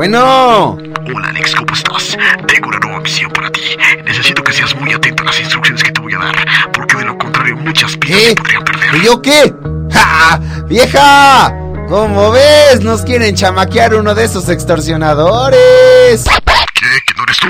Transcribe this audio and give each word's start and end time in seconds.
Bueno. 0.00 0.78
Hola 1.14 1.28
Alex, 1.28 1.54
¿cómo 1.56 1.74
estás? 1.74 2.16
Tengo 2.46 2.68
una 2.68 2.78
nueva 2.78 3.00
misión 3.00 3.30
para 3.32 3.50
ti. 3.50 3.60
Necesito 4.02 4.42
que 4.42 4.50
seas 4.50 4.74
muy 4.76 4.90
atento 4.94 5.22
a 5.22 5.26
las 5.26 5.38
instrucciones 5.38 5.84
que 5.84 5.92
te 5.92 6.00
voy 6.00 6.14
a 6.14 6.18
dar, 6.18 6.70
porque 6.72 6.96
de 6.96 7.04
lo 7.04 7.18
contrario 7.18 7.54
muchas 7.58 7.98
vidas 7.98 8.34
podrían 8.34 8.64
perder. 8.64 8.94
¿Y 8.94 9.04
yo 9.04 9.20
qué? 9.20 9.52
¡Ja! 9.92 10.40
¡Vieja! 10.64 11.54
¿Cómo 11.86 12.30
ves? 12.30 12.80
Nos 12.80 13.02
quieren 13.02 13.36
chamaquear 13.36 13.94
uno 13.94 14.14
de 14.14 14.24
esos 14.24 14.48
extorsionadores. 14.48 16.24
¿Qué? 16.24 16.86
¿Que 17.06 17.14
no 17.18 17.24
eres 17.24 17.36
tú? 17.36 17.48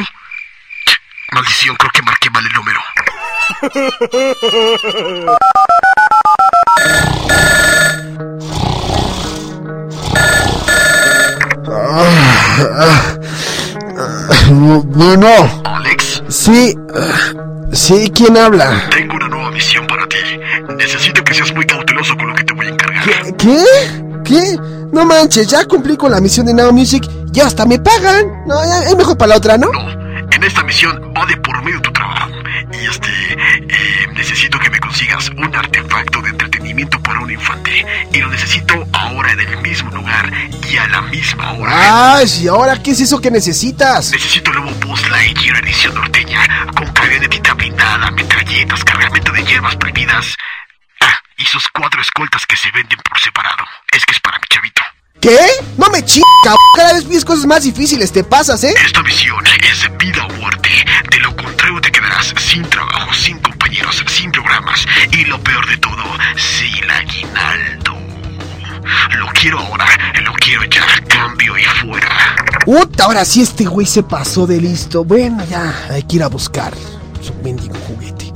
Maldición, 1.30 1.76
creo 1.76 1.92
que 1.94 2.02
marqué 2.02 2.30
mal 2.30 2.44
el 2.44 2.52
número. 2.52 2.80
Bueno, 14.84 15.28
Alex, 15.64 16.22
sí. 16.28 16.76
Sí, 17.72 18.12
¿quién 18.14 18.36
habla? 18.36 18.88
tengo 18.90 19.14
una 19.14 19.28
nueva 19.28 19.50
misión 19.50 19.86
para 19.86 20.06
ti. 20.06 20.16
Necesito 20.76 21.22
que 21.24 21.34
seas 21.34 21.52
muy 21.54 21.64
cauteloso 21.66 22.16
con 22.16 22.28
lo 22.28 22.34
que 22.34 22.44
te 22.44 22.52
voy 22.52 22.66
a 22.66 22.70
encargar. 22.70 23.36
¿Qué? 23.36 23.64
¿Qué? 24.24 24.56
No 24.92 25.04
manches, 25.04 25.48
ya 25.48 25.64
cumplí 25.64 25.96
con 25.96 26.10
la 26.12 26.20
misión 26.20 26.46
de 26.46 26.54
Now 26.54 26.72
Music 26.72 27.04
y 27.32 27.40
hasta 27.40 27.66
me 27.66 27.78
pagan. 27.78 28.44
No, 28.46 28.60
es 28.62 28.96
mejor 28.96 29.16
para 29.16 29.30
la 29.30 29.36
otra, 29.36 29.56
¿no? 29.56 29.70
No, 29.72 29.90
en 30.30 30.42
esta 30.42 30.62
misión 30.64 31.12
va 31.16 31.26
de 31.26 31.36
por 31.38 31.62
medio 31.64 31.80
tu 31.80 31.92
trabajo. 31.92 32.30
Y 32.72 32.86
este, 32.86 33.08
eh, 33.08 34.08
necesito 34.14 34.58
que 34.58 34.70
me 34.70 34.78
consigas 34.78 35.28
un 35.30 35.54
artefacto 35.54 36.22
de 36.22 36.28
entretenimiento 36.30 36.59
para 36.88 37.20
un 37.20 37.30
infante. 37.30 37.84
Y 38.12 38.18
lo 38.18 38.28
necesito 38.28 38.86
ahora 38.92 39.32
en 39.32 39.40
el 39.40 39.56
mismo 39.58 39.90
lugar 39.90 40.32
y 40.68 40.76
a 40.76 40.86
la 40.88 41.02
misma 41.02 41.52
hora. 41.52 42.16
Ay, 42.16 42.26
¿y 42.42 42.48
ahora 42.48 42.82
qué 42.82 42.92
es 42.92 43.00
eso 43.00 43.20
que 43.20 43.30
necesitas? 43.30 44.10
Necesito 44.10 44.50
el 44.52 44.62
nuevo 44.62 44.78
Buzz 44.86 45.08
Lightyear 45.10 45.62
edición 45.64 45.94
norteña, 45.94 46.66
con 46.74 46.86
camionetita 46.92 47.54
blindada, 47.54 48.10
metralletas, 48.10 48.84
cargamento 48.84 49.32
de 49.32 49.44
hierbas 49.44 49.76
prohibidas. 49.76 50.36
Ah, 51.00 51.16
y 51.36 51.44
sus 51.44 51.66
cuatro 51.68 52.00
escoltas 52.00 52.46
que 52.46 52.56
se 52.56 52.70
venden 52.70 52.98
por 53.08 53.18
separado. 53.20 53.64
Es 53.92 54.04
que 54.04 54.12
es 54.12 54.20
para 54.20 54.38
mi 54.38 54.46
chavito. 54.48 54.82
¿Qué? 55.20 55.38
No 55.76 55.90
me 55.90 56.02
chingas, 56.02 56.56
cada 56.74 56.94
vez 56.94 57.04
pides 57.04 57.24
cosas 57.24 57.44
más 57.44 57.64
difíciles, 57.64 58.10
te 58.10 58.24
pasas, 58.24 58.64
¿eh? 58.64 58.74
Esta 58.84 59.02
misión 59.02 59.44
es 59.46 59.98
vida 59.98 60.26
Y 65.12 65.24
lo 65.26 65.38
peor 65.42 65.66
de 65.68 65.76
todo, 65.78 66.02
sin 66.36 66.90
aguinaldo. 66.90 67.92
Lo 69.18 69.26
quiero 69.28 69.58
ahora, 69.58 69.86
lo 70.24 70.32
quiero 70.34 70.64
ya, 70.64 70.84
cambio 71.08 71.56
y 71.58 71.62
fuera. 71.64 72.36
Puta, 72.64 73.04
ahora 73.04 73.24
sí 73.24 73.42
este 73.42 73.64
güey 73.64 73.86
se 73.86 74.02
pasó 74.02 74.46
de 74.46 74.60
listo. 74.60 75.04
Bueno, 75.04 75.44
ya, 75.48 75.72
hay 75.90 76.02
que 76.04 76.16
ir 76.16 76.22
a 76.22 76.28
buscar 76.28 76.72
su 77.22 77.34
mendigo 77.42 77.74
juguete. 77.86 78.32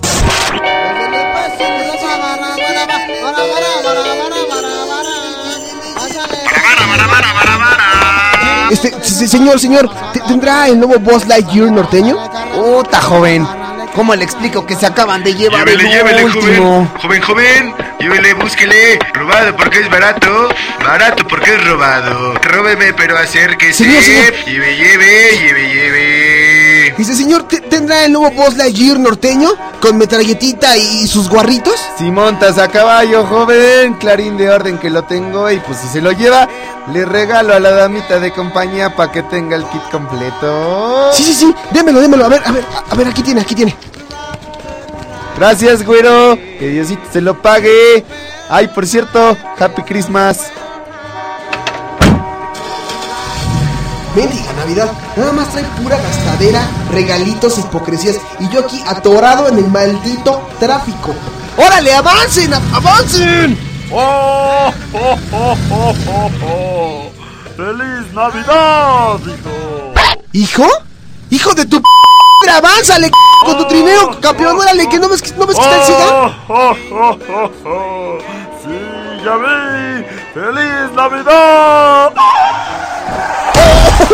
Este, 8.70 8.92
se- 9.04 9.28
señor, 9.28 9.60
señor, 9.60 9.90
¿te- 10.12 10.20
¿tendrá 10.20 10.68
el 10.68 10.78
nuevo 10.80 10.98
Boss 10.98 11.26
Lightyear 11.28 11.70
norteño? 11.70 12.16
Puta, 12.54 13.00
joven. 13.00 13.46
¿Cómo 13.94 14.14
le 14.16 14.24
explico 14.24 14.66
que 14.66 14.74
se 14.74 14.86
acaban 14.86 15.22
de 15.22 15.34
llevar 15.34 15.64
Llévele, 15.66 15.84
el 15.84 15.90
llévele, 15.96 16.24
último? 16.24 16.90
joven. 17.00 17.00
Joven, 17.00 17.22
joven. 17.22 17.74
Llévele, 18.00 18.34
búsquele. 18.34 18.98
Robado 19.12 19.56
porque 19.56 19.80
es 19.80 19.88
barato. 19.88 20.48
Barato 20.84 21.24
porque 21.28 21.54
es 21.54 21.64
robado. 21.64 22.34
Róbeme, 22.42 22.92
pero 22.94 23.16
acérquese. 23.16 23.84
Señor. 23.84 24.34
Lleve, 24.46 24.76
lleve, 24.76 25.38
lleve, 25.38 25.68
lleve. 25.68 26.63
Dice, 26.96 27.14
señor, 27.16 27.48
¿te- 27.48 27.60
¿tendrá 27.60 28.04
el 28.04 28.12
nuevo 28.12 28.30
Boss 28.36 28.56
Lightyear 28.56 29.00
norteño? 29.00 29.50
Con 29.80 29.96
metralletita 29.98 30.76
y 30.76 31.08
sus 31.08 31.28
guarritos? 31.28 31.74
Si 31.98 32.04
montas 32.10 32.56
a 32.58 32.68
caballo, 32.68 33.26
joven, 33.26 33.94
clarín 33.94 34.36
de 34.36 34.48
orden 34.50 34.78
que 34.78 34.90
lo 34.90 35.02
tengo 35.04 35.50
y 35.50 35.58
pues 35.58 35.78
si 35.78 35.88
se 35.88 36.00
lo 36.00 36.12
lleva, 36.12 36.48
le 36.92 37.04
regalo 37.04 37.52
a 37.52 37.58
la 37.58 37.72
damita 37.72 38.20
de 38.20 38.32
compañía 38.32 38.94
para 38.94 39.10
que 39.10 39.22
tenga 39.24 39.56
el 39.56 39.64
kit 39.66 39.82
completo. 39.90 41.10
Sí, 41.12 41.24
sí, 41.24 41.34
sí, 41.34 41.54
démelo, 41.72 42.00
démelo. 42.00 42.26
A 42.26 42.28
ver, 42.28 42.42
a 42.46 42.52
ver, 42.52 42.64
a 42.90 42.94
ver, 42.94 43.08
aquí 43.08 43.22
tiene, 43.22 43.40
aquí 43.40 43.54
tiene. 43.56 43.76
Gracias, 45.36 45.84
güero. 45.84 46.36
Que 46.58 46.68
Diosito 46.68 47.02
se 47.12 47.20
lo 47.20 47.42
pague. 47.42 48.04
Ay, 48.48 48.68
por 48.68 48.86
cierto, 48.86 49.36
Happy 49.58 49.82
Christmas. 49.82 50.38
Mendiga 54.14 54.52
Navidad, 54.52 54.92
nada 55.16 55.32
más 55.32 55.48
trae 55.50 55.64
pura 55.82 55.96
gastadera, 55.96 56.62
regalitos, 56.92 57.58
hipocresías 57.58 58.16
y 58.38 58.48
yo 58.48 58.60
aquí 58.60 58.80
atorado 58.86 59.48
en 59.48 59.58
el 59.58 59.66
maldito 59.68 60.40
tráfico. 60.60 61.14
¡Órale, 61.56 61.92
avancen, 61.94 62.52
avancen! 62.54 63.58
¡Oh, 63.90 64.72
oh, 64.92 65.18
oh, 65.32 65.56
oh, 65.70 65.94
oh, 66.08 66.30
oh! 66.46 67.10
¡Feliz 67.56 68.12
Navidad, 68.12 69.18
hijo! 69.26 69.92
¿Hijo? 70.32 70.66
¡Hijo 71.30 71.54
de 71.54 71.66
tu 71.66 71.80
p 71.80 72.50
avánzale, 72.50 73.10
con 73.44 73.58
tu 73.58 73.66
trineo, 73.66 74.20
campeón! 74.20 74.56
¡Órale, 74.60 74.88
que 74.88 74.98
no 75.00 75.08
ves, 75.08 75.22
que- 75.22 75.32
no 75.32 75.46
ves 75.46 75.56
que 75.56 75.62
está 75.62 75.76
el 75.76 75.84
SIDA! 75.86 76.06
¡Oh, 76.12 76.30
oh, 76.48 76.76
oh, 76.92 77.18
oh, 77.30 77.50
oh! 77.68 78.18
¡Sí, 78.62 79.24
ya 79.24 79.36
vi! 79.36 80.04
¡Feliz 80.34 80.92
Navidad! 80.94 82.12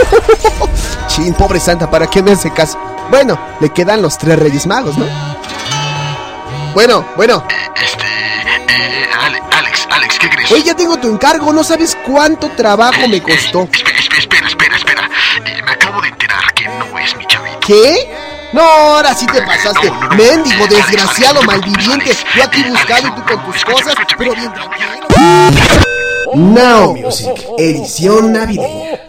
Chin, 1.09 1.35
pobre 1.35 1.61
santa, 1.61 1.91
¿para 1.91 2.07
qué 2.07 2.23
me 2.23 2.33
hace 2.33 2.53
caso? 2.53 2.79
Bueno, 3.11 3.39
le 3.61 3.71
quedan 3.71 4.01
los 4.03 4.17
tres 4.19 4.39
reyes 4.39 4.67
magos, 4.67 4.97
¿no? 4.97 5.07
Bueno, 6.75 7.05
bueno. 7.17 7.45
Este, 7.83 8.05
eh, 8.05 9.09
Ale- 9.21 9.43
Alex, 9.51 9.89
Alex, 9.91 10.19
¿qué 10.19 10.31
crees? 10.31 10.53
Oye, 10.53 10.63
ya 10.63 10.75
tengo 10.77 10.97
tu 10.99 11.09
encargo, 11.09 11.53
no 11.53 11.65
sabes 11.65 11.97
cuánto 12.07 12.49
trabajo 12.51 13.09
me 13.09 13.21
costó. 13.21 13.63
Espera, 13.73 13.99
espera, 13.99 14.19
espera, 14.21 14.47
espera, 14.49 14.77
espera. 14.77 15.11
Eh, 15.47 15.63
me 15.65 15.73
acabo 15.73 16.01
de 16.01 16.09
enterar 16.09 16.55
que 16.55 16.69
no 16.69 16.99
es 16.99 17.17
mi 17.17 17.27
chavito. 17.27 17.59
¿Qué? 17.61 18.09
No, 18.53 18.63
ahora 18.63 19.15
sí 19.15 19.27
te 19.27 19.43
pasaste. 19.43 19.89
No, 19.91 19.95
no, 20.01 20.09
no. 20.09 20.15
Mendigo, 20.17 20.67
desgraciado, 20.69 21.43
malviviente. 21.43 22.17
Yo 22.37 22.45
aquí 22.45 22.61
Alex, 22.63 22.71
buscando 22.79 23.09
y 23.09 23.13
tú 23.13 23.25
con 23.27 23.45
tus 23.53 23.65
cosas, 23.65 23.95
pero 24.17 24.35
bien 24.35 24.53
tranquilo. 24.53 25.09
Now 26.35 26.95
Music, 26.95 27.35
edición 27.59 28.33
navideña. 28.33 29.01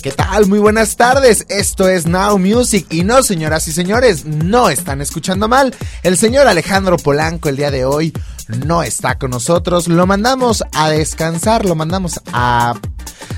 ¿Qué 0.00 0.12
tal? 0.12 0.46
Muy 0.46 0.60
buenas 0.60 0.96
tardes. 0.96 1.44
Esto 1.48 1.88
es 1.88 2.06
Now 2.06 2.38
Music 2.38 2.86
y 2.90 3.02
no, 3.02 3.22
señoras 3.24 3.66
y 3.66 3.72
señores, 3.72 4.24
no 4.24 4.70
están 4.70 5.00
escuchando 5.00 5.48
mal. 5.48 5.74
El 6.04 6.16
señor 6.16 6.46
Alejandro 6.46 6.98
Polanco 6.98 7.48
el 7.48 7.56
día 7.56 7.72
de 7.72 7.84
hoy 7.84 8.12
no 8.64 8.84
está 8.84 9.18
con 9.18 9.30
nosotros. 9.30 9.88
Lo 9.88 10.06
mandamos 10.06 10.62
a 10.72 10.90
descansar, 10.90 11.64
lo 11.64 11.74
mandamos 11.74 12.20
a 12.32 12.74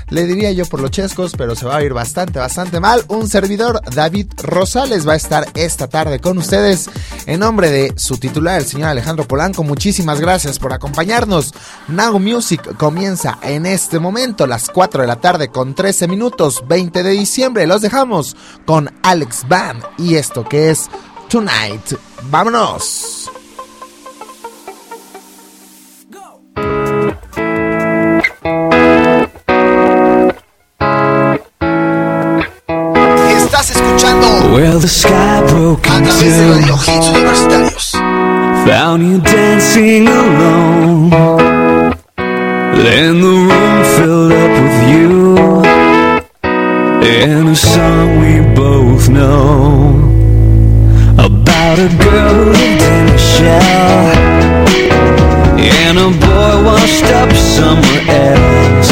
le 0.09 0.25
diría 0.25 0.51
yo 0.51 0.65
por 0.65 0.81
los 0.81 0.91
chescos, 0.91 1.33
pero 1.37 1.55
se 1.55 1.65
va 1.65 1.77
a 1.77 1.83
ir 1.83 1.93
bastante, 1.93 2.39
bastante 2.39 2.79
mal. 2.79 3.03
Un 3.07 3.27
servidor, 3.27 3.81
David 3.93 4.27
Rosales, 4.37 5.07
va 5.07 5.13
a 5.13 5.17
estar 5.17 5.47
esta 5.53 5.87
tarde 5.87 6.19
con 6.19 6.37
ustedes 6.37 6.89
en 7.25 7.39
nombre 7.39 7.69
de 7.69 7.93
su 7.97 8.17
titular, 8.17 8.59
el 8.59 8.67
señor 8.67 8.89
Alejandro 8.89 9.27
Polanco. 9.27 9.63
Muchísimas 9.63 10.19
gracias 10.19 10.59
por 10.59 10.73
acompañarnos. 10.73 11.53
Now 11.87 12.19
Music 12.19 12.75
comienza 12.77 13.37
en 13.41 13.65
este 13.65 13.99
momento, 13.99 14.47
las 14.47 14.69
4 14.69 15.01
de 15.01 15.07
la 15.07 15.21
tarde 15.21 15.49
con 15.49 15.75
13 15.75 16.07
minutos, 16.07 16.63
20 16.67 17.03
de 17.03 17.11
diciembre. 17.11 17.67
Los 17.67 17.81
dejamos 17.81 18.35
con 18.65 18.91
Alex 19.03 19.47
Band 19.47 19.83
y 19.97 20.15
esto 20.15 20.47
que 20.47 20.71
es 20.71 20.89
Tonight. 21.29 21.93
¡Vámonos! 22.29 23.26
Well, 34.77 34.83
the 34.83 34.89
sky 34.89 35.41
broke 35.47 35.87
in 35.87 36.03
two. 36.05 36.53
Found 38.67 39.01
you 39.01 39.19
dancing 39.19 40.07
alone. 40.07 41.09
Then 42.15 43.19
the 43.19 43.35
room 43.49 43.83
filled 43.97 44.33
up 44.33 44.51
with 44.61 44.79
you. 44.91 45.37
And 46.43 47.49
a 47.49 47.55
song 47.55 48.19
we 48.21 48.33
both 48.53 49.09
know 49.09 49.97
about 51.17 51.79
a 51.79 51.89
girl 51.97 52.35
who 52.35 52.51
in 52.53 53.09
a 53.09 53.17
shell. 53.17 54.13
And 55.57 55.97
a 55.97 56.11
boy 56.21 56.53
washed 56.67 57.09
up 57.21 57.31
somewhere 57.33 58.03
else 58.29 58.91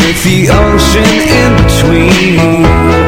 with 0.00 0.24
the 0.24 0.48
ocean 0.48 1.12
in 1.38 1.50
between. 1.66 2.99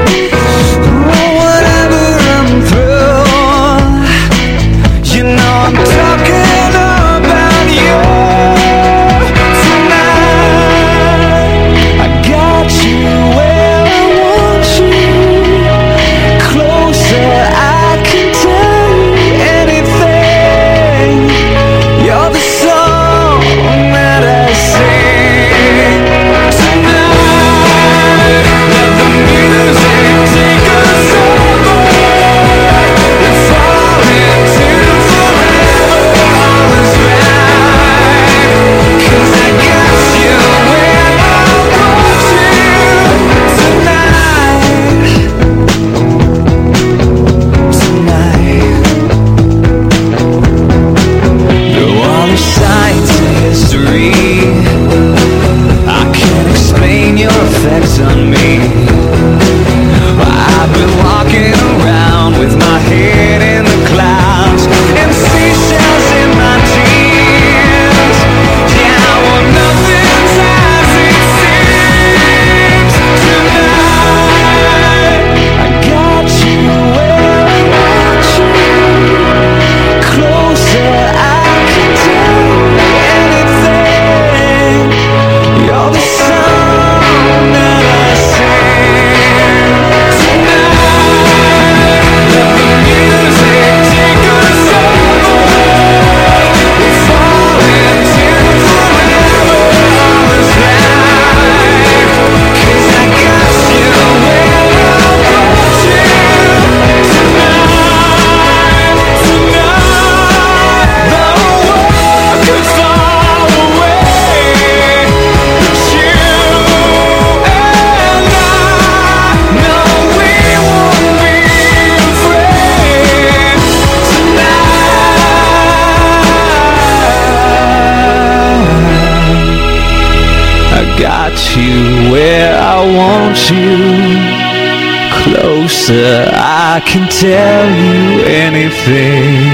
answer 135.92 136.30
I 136.34 136.80
can 136.84 137.08
tell 137.08 137.70
you 137.70 138.24
anything. 138.24 139.51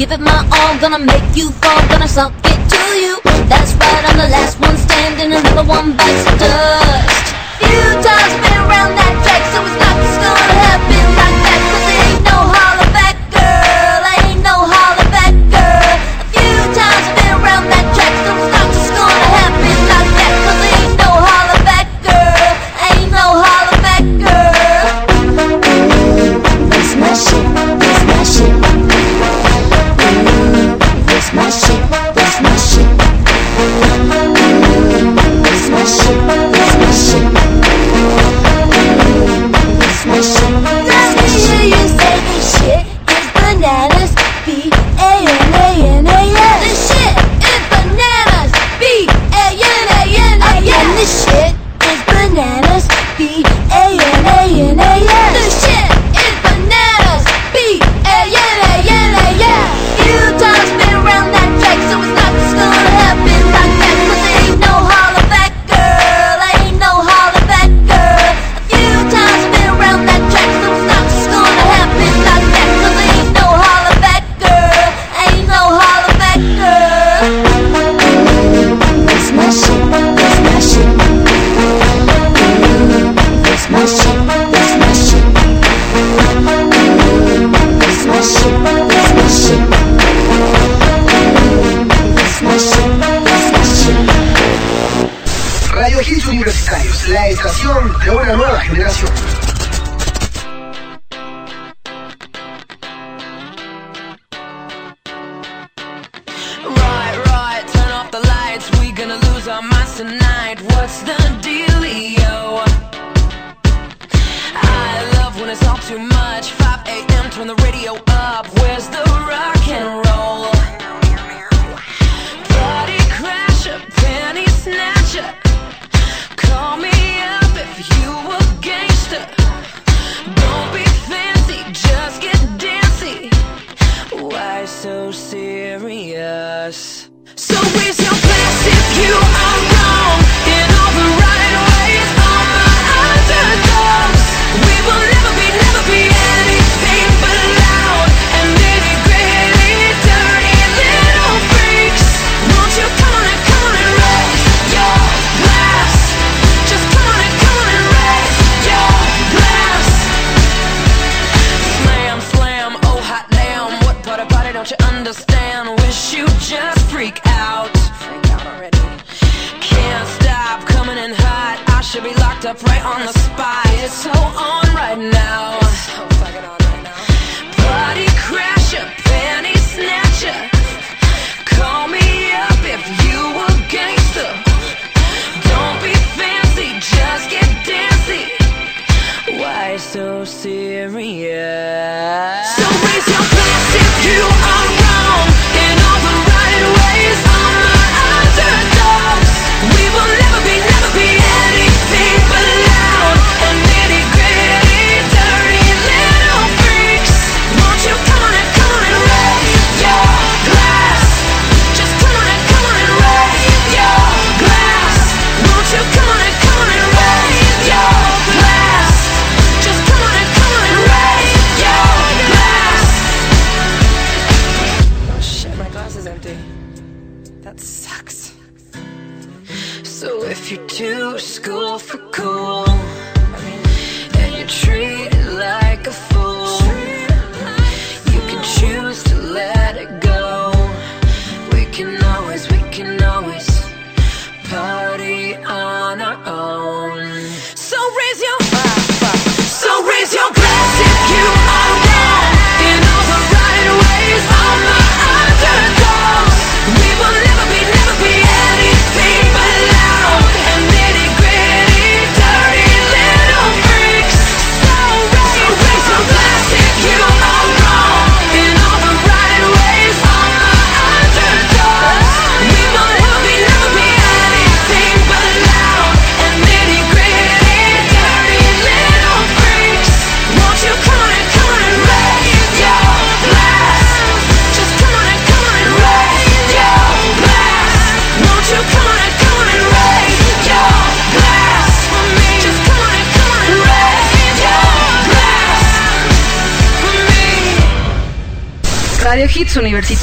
Give 0.00 0.12
it 0.12 0.20
my 0.20 0.48
all, 0.50 0.78
gonna 0.80 0.98
make 0.98 1.36
you 1.36 1.50
fall, 1.60 1.86
gonna 1.88 2.08
suck 2.08 2.32
it 2.42 2.70
to 2.70 2.82
you. 2.96 3.20
That's 3.50 3.74
right, 3.74 4.04
I'm 4.08 4.16
the 4.16 4.30
last 4.32 4.58
one 4.58 4.74
standing, 4.78 5.30
another 5.30 5.62
one 5.62 5.94
bites 5.94 6.24
the 6.24 6.36
dust. 6.38 7.34
You 7.60 8.00
times 8.00 8.48
been 8.48 8.59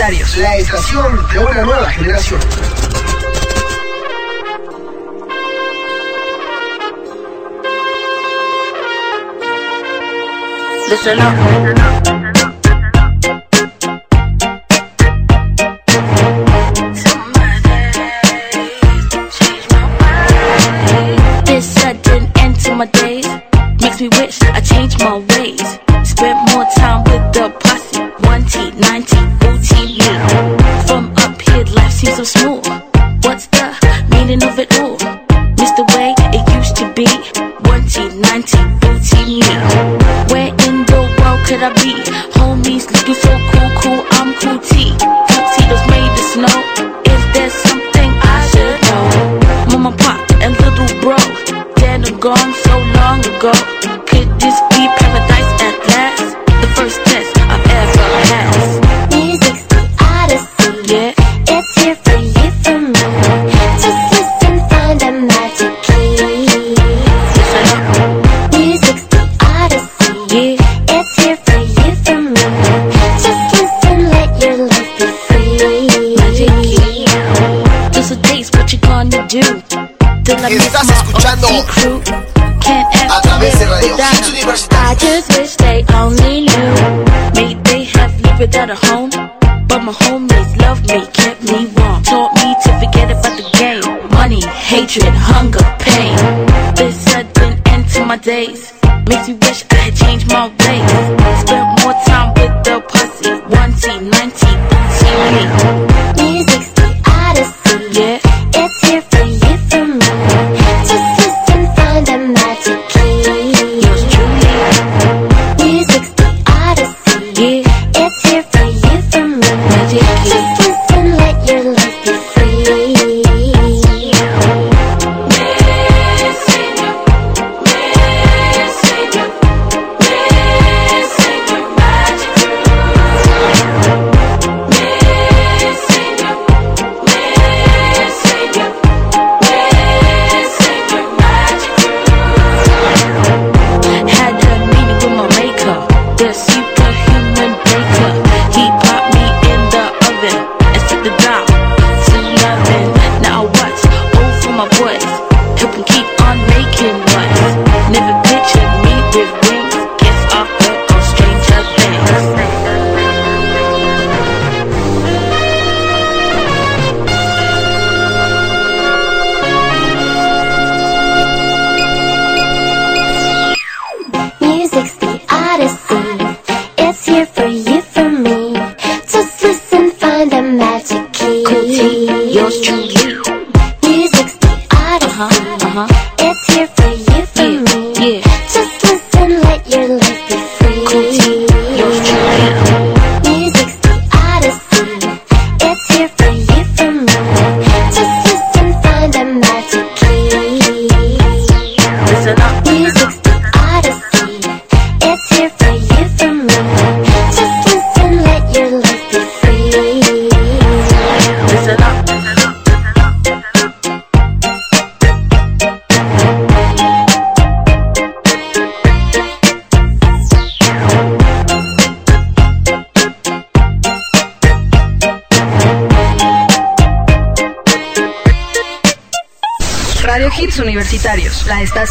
La 0.10 0.56
estación 0.56 1.28
de 1.34 1.40
una 1.40 1.64
nueva 1.64 1.90
generación. 1.90 2.40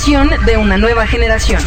de 0.07 0.57
una 0.57 0.79
nueva 0.79 1.05
generación. 1.05 1.61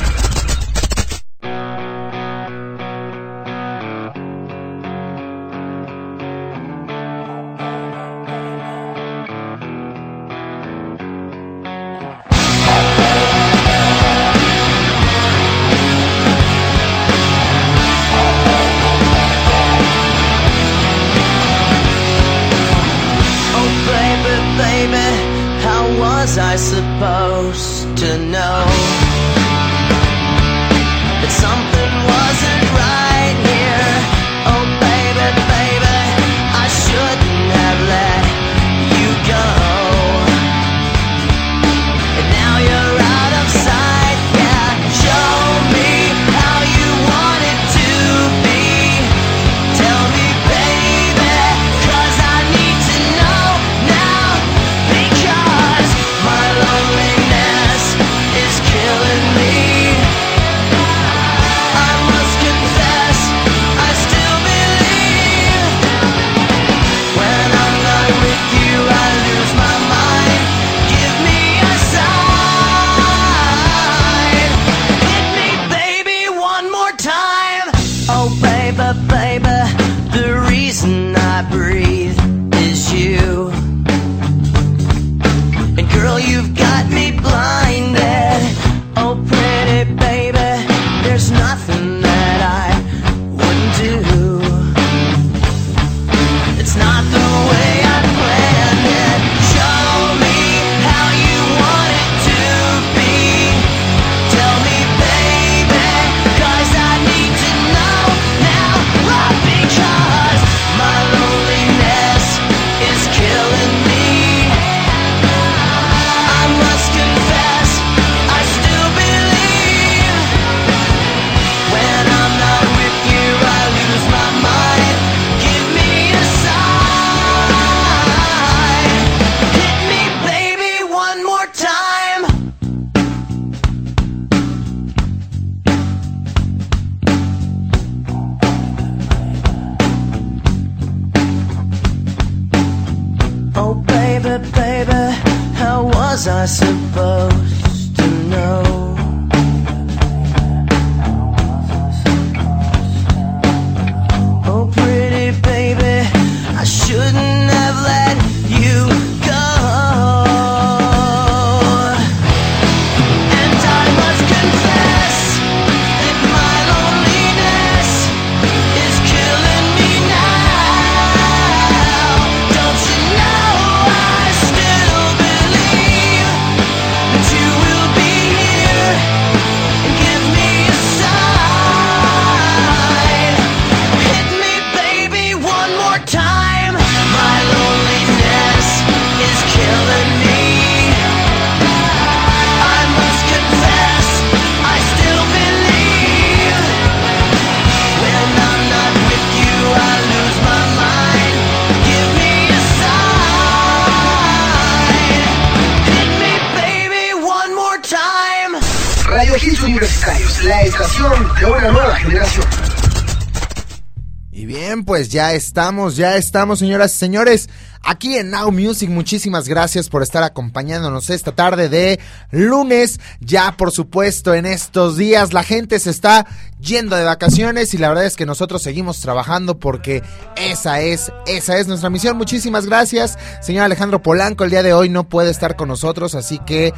Pues 215.10 215.14
ya 215.16 215.34
estamos, 215.34 215.96
ya 215.96 216.18
estamos, 216.18 216.60
señoras 216.60 216.94
y 216.94 216.98
señores, 217.00 217.50
aquí 217.82 218.16
en 218.18 218.30
Now 218.30 218.52
Music. 218.52 218.92
Muchísimas 218.92 219.48
gracias 219.48 219.90
por 219.90 220.04
estar 220.04 220.22
acompañándonos 220.22 221.10
esta 221.10 221.32
tarde 221.32 221.68
de 221.68 222.00
lunes. 222.30 223.00
Ya, 223.20 223.58
por 223.58 223.72
supuesto, 223.72 224.36
en 224.36 224.46
estos 224.46 224.98
días 224.98 225.34
la 225.34 225.42
gente 225.42 225.80
se 225.80 225.90
está 225.90 226.28
yendo 226.60 226.96
de 226.96 227.06
vacaciones 227.06 227.74
y 227.74 227.80
la 227.80 227.90
verdad 227.90 228.06
es 228.06 228.16
que 228.16 228.28
nosotros 228.28 228.62
seguimos 228.62 229.02
trabajando 229.02 229.58
porque 229.58 230.04
esa 230.38 230.82
es, 230.82 231.12
esa 231.26 231.58
es 231.58 231.68
nuestra 231.68 231.90
misión. 231.90 232.16
Muchísimas 232.16 232.68
gracias, 232.68 233.18
señor 233.42 233.64
Alejandro 233.64 234.04
Polanco. 234.04 234.44
El 234.44 234.52
día 234.52 234.62
de 234.62 234.74
hoy 234.74 234.90
no 234.90 235.10
puede 235.10 235.32
estar 235.32 235.56
con 235.56 235.70
nosotros, 235.70 236.14
así 236.14 236.38
que 236.38 236.72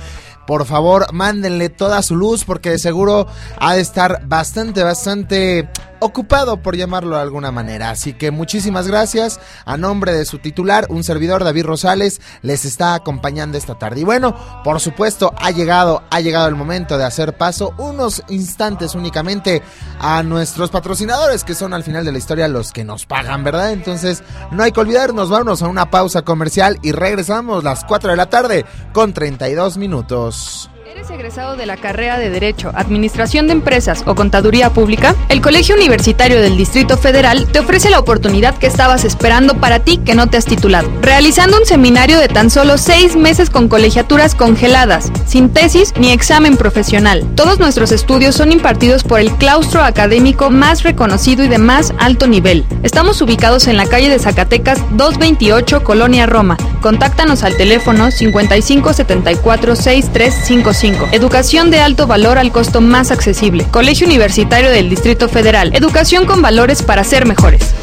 por 0.52 0.66
favor, 0.66 1.14
mándenle 1.14 1.70
toda 1.70 2.02
su 2.02 2.18
luz 2.18 2.44
porque 2.44 2.72
de 2.72 2.78
seguro 2.78 3.26
ha 3.58 3.76
de 3.76 3.80
estar 3.80 4.28
bastante, 4.28 4.84
bastante 4.84 5.70
ocupado, 6.02 6.58
por 6.58 6.76
llamarlo 6.76 7.16
de 7.16 7.22
alguna 7.22 7.52
manera. 7.52 7.92
Así 7.92 8.14
que 8.14 8.32
muchísimas 8.32 8.88
gracias. 8.88 9.40
A 9.66 9.78
nombre 9.78 10.14
de 10.14 10.26
su 10.26 10.40
titular, 10.40 10.88
un 10.90 11.04
servidor, 11.04 11.44
David 11.44 11.66
Rosales, 11.66 12.20
les 12.42 12.66
está 12.66 12.96
acompañando 12.96 13.58
esta 13.58 13.78
tarde. 13.78 14.02
Y 14.02 14.04
bueno, 14.04 14.36
por 14.64 14.80
supuesto, 14.80 15.34
ha 15.38 15.52
llegado, 15.52 16.04
ha 16.10 16.20
llegado 16.20 16.48
el 16.48 16.56
momento 16.56 16.98
de 16.98 17.06
hacer 17.06 17.38
paso 17.38 17.74
unos 17.78 18.24
instantes 18.30 18.96
únicamente 18.96 19.62
a 20.00 20.24
nuestros 20.24 20.72
patrocinadores, 20.72 21.44
que 21.44 21.56
son 21.56 21.74
al 21.74 21.84
final 21.84 22.04
de 22.04 22.12
la 22.12 22.18
historia 22.18 22.48
los 22.48 22.72
que 22.72 22.84
nos 22.84 23.06
pagan, 23.06 23.44
¿verdad? 23.44 23.72
Entonces, 23.72 24.24
no 24.52 24.64
hay 24.64 24.72
que 24.72 24.80
olvidarnos, 24.80 25.30
vámonos 25.30 25.62
a 25.62 25.68
una 25.68 25.92
pausa 25.92 26.24
comercial 26.24 26.80
y 26.82 26.92
regresamos 26.92 27.64
las 27.64 27.86
4 27.86 28.10
de 28.10 28.18
la 28.18 28.30
tarde 28.30 28.66
con 28.92 29.14
32 29.14 29.78
minutos. 29.78 30.41
Adios. 30.42 30.71
¿Eres 30.92 31.10
egresado 31.10 31.56
de 31.56 31.66
la 31.66 31.78
carrera 31.78 32.18
de 32.18 32.30
Derecho, 32.30 32.74
Administración 32.76 33.48
de 33.48 33.54
Empresas 33.54 34.04
o 34.08 34.14
Contaduría 34.14 34.72
Pública? 34.72 35.16
El 35.30 35.40
Colegio 35.40 35.76
Universitario 35.76 36.42
del 36.42 36.58
Distrito 36.58 36.98
Federal 36.98 37.48
te 37.50 37.60
ofrece 37.60 37.90
la 37.90 38.00
oportunidad 38.00 38.58
que 38.58 38.68
estabas 38.68 39.06
esperando 39.06 39.54
para 39.56 39.80
ti 39.80 40.00
que 40.00 40.16
no 40.16 40.28
te 40.28 40.36
has 40.36 40.44
titulado, 40.44 40.92
realizando 41.02 41.58
un 41.58 41.66
seminario 41.66 42.20
de 42.20 42.28
tan 42.28 42.50
solo 42.50 42.78
seis 42.78 43.16
meses 43.16 43.50
con 43.50 43.70
colegiaturas 43.70 44.36
congeladas, 44.36 45.14
sin 45.26 45.50
tesis 45.54 45.94
ni 45.98 46.12
examen 46.12 46.58
profesional. 46.58 47.26
Todos 47.36 47.58
nuestros 47.58 47.94
estudios 47.94 48.36
son 48.36 48.52
impartidos 48.52 49.06
por 49.06 49.22
el 49.22 49.32
claustro 49.32 49.84
académico 49.84 50.50
más 50.50 50.84
reconocido 50.84 51.46
y 51.46 51.48
de 51.48 51.58
más 51.58 51.94
alto 52.00 52.28
nivel. 52.28 52.66
Estamos 52.84 53.22
ubicados 53.22 53.70
en 53.70 53.78
la 53.78 53.86
calle 53.86 54.10
de 54.10 54.20
Zacatecas 54.20 54.80
228, 54.98 55.86
Colonia 55.86 56.26
Roma. 56.26 56.58
Contáctanos 56.82 57.44
al 57.44 57.56
teléfono 57.56 58.12
55 58.12 58.92
74 58.92 59.76
6355. 59.78 60.81
Educación 60.84 61.70
de 61.70 61.80
alto 61.80 62.08
valor 62.08 62.40
al 62.40 62.52
costo 62.52 62.82
más 62.82 63.12
accesible. 63.12 63.68
Colegio 63.70 64.08
Universitario 64.08 64.72
del 64.72 64.90
Distrito 64.90 65.30
Federal. 65.30 65.70
Educación 65.76 66.26
con 66.26 66.42
valores 66.42 66.82
para 66.82 67.04
ser 67.04 67.28
mejores. 67.28 67.76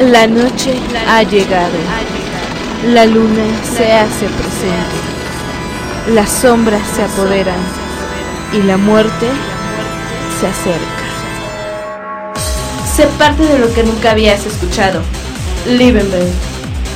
La 0.00 0.26
noche 0.26 0.74
ha 1.08 1.22
llegado. 1.22 1.76
La 2.88 3.06
luna 3.06 3.44
se 3.76 3.92
hace 3.92 4.26
presente. 4.26 6.14
Las 6.14 6.30
sombras 6.30 6.82
se 6.96 7.04
apoderan 7.04 7.60
y 8.52 8.62
la 8.62 8.76
muerte 8.76 9.28
se 10.40 10.48
acerca. 10.48 11.04
Sé 12.96 13.06
parte 13.18 13.44
de 13.44 13.60
lo 13.60 13.72
que 13.72 13.84
nunca 13.84 14.10
habías 14.10 14.44
escuchado. 14.44 15.00
Liebenberg, 15.68 16.32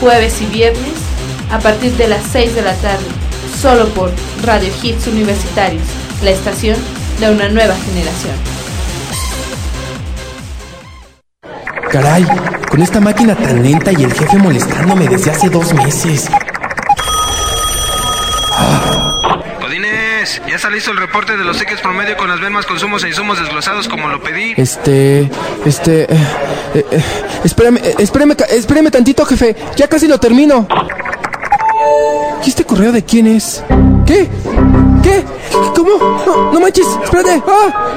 jueves 0.01 0.42
y 0.42 0.46
viernes 0.46 1.09
a 1.51 1.59
partir 1.59 1.92
de 1.92 2.09
las 2.09 2.24
6 2.33 2.55
de 2.55 2.62
la 2.62 2.74
tarde, 2.74 3.07
solo 3.61 3.88
por 3.88 4.12
Radio 4.44 4.73
Hits 4.83 5.09
Universitarios, 5.09 5.83
la 6.23 6.31
estación 6.31 6.77
de 7.18 7.31
una 7.31 7.49
nueva 7.49 7.75
generación. 7.75 8.35
Caray, 11.90 12.25
con 12.71 12.83
esta 12.83 13.01
máquina 13.01 13.35
tan 13.35 13.62
lenta 13.62 13.90
y 13.92 14.05
el 14.05 14.12
jefe 14.12 14.37
molestándome 14.38 15.09
desde 15.09 15.31
hace 15.33 15.49
dos 15.49 15.73
meses. 15.75 16.29
Godínez, 19.61 20.40
ya 20.47 20.55
está 20.55 20.71
listo 20.71 20.92
el 20.92 20.99
reporte 20.99 21.37
de 21.37 21.42
los 21.42 21.59
tickets 21.59 21.81
promedio 21.81 22.16
con 22.16 22.29
las 22.29 22.40
más 22.51 22.64
consumos 22.64 23.03
e 23.03 23.09
insumos 23.09 23.40
desglosados 23.40 23.88
como 23.88 24.07
lo 24.09 24.23
pedí. 24.23 24.55
Este, 24.57 25.29
este, 25.64 26.03
eh, 26.03 26.16
eh, 26.75 26.87
eh, 26.92 27.03
espérame, 27.42 27.79
eh, 27.79 27.94
espérame, 27.99 28.37
espérame 28.51 28.90
tantito, 28.90 29.25
jefe. 29.25 29.57
Ya 29.77 29.88
casi 29.88 30.07
lo 30.07 30.18
termino. 30.21 30.68
¿Y 32.44 32.48
este 32.48 32.64
correo 32.64 32.92
de 32.92 33.05
quién 33.05 33.27
es? 33.27 33.62
¿Qué? 34.07 34.29
¿Qué? 35.03 35.24
¿Cómo? 35.77 35.90
No, 36.27 36.53
no 36.53 36.61
manches, 36.61 36.87
espérate. 37.05 37.42
¡Ah! 37.46 37.96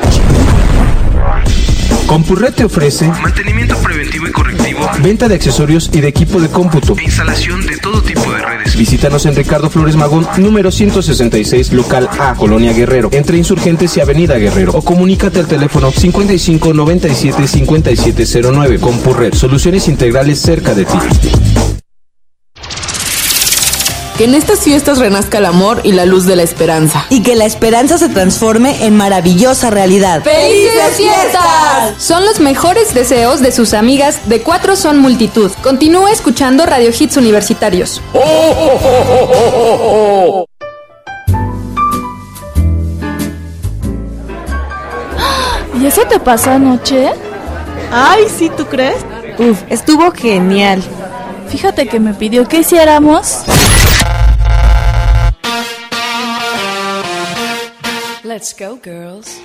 Compurred 2.08 2.54
te 2.54 2.65
ofrece 2.65 3.08
Mantenimiento 3.21 3.77
preventivo 3.77 4.27
y 4.27 4.32
correctivo. 4.34 4.80
venta 5.01 5.30
de 5.30 5.36
accesorios 5.36 5.89
y 5.93 6.01
de 6.01 6.10
equipo 6.10 6.41
de 6.41 6.49
cómputo. 6.49 6.93
e 6.99 7.04
Instalación 7.06 7.65
de 7.65 7.77
todo 7.77 8.01
tipo 8.01 8.30
de 8.34 8.41
redes. 8.41 8.75
Visítanos 8.75 9.25
en 9.27 9.36
Ricardo 9.36 9.69
Flores 9.69 9.95
Magón, 9.95 10.27
número 10.38 10.71
166, 10.71 11.71
local 11.71 12.10
A, 12.19 12.34
Colonia 12.36 12.73
Guerrero, 12.73 13.08
entre 13.13 13.38
Insurgentes 13.38 13.95
y 13.95 14.01
Avenida 14.01 14.38
Guerrero. 14.38 14.73
O 14.73 14.82
comunícate 14.82 15.39
al 15.39 15.47
teléfono 15.47 15.89
55 15.91 16.73
97 16.73 17.47
5709. 17.47 18.80
Compurred, 18.80 19.34
soluciones 19.34 19.88
integrales 19.88 20.41
cerca 20.41 20.73
de 20.73 20.84
ti. 20.84 20.97
Que 24.21 24.25
en 24.25 24.36
estas 24.36 24.60
fiestas 24.60 24.99
renazca 24.99 25.39
el 25.39 25.47
amor 25.47 25.81
y 25.84 25.93
la 25.93 26.05
luz 26.05 26.27
de 26.27 26.36
la 26.36 26.43
esperanza. 26.43 27.07
Y 27.10 27.23
que 27.23 27.36
la 27.36 27.45
esperanza 27.45 27.97
se 27.97 28.07
transforme 28.07 28.86
en 28.86 28.95
maravillosa 28.95 29.71
realidad. 29.71 30.21
¡Felices 30.21 30.95
fiestas! 30.95 31.95
Son 31.97 32.23
los 32.23 32.39
mejores 32.39 32.93
deseos 32.93 33.41
de 33.41 33.51
sus 33.51 33.73
amigas 33.73 34.29
de 34.29 34.43
Cuatro 34.43 34.75
Son 34.75 34.99
Multitud. 34.99 35.49
Continúa 35.63 36.12
escuchando 36.12 36.67
Radio 36.67 36.91
Hits 36.91 37.17
Universitarios. 37.17 37.99
¿Y 45.81 45.86
eso 45.88 46.03
te 46.03 46.19
pasó 46.19 46.51
anoche? 46.51 47.10
Ay, 47.91 48.25
sí, 48.38 48.51
¿tú 48.55 48.67
crees? 48.67 48.97
Uf, 49.39 49.63
estuvo 49.67 50.12
genial. 50.12 50.84
Fíjate 51.49 51.88
que 51.88 51.99
me 51.99 52.13
pidió 52.13 52.47
que 52.47 52.60
hiciéramos. 52.60 53.39
Let's 58.34 58.56
go, 58.58 58.80
girls. 58.82 59.41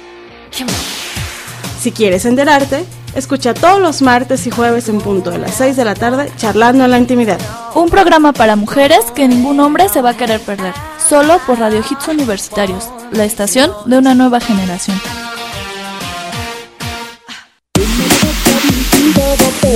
Si 1.81 1.91
quieres 1.91 2.25
enterarte, 2.25 2.85
escucha 3.17 3.53
todos 3.53 3.81
los 3.81 4.01
martes 4.01 4.47
y 4.47 4.53
jueves 4.53 4.89
en 4.89 5.01
punto 5.01 5.33
de 5.33 5.39
las 5.39 5.57
6 5.57 5.77
de 5.77 5.85
la 5.85 5.97
tarde 5.97 6.31
charlando 6.37 6.85
en 6.85 6.93
la 6.93 6.99
intimidad. 6.99 7.41
Un 7.75 7.91
programa 7.91 8.33
para 8.33 8.55
mujeres 8.55 9.01
que 9.13 9.27
ningún 9.27 9.59
hombre 9.59 9.89
se 9.89 10.03
va 10.03 10.11
a 10.11 10.17
querer 10.17 10.41
perder. 10.41 10.73
Solo 11.05 11.41
por 11.49 11.59
Radio 11.59 11.81
Hits 11.81 12.07
Universitarios, 12.07 12.89
la 13.11 13.25
estación 13.25 13.73
de 13.87 13.99
una 13.99 14.15
nueva 14.15 14.39
generación. 14.39 15.01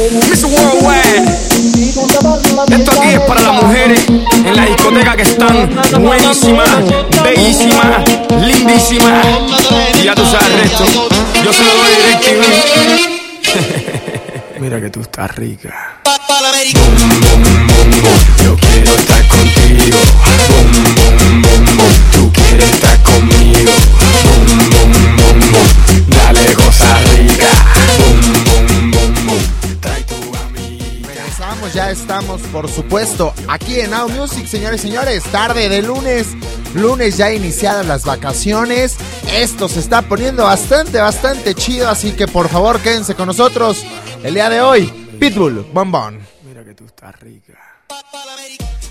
Miss 0.08 0.44
Worldwide. 0.44 1.28
Esto 2.70 2.92
aquí 2.92 3.08
es 3.12 3.20
para 3.20 3.42
las 3.42 3.62
mujeres 3.62 4.00
en 4.08 4.56
la 4.56 4.64
discoteca 4.64 5.14
que 5.14 5.22
están 5.22 5.78
buenísimas, 6.00 6.70
bellísimas, 7.22 8.08
lindísimas. 8.40 9.26
Y 10.00 10.04
ya 10.04 10.14
tú 10.14 10.24
sabes 10.24 10.46
el 10.46 10.54
resto. 10.60 10.84
Yo 11.44 11.52
se 11.52 11.64
lo 11.64 11.74
doy 11.74 11.92
DirecTV. 11.96 12.42
Mira 14.60 14.80
que 14.80 14.88
tú 14.88 15.02
estás 15.02 15.36
rica. 15.36 16.00
Yo 18.42 18.56
quiero 18.56 18.94
estar 18.94 19.28
contigo. 19.28 19.98
Bum, 20.48 21.42
bum, 21.42 21.76
bum. 21.76 21.92
Tú 22.12 22.32
quieres 22.32 22.70
estar 22.70 23.02
conmigo. 23.02 23.72
Bum, 24.24 24.46
bum, 24.70 25.40
bum. 25.52 25.68
Dale 26.08 26.54
cosa 26.54 26.86
rica. 27.12 27.50
Bum, 27.98 28.18
bum, 28.44 28.90
bum, 28.90 29.26
bum. 29.26 29.69
Regresamos, 31.06 31.72
ya 31.72 31.90
estamos, 31.90 32.40
por 32.52 32.68
supuesto, 32.68 33.32
aquí 33.48 33.80
en 33.80 33.90
Now 33.90 34.08
Music, 34.08 34.46
señores 34.46 34.84
y 34.84 34.88
señores. 34.88 35.22
Tarde 35.24 35.68
de 35.68 35.82
lunes, 35.82 36.28
lunes 36.74 37.16
ya 37.16 37.32
iniciadas 37.32 37.86
las 37.86 38.04
vacaciones. 38.04 38.96
Esto 39.32 39.68
se 39.68 39.80
está 39.80 40.02
poniendo 40.02 40.44
bastante, 40.44 40.98
bastante 40.98 41.54
chido, 41.54 41.88
así 41.88 42.12
que 42.12 42.26
por 42.26 42.48
favor 42.48 42.80
quédense 42.80 43.14
con 43.14 43.26
nosotros 43.26 43.84
el 44.22 44.34
día 44.34 44.50
de 44.50 44.60
hoy. 44.60 44.86
Pitbull, 45.18 45.66
bombón. 45.72 46.20
Mira 46.42 46.64
que 46.64 46.74
tú 46.74 46.84
estás 46.84 47.18
rica. 47.20 47.52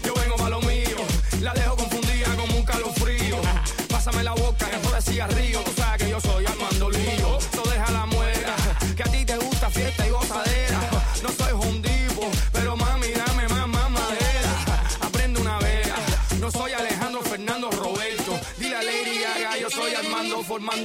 Yo 0.03 0.13
vengo 0.13 0.35
pa' 0.35 0.49
lo 0.49 0.61
mío, 0.61 0.97
la 1.41 1.53
dejo 1.53 1.75
confundida 1.75 2.35
como 2.35 2.57
un 2.57 2.63
calofrío. 2.63 3.37
Pásame 3.89 4.23
la 4.23 4.33
boca, 4.33 4.67
que 4.69 4.95
de 4.95 5.01
cigarrillo. 5.01 5.68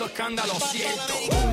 Escándalo, 0.07 0.55
cierto. 0.61 1.43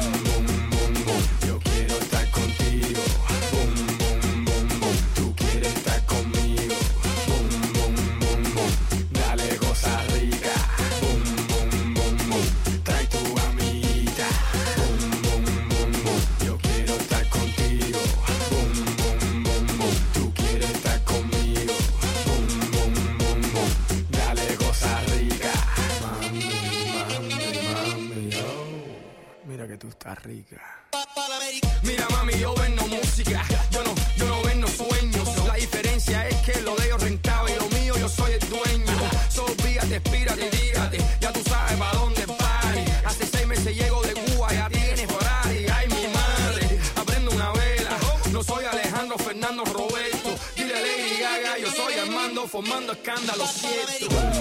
Mira 31.84 32.08
mami, 32.12 32.34
yo 32.40 32.54
vendo 32.56 32.88
música, 32.88 33.44
yo 33.70 33.84
no, 33.84 33.94
yo 34.16 34.26
no 34.28 34.42
vendo 34.44 34.66
sueños. 34.66 35.28
La 35.46 35.56
diferencia 35.56 36.26
es 36.26 36.36
que 36.38 36.62
lo 36.62 36.74
de 36.76 36.86
ellos 36.86 37.02
rentaba 37.02 37.52
y 37.52 37.56
lo 37.56 37.68
mío 37.68 37.98
yo 37.98 38.08
soy 38.08 38.32
el 38.34 38.50
dueño. 38.50 38.98
So 39.30 39.46
fíjate, 39.62 39.98
espírate, 39.98 40.50
dígate, 40.50 40.98
ya 41.20 41.34
tú 41.34 41.42
sabes 41.44 41.78
para 41.78 41.98
dónde 41.98 42.26
party. 42.28 42.80
Hace 43.04 43.26
seis 43.26 43.46
meses 43.46 43.76
llego 43.76 44.02
de 44.04 44.14
Cuba, 44.14 44.54
ya 44.54 44.70
tienes 44.70 45.12
Ferrari. 45.12 45.66
Ay 45.68 45.88
mi 45.90 46.08
madre, 46.08 46.80
aprendo 46.96 47.32
una 47.32 47.52
vela. 47.52 47.98
No 48.32 48.42
soy 48.42 48.64
Alejandro 48.64 49.18
Fernando 49.18 49.66
Roberto. 49.66 50.30
Dile 50.56 50.76
Lady 50.82 51.20
Gaga, 51.20 51.58
yo 51.58 51.72
soy 51.74 51.96
Armando 51.96 52.48
formando 52.48 52.94
escándalo 52.94 53.46
cierto. 53.48 54.41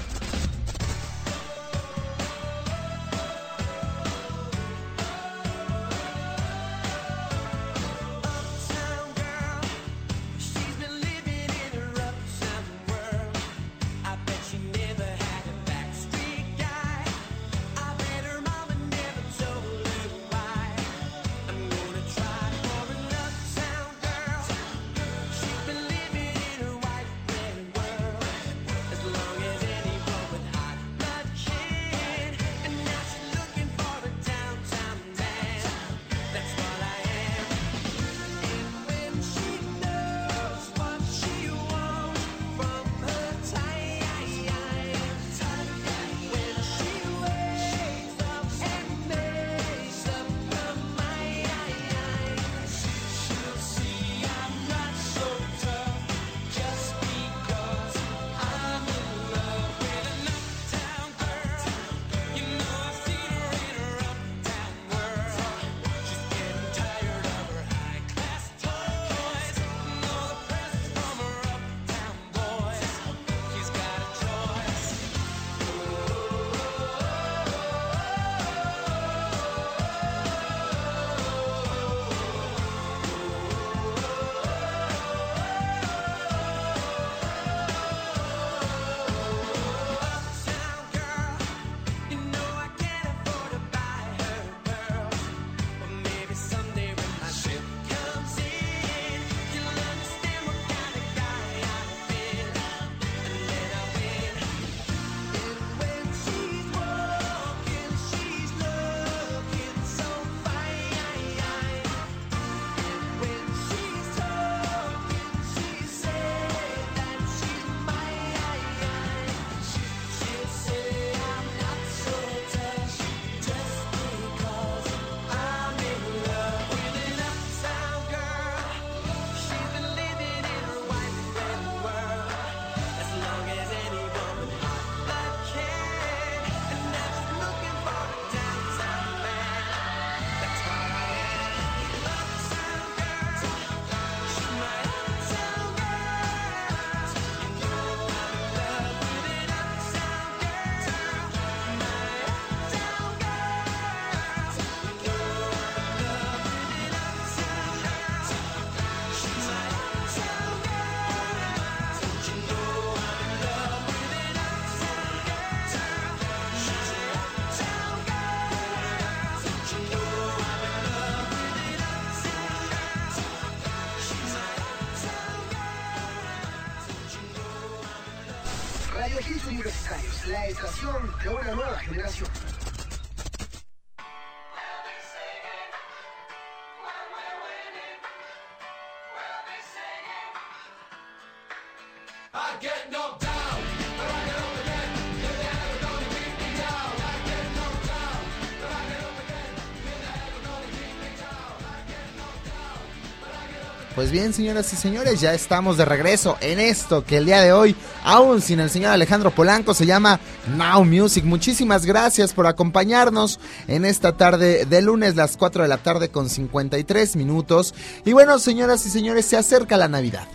Pues 204.01 204.09
bien, 204.11 204.33
señoras 204.33 204.73
y 204.73 204.77
señores, 204.77 205.21
ya 205.21 205.31
estamos 205.35 205.77
de 205.77 205.85
regreso 205.85 206.35
en 206.41 206.59
esto 206.59 207.05
que 207.05 207.17
el 207.17 207.27
día 207.27 207.39
de 207.39 207.53
hoy, 207.53 207.75
aún 208.03 208.41
sin 208.41 208.59
el 208.59 208.71
señor 208.71 208.89
Alejandro 208.89 209.29
Polanco, 209.29 209.75
se 209.75 209.85
llama 209.85 210.19
Now 210.57 210.83
Music. 210.83 211.23
Muchísimas 211.23 211.85
gracias 211.85 212.33
por 212.33 212.47
acompañarnos 212.47 213.39
en 213.67 213.85
esta 213.85 214.17
tarde 214.17 214.65
de 214.65 214.81
lunes, 214.81 215.15
las 215.15 215.37
4 215.37 215.61
de 215.61 215.69
la 215.69 215.77
tarde 215.77 216.09
con 216.09 216.29
53 216.29 217.15
minutos. 217.15 217.75
Y 218.03 218.13
bueno, 218.13 218.39
señoras 218.39 218.87
y 218.87 218.89
señores, 218.89 219.27
se 219.27 219.37
acerca 219.37 219.77
la 219.77 219.87
Navidad. 219.87 220.27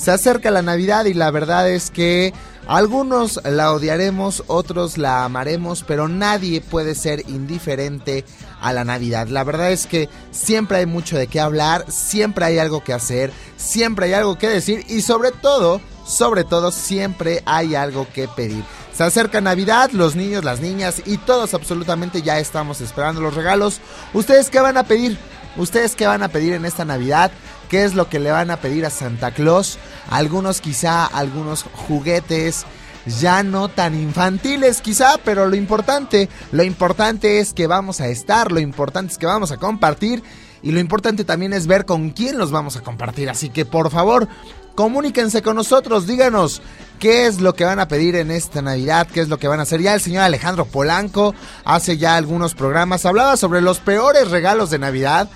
Se 0.00 0.10
acerca 0.10 0.50
la 0.50 0.62
Navidad 0.62 1.04
y 1.04 1.12
la 1.12 1.30
verdad 1.30 1.68
es 1.68 1.90
que 1.90 2.32
algunos 2.66 3.38
la 3.44 3.70
odiaremos, 3.70 4.44
otros 4.46 4.96
la 4.96 5.26
amaremos, 5.26 5.84
pero 5.86 6.08
nadie 6.08 6.62
puede 6.62 6.94
ser 6.94 7.28
indiferente 7.28 8.24
a 8.62 8.72
la 8.72 8.82
Navidad. 8.82 9.28
La 9.28 9.44
verdad 9.44 9.72
es 9.72 9.86
que 9.86 10.08
siempre 10.30 10.78
hay 10.78 10.86
mucho 10.86 11.18
de 11.18 11.26
qué 11.26 11.38
hablar, 11.38 11.84
siempre 11.90 12.46
hay 12.46 12.56
algo 12.56 12.82
que 12.82 12.94
hacer, 12.94 13.30
siempre 13.58 14.06
hay 14.06 14.14
algo 14.14 14.38
que 14.38 14.48
decir 14.48 14.86
y 14.88 15.02
sobre 15.02 15.32
todo, 15.32 15.82
sobre 16.06 16.44
todo, 16.44 16.70
siempre 16.70 17.42
hay 17.44 17.74
algo 17.74 18.08
que 18.14 18.26
pedir. 18.26 18.64
Se 18.94 19.04
acerca 19.04 19.42
Navidad, 19.42 19.90
los 19.90 20.16
niños, 20.16 20.44
las 20.44 20.62
niñas 20.62 21.02
y 21.04 21.18
todos 21.18 21.52
absolutamente 21.52 22.22
ya 22.22 22.38
estamos 22.38 22.80
esperando 22.80 23.20
los 23.20 23.34
regalos. 23.34 23.82
¿Ustedes 24.14 24.48
qué 24.48 24.60
van 24.60 24.78
a 24.78 24.84
pedir? 24.84 25.18
¿Ustedes 25.58 25.94
qué 25.94 26.06
van 26.06 26.22
a 26.22 26.28
pedir 26.28 26.54
en 26.54 26.64
esta 26.64 26.86
Navidad? 26.86 27.30
¿Qué 27.70 27.84
es 27.84 27.94
lo 27.94 28.08
que 28.08 28.18
le 28.18 28.32
van 28.32 28.50
a 28.50 28.56
pedir 28.56 28.84
a 28.84 28.90
Santa 28.90 29.30
Claus? 29.30 29.78
Algunos 30.10 30.60
quizá, 30.60 31.06
algunos 31.06 31.62
juguetes 31.62 32.66
ya 33.06 33.44
no 33.44 33.68
tan 33.68 33.94
infantiles 33.94 34.80
quizá, 34.80 35.18
pero 35.24 35.46
lo 35.46 35.54
importante, 35.54 36.28
lo 36.50 36.64
importante 36.64 37.38
es 37.38 37.54
que 37.54 37.68
vamos 37.68 38.00
a 38.00 38.08
estar, 38.08 38.50
lo 38.50 38.58
importante 38.58 39.12
es 39.12 39.18
que 39.18 39.26
vamos 39.26 39.52
a 39.52 39.56
compartir 39.56 40.22
y 40.62 40.72
lo 40.72 40.80
importante 40.80 41.24
también 41.24 41.52
es 41.52 41.68
ver 41.68 41.86
con 41.86 42.10
quién 42.10 42.38
los 42.38 42.50
vamos 42.50 42.76
a 42.76 42.82
compartir. 42.82 43.30
Así 43.30 43.50
que 43.50 43.64
por 43.64 43.90
favor, 43.90 44.26
comuníquense 44.74 45.40
con 45.40 45.54
nosotros, 45.54 46.08
díganos 46.08 46.62
qué 46.98 47.26
es 47.26 47.40
lo 47.40 47.54
que 47.54 47.64
van 47.64 47.78
a 47.78 47.86
pedir 47.86 48.16
en 48.16 48.32
esta 48.32 48.62
Navidad, 48.62 49.06
qué 49.06 49.20
es 49.20 49.28
lo 49.28 49.38
que 49.38 49.46
van 49.46 49.60
a 49.60 49.62
hacer. 49.62 49.80
Ya 49.80 49.94
el 49.94 50.00
señor 50.00 50.24
Alejandro 50.24 50.64
Polanco 50.64 51.36
hace 51.64 51.98
ya 51.98 52.16
algunos 52.16 52.54
programas, 52.54 53.06
hablaba 53.06 53.36
sobre 53.36 53.60
los 53.60 53.78
peores 53.78 54.28
regalos 54.28 54.70
de 54.70 54.80
Navidad. 54.80 55.30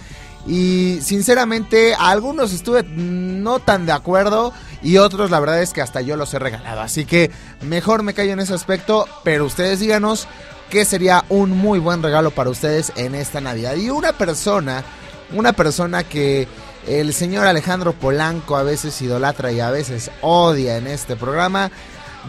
Y 0.46 0.98
sinceramente, 1.00 1.94
algunos 1.94 2.52
estuve 2.52 2.82
no 2.82 3.60
tan 3.60 3.86
de 3.86 3.92
acuerdo 3.92 4.52
y 4.82 4.98
otros 4.98 5.30
la 5.30 5.40
verdad 5.40 5.62
es 5.62 5.72
que 5.72 5.80
hasta 5.80 6.02
yo 6.02 6.16
los 6.16 6.34
he 6.34 6.38
regalado. 6.38 6.82
Así 6.82 7.06
que 7.06 7.30
mejor 7.62 8.02
me 8.02 8.12
callo 8.12 8.32
en 8.32 8.40
ese 8.40 8.52
aspecto, 8.52 9.06
pero 9.24 9.46
ustedes 9.46 9.80
díganos 9.80 10.28
qué 10.68 10.84
sería 10.84 11.24
un 11.30 11.50
muy 11.50 11.78
buen 11.78 12.02
regalo 12.02 12.30
para 12.30 12.50
ustedes 12.50 12.92
en 12.96 13.14
esta 13.14 13.40
Navidad. 13.40 13.76
Y 13.76 13.88
una 13.88 14.12
persona, 14.12 14.84
una 15.32 15.54
persona 15.54 16.04
que 16.04 16.46
el 16.86 17.14
señor 17.14 17.46
Alejandro 17.46 17.94
Polanco 17.94 18.56
a 18.56 18.62
veces 18.62 19.00
idolatra 19.00 19.50
y 19.52 19.60
a 19.60 19.70
veces 19.70 20.10
odia 20.20 20.76
en 20.76 20.86
este 20.86 21.16
programa. 21.16 21.70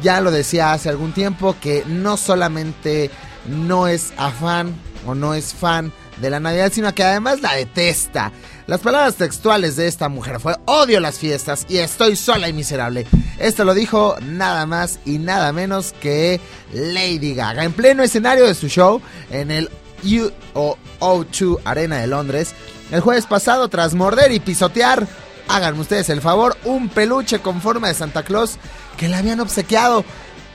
Ya 0.02 0.22
lo 0.22 0.32
decía 0.32 0.74
hace 0.74 0.90
algún 0.90 1.14
tiempo 1.14 1.56
que 1.62 1.84
no 1.88 2.18
solamente 2.18 3.10
no 3.48 3.88
es 3.88 4.14
afán 4.18 4.74
o 5.06 5.16
no 5.16 5.34
es 5.34 5.54
fan 5.54 5.92
de 6.18 6.30
la 6.30 6.40
Navidad, 6.40 6.72
sino 6.74 6.94
que 6.94 7.04
además 7.04 7.42
la 7.42 7.54
detesta. 7.54 8.32
Las 8.68 8.82
palabras 8.82 9.16
textuales 9.16 9.76
de 9.76 9.88
esta 9.88 10.10
mujer 10.10 10.40
fue 10.40 10.56
odio 10.66 11.00
las 11.00 11.20
fiestas 11.20 11.66
y 11.70 11.78
estoy 11.78 12.16
sola 12.16 12.50
y 12.50 12.54
miserable. 12.54 13.06
Esto 13.38 13.64
lo 13.64 13.74
dijo 13.74 14.16
nada 14.22 14.66
más 14.66 15.00
y 15.06 15.20
nada 15.20 15.54
menos 15.54 15.94
que 16.00 16.40
Lady 16.74 17.36
Gaga 17.36 17.64
en 17.64 17.74
pleno 17.74 18.04
escenario 18.04 18.46
de 18.46 18.56
su 18.56 18.68
show 18.68 19.02
en 19.30 19.52
el 19.52 19.70
U 20.04 20.32
o 20.54 20.78
O2 21.00 21.60
Arena 21.64 21.98
de 21.98 22.08
Londres 22.08 22.56
el 22.92 23.02
jueves 23.02 23.26
pasado 23.26 23.68
tras 23.68 23.96
morder 23.96 24.32
y 24.32 24.40
pisotear, 24.40 25.08
háganme 25.48 25.82
ustedes 25.82 26.10
el 26.10 26.22
favor, 26.22 26.56
un 26.66 26.90
peluche 26.90 27.40
con 27.40 27.62
forma 27.62 27.88
de 27.88 27.96
Santa 27.96 28.24
Claus 28.24 28.58
que 28.98 29.10
le 29.10 29.16
habían 29.16 29.40
obsequiado. 29.40 30.06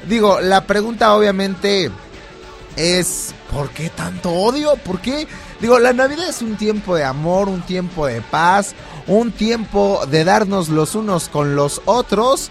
Digo, 0.08 0.40
la 0.40 0.64
pregunta 0.64 1.14
obviamente 1.14 1.90
es 2.76 3.34
¿por 3.52 3.70
qué 3.70 3.90
tanto 3.90 4.30
odio? 4.30 4.76
¿Por 4.76 5.00
qué? 5.00 5.26
Digo, 5.60 5.78
la 5.78 5.92
Navidad 5.92 6.28
es 6.28 6.42
un 6.42 6.56
tiempo 6.56 6.96
de 6.96 7.04
amor, 7.04 7.48
un 7.48 7.62
tiempo 7.62 8.06
de 8.06 8.20
paz, 8.20 8.74
un 9.06 9.32
tiempo 9.32 10.04
de 10.10 10.24
darnos 10.24 10.68
los 10.68 10.94
unos 10.94 11.28
con 11.28 11.56
los 11.56 11.82
otros. 11.84 12.50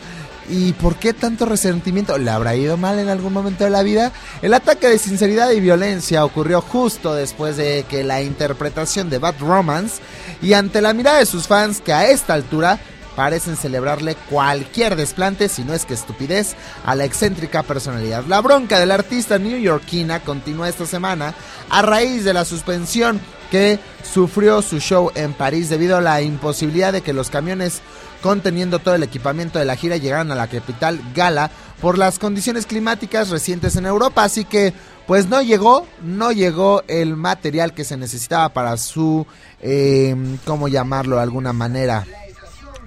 ¿Y 0.52 0.74
por 0.74 0.96
qué 0.96 1.14
tanto 1.14 1.46
resentimiento? 1.46 2.18
¿Le 2.18 2.32
habrá 2.32 2.56
ido 2.56 2.76
mal 2.76 2.98
en 2.98 3.10
algún 3.10 3.34
momento 3.34 3.64
de 3.64 3.70
la 3.70 3.84
vida? 3.84 4.12
El 4.42 4.56
ataque 4.56 4.88
de 4.88 4.98
sinceridad 4.98 5.52
y 5.52 5.60
violencia 5.60 6.26
ocurrió 6.26 6.62
justo 6.62 7.14
después 7.14 7.56
de 7.56 7.86
que 7.88 8.04
la 8.04 8.24
interpretación 8.24 9.12
de 9.12 9.20
Bad 9.20 9.36
Romance 9.40 10.02
y 10.42 10.54
ante 10.54 10.82
la 10.82 10.94
mirada 10.94 11.20
de 11.20 11.28
sus 11.28 11.48
fans 11.48 11.82
que 11.82 11.94
a 11.94 12.10
esta 12.10 12.34
altura 12.34 12.80
parecen 13.16 13.58
celebrarle 13.58 14.16
cualquier 14.30 14.96
desplante, 14.96 15.50
si 15.50 15.64
no 15.64 15.74
es 15.74 15.86
que 15.86 15.94
estupidez, 15.94 16.56
a 16.86 16.96
la 16.96 17.06
excéntrica 17.06 17.64
personalidad. 17.64 18.26
La 18.26 18.42
bronca 18.42 18.80
del 18.80 18.92
artista 18.92 19.40
newyorkina 19.40 20.22
continúa 20.22 20.70
esta 20.70 20.86
semana 20.86 21.34
a 21.70 21.82
raíz 21.82 22.24
de 22.24 22.34
la 22.34 22.46
suspensión 22.46 23.20
que 23.52 23.80
sufrió 24.04 24.62
su 24.62 24.80
show 24.80 25.12
en 25.16 25.34
París 25.34 25.70
debido 25.70 25.98
a 25.98 26.02
la 26.02 26.22
imposibilidad 26.22 26.94
de 26.94 27.02
que 27.02 27.14
los 27.14 27.30
camiones 27.30 27.82
conteniendo 28.22 28.80
todo 28.80 28.96
el 28.96 29.04
equipamiento 29.04 29.60
de 29.60 29.66
la 29.66 29.76
gira 29.76 29.98
llegaran 29.98 30.32
a 30.32 30.36
la 30.36 30.48
capital 30.48 31.00
Gala 31.16 31.50
por 31.82 31.98
las 31.98 32.20
condiciones 32.20 32.66
climáticas 32.66 33.30
recientes 33.30 33.76
en 33.76 33.86
Europa, 33.86 34.24
así 34.24 34.46
que 34.46 34.74
pues 35.08 35.28
no 35.28 35.42
llegó, 35.42 35.88
no 36.04 36.32
llegó 36.32 36.84
el 36.88 37.16
material 37.16 37.74
que 37.74 37.84
se 37.84 37.98
necesitaba 37.98 38.50
para 38.50 38.78
su, 38.78 39.26
eh, 39.62 40.16
¿cómo 40.46 40.68
llamarlo 40.68 41.16
de 41.16 41.24
alguna 41.24 41.52
manera? 41.54 42.06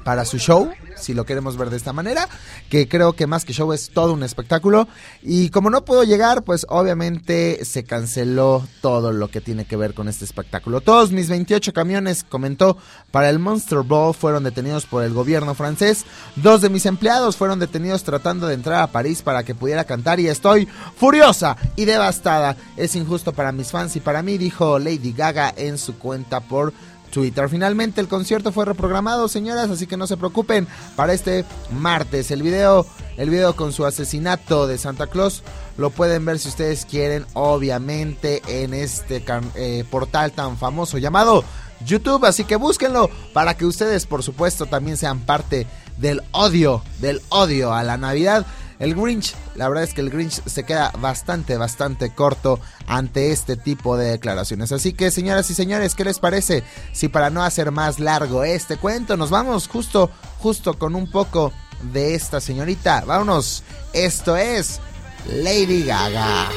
Para 0.04 0.24
su 0.24 0.38
show, 0.38 0.70
si 0.96 1.14
lo 1.14 1.24
queremos 1.24 1.56
ver 1.56 1.70
de 1.70 1.76
esta 1.76 1.92
manera, 1.92 2.28
que 2.68 2.88
creo 2.88 3.14
que 3.14 3.26
más 3.26 3.44
que 3.44 3.52
show 3.52 3.72
es 3.72 3.90
todo 3.90 4.12
un 4.12 4.22
espectáculo. 4.22 4.88
Y 5.22 5.50
como 5.50 5.70
no 5.70 5.84
puedo 5.84 6.04
llegar, 6.04 6.42
pues 6.42 6.66
obviamente 6.68 7.64
se 7.64 7.84
canceló 7.84 8.66
todo 8.80 9.12
lo 9.12 9.28
que 9.28 9.40
tiene 9.40 9.64
que 9.64 9.76
ver 9.76 9.94
con 9.94 10.08
este 10.08 10.24
espectáculo. 10.24 10.80
Todos 10.80 11.12
mis 11.12 11.28
28 11.28 11.72
camiones, 11.72 12.24
comentó, 12.24 12.76
para 13.10 13.30
el 13.30 13.38
Monster 13.38 13.80
Ball 13.80 14.14
fueron 14.14 14.44
detenidos 14.44 14.86
por 14.86 15.02
el 15.02 15.12
gobierno 15.12 15.54
francés. 15.54 16.04
Dos 16.36 16.60
de 16.60 16.70
mis 16.70 16.86
empleados 16.86 17.36
fueron 17.36 17.58
detenidos 17.58 18.04
tratando 18.04 18.46
de 18.46 18.54
entrar 18.54 18.82
a 18.82 18.92
París 18.92 19.22
para 19.22 19.42
que 19.42 19.54
pudiera 19.54 19.84
cantar 19.84 20.20
y 20.20 20.28
estoy 20.28 20.66
furiosa 20.96 21.56
y 21.76 21.84
devastada. 21.84 22.56
Es 22.76 22.96
injusto 22.96 23.32
para 23.32 23.52
mis 23.52 23.70
fans 23.70 23.96
y 23.96 24.00
para 24.00 24.22
mí, 24.22 24.38
dijo 24.38 24.78
Lady 24.78 25.12
Gaga 25.12 25.52
en 25.56 25.78
su 25.78 25.98
cuenta 25.98 26.40
por 26.40 26.72
Twitter. 27.12 27.48
Finalmente 27.48 28.00
el 28.00 28.08
concierto 28.08 28.50
fue 28.50 28.64
reprogramado, 28.64 29.28
señoras, 29.28 29.70
así 29.70 29.86
que 29.86 29.96
no 29.96 30.08
se 30.08 30.16
preocupen 30.16 30.66
para 30.96 31.12
este 31.12 31.44
martes. 31.70 32.30
El 32.32 32.42
video, 32.42 32.86
el 33.16 33.30
video 33.30 33.54
con 33.54 33.72
su 33.72 33.86
asesinato 33.86 34.66
de 34.66 34.78
Santa 34.78 35.06
Claus 35.06 35.44
lo 35.76 35.90
pueden 35.90 36.24
ver 36.24 36.38
si 36.38 36.48
ustedes 36.48 36.84
quieren, 36.84 37.24
obviamente, 37.34 38.42
en 38.48 38.74
este 38.74 39.24
eh, 39.54 39.84
portal 39.90 40.32
tan 40.32 40.58
famoso 40.58 40.98
llamado 40.98 41.44
YouTube. 41.86 42.24
Así 42.24 42.44
que 42.44 42.56
búsquenlo 42.56 43.10
para 43.32 43.56
que 43.56 43.66
ustedes, 43.66 44.06
por 44.06 44.22
supuesto, 44.22 44.66
también 44.66 44.96
sean 44.96 45.20
parte 45.20 45.66
del 45.98 46.22
odio, 46.32 46.82
del 47.00 47.20
odio 47.28 47.72
a 47.72 47.82
la 47.82 47.96
Navidad. 47.96 48.46
El 48.82 48.96
Grinch, 48.96 49.36
la 49.54 49.68
verdad 49.68 49.84
es 49.84 49.94
que 49.94 50.00
el 50.00 50.10
Grinch 50.10 50.42
se 50.44 50.64
queda 50.64 50.90
bastante, 50.98 51.56
bastante 51.56 52.12
corto 52.12 52.58
ante 52.88 53.30
este 53.30 53.56
tipo 53.56 53.96
de 53.96 54.10
declaraciones. 54.10 54.72
Así 54.72 54.92
que, 54.92 55.12
señoras 55.12 55.48
y 55.50 55.54
señores, 55.54 55.94
¿qué 55.94 56.02
les 56.02 56.18
parece? 56.18 56.64
Si 56.92 57.06
para 57.06 57.30
no 57.30 57.44
hacer 57.44 57.70
más 57.70 58.00
largo 58.00 58.42
este 58.42 58.78
cuento, 58.78 59.16
nos 59.16 59.30
vamos 59.30 59.68
justo, 59.68 60.10
justo 60.40 60.80
con 60.80 60.96
un 60.96 61.08
poco 61.08 61.52
de 61.92 62.16
esta 62.16 62.40
señorita. 62.40 63.04
Vámonos, 63.06 63.62
esto 63.92 64.36
es 64.36 64.80
Lady 65.28 65.84
Gaga. 65.84 66.48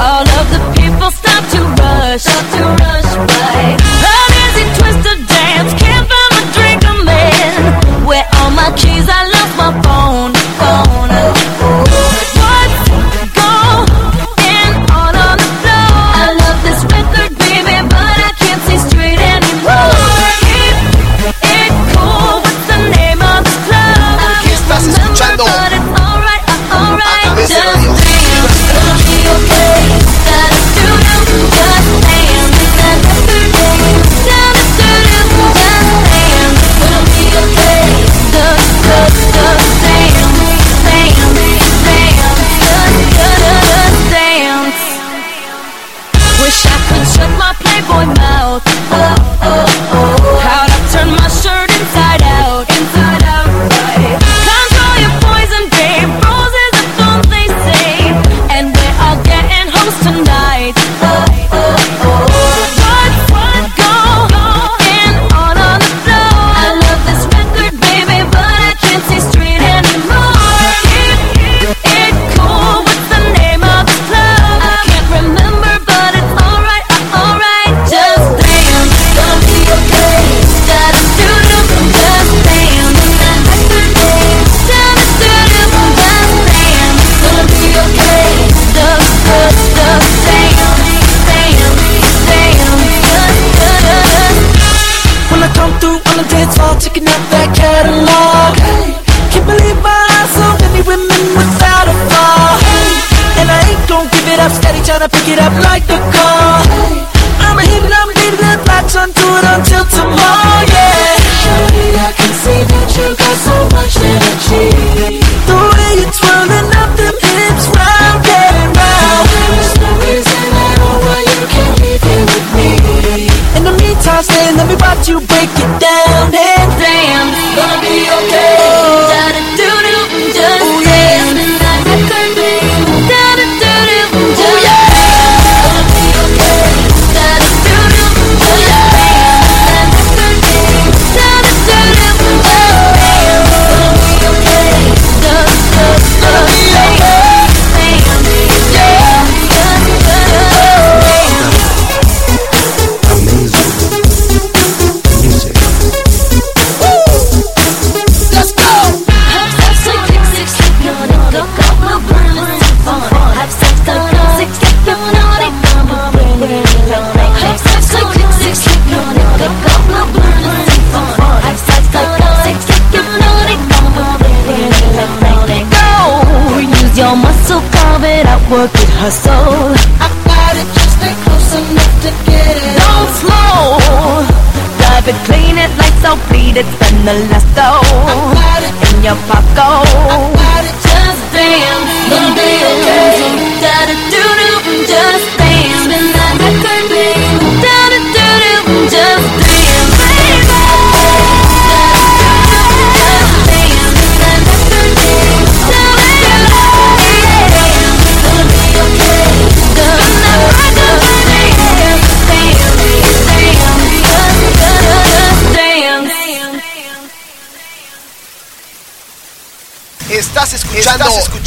All 0.00 0.22
of 0.22 0.50
the 0.50 0.60
people 0.74 1.10
stop 1.10 1.44
to 1.50 1.60
rush, 1.82 2.22
stop 2.22 2.46
to 2.52 2.62
rush 2.82 3.14
by. 3.28 4.21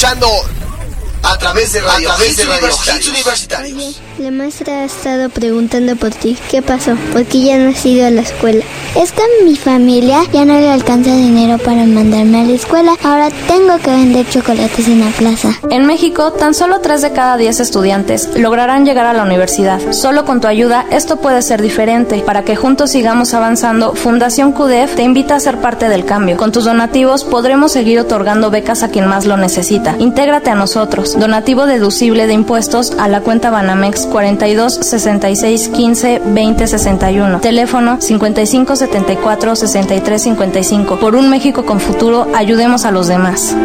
Escuchando, 0.05 0.27
a 1.23 1.37
través 1.39 1.73
de 1.73 1.81
Radio, 1.81 2.11
a 2.11 2.15
través 2.15 2.37
de 2.37 2.45
Radio 2.45 2.67
Hits 2.69 3.07
Universitarios. 3.07 3.77
Oye, 3.77 3.95
la 4.19 4.31
maestra 4.31 4.81
ha 4.81 4.85
estado 4.85 5.29
preguntando 5.29 5.95
por 5.95 6.11
ti. 6.11 6.37
¿Qué 6.49 6.61
pasó? 6.61 6.95
¿Por 7.11 7.25
qué 7.25 7.43
ya 7.43 7.57
no 7.57 7.71
has 7.71 7.85
ido 7.85 8.05
a 8.05 8.11
la 8.11 8.21
escuela? 8.21 8.63
Es 8.95 9.11
que 9.11 9.23
mi 9.43 9.57
familia 9.57 10.21
ya 10.31 10.45
no 10.45 10.53
le 10.53 10.71
alcanza 10.71 11.13
dinero 11.13 11.57
para 11.57 11.83
mandarme 11.85 12.39
a 12.39 12.43
la 12.45 12.53
escuela. 12.53 12.93
Ahora 13.03 13.27
tengo 13.45 13.77
que 13.77 13.91
vender 13.91 14.25
chocolates 14.29 14.87
en 14.87 15.01
la 15.01 15.07
plaza. 15.07 15.49
En 15.69 15.85
México, 15.85 16.31
tan 16.31 16.53
solo 16.53 16.79
3 16.79 17.01
de 17.01 17.11
cada 17.11 17.35
10 17.35 17.59
estudiantes 17.59 18.29
lograrán 18.37 18.85
llegar 18.85 19.05
a 19.05 19.11
la 19.11 19.23
universidad. 19.23 19.81
Solo 19.91 20.23
con 20.23 20.39
tu 20.39 20.47
ayuda, 20.47 20.85
esto 20.91 21.17
puede 21.17 21.41
ser 21.41 21.61
diferente. 21.61 22.23
Para 22.25 22.43
que 22.43 22.55
juntos 22.55 22.91
sigamos 22.91 23.33
avanzando, 23.33 23.95
Fundación 23.95 24.53
QDF 24.53 24.95
te 24.95 25.03
invita 25.03 25.35
a 25.35 25.41
ser 25.41 25.57
parte 25.57 25.89
del 25.89 26.05
cambio. 26.05 26.37
Con 26.37 26.53
tus 26.53 26.63
donativos 26.63 27.25
podremos 27.25 27.73
seguir 27.73 27.99
otorgando 27.99 28.49
becas 28.49 28.81
a 28.81 28.87
quien 28.87 29.07
más 29.07 29.25
lo 29.25 29.35
necesita. 29.35 29.95
Intégrate 29.99 30.51
a 30.51 30.55
nosotros. 30.55 31.19
Donativo 31.19 31.65
deducible 31.65 32.27
de 32.27 32.33
impuestos 32.33 32.93
a 32.97 33.09
la 33.09 33.19
cuenta 33.19 33.49
Banamex 33.49 34.05
42 34.05 34.73
66 34.75 35.67
15 35.67 36.21
20 36.23 36.67
61. 36.67 37.41
Teléfono 37.41 37.97
55 37.99 38.84
74 38.85 39.55
63 39.55 40.21
55. 40.21 40.99
Por 40.99 41.15
un 41.15 41.29
México 41.29 41.65
con 41.65 41.79
futuro, 41.79 42.27
ayudemos 42.35 42.85
a 42.85 42.91
los 42.91 43.07
demás. 43.07 43.55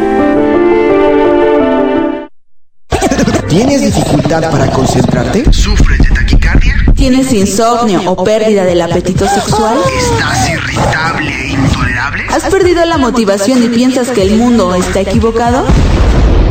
¿Tienes 3.48 3.82
dificultad 3.82 4.50
para 4.50 4.70
concentrarte? 4.70 5.52
¿Sufres 5.52 5.98
de 5.98 6.10
taquicardia? 6.14 6.74
¿Tienes 6.94 7.32
insomnio 7.32 8.00
o 8.06 8.24
pérdida 8.24 8.64
del 8.64 8.80
apetito 8.80 9.28
sexual? 9.28 9.76
¿Estás 9.98 10.50
irritable 10.50 11.34
e 11.34 11.48
intolerable? 11.48 12.24
¿Has 12.30 12.44
perdido 12.44 12.84
la 12.86 12.96
motivación 12.96 13.62
y 13.62 13.68
piensas 13.68 14.08
que 14.08 14.22
el 14.22 14.36
mundo 14.36 14.74
está 14.74 15.00
equivocado? 15.00 15.66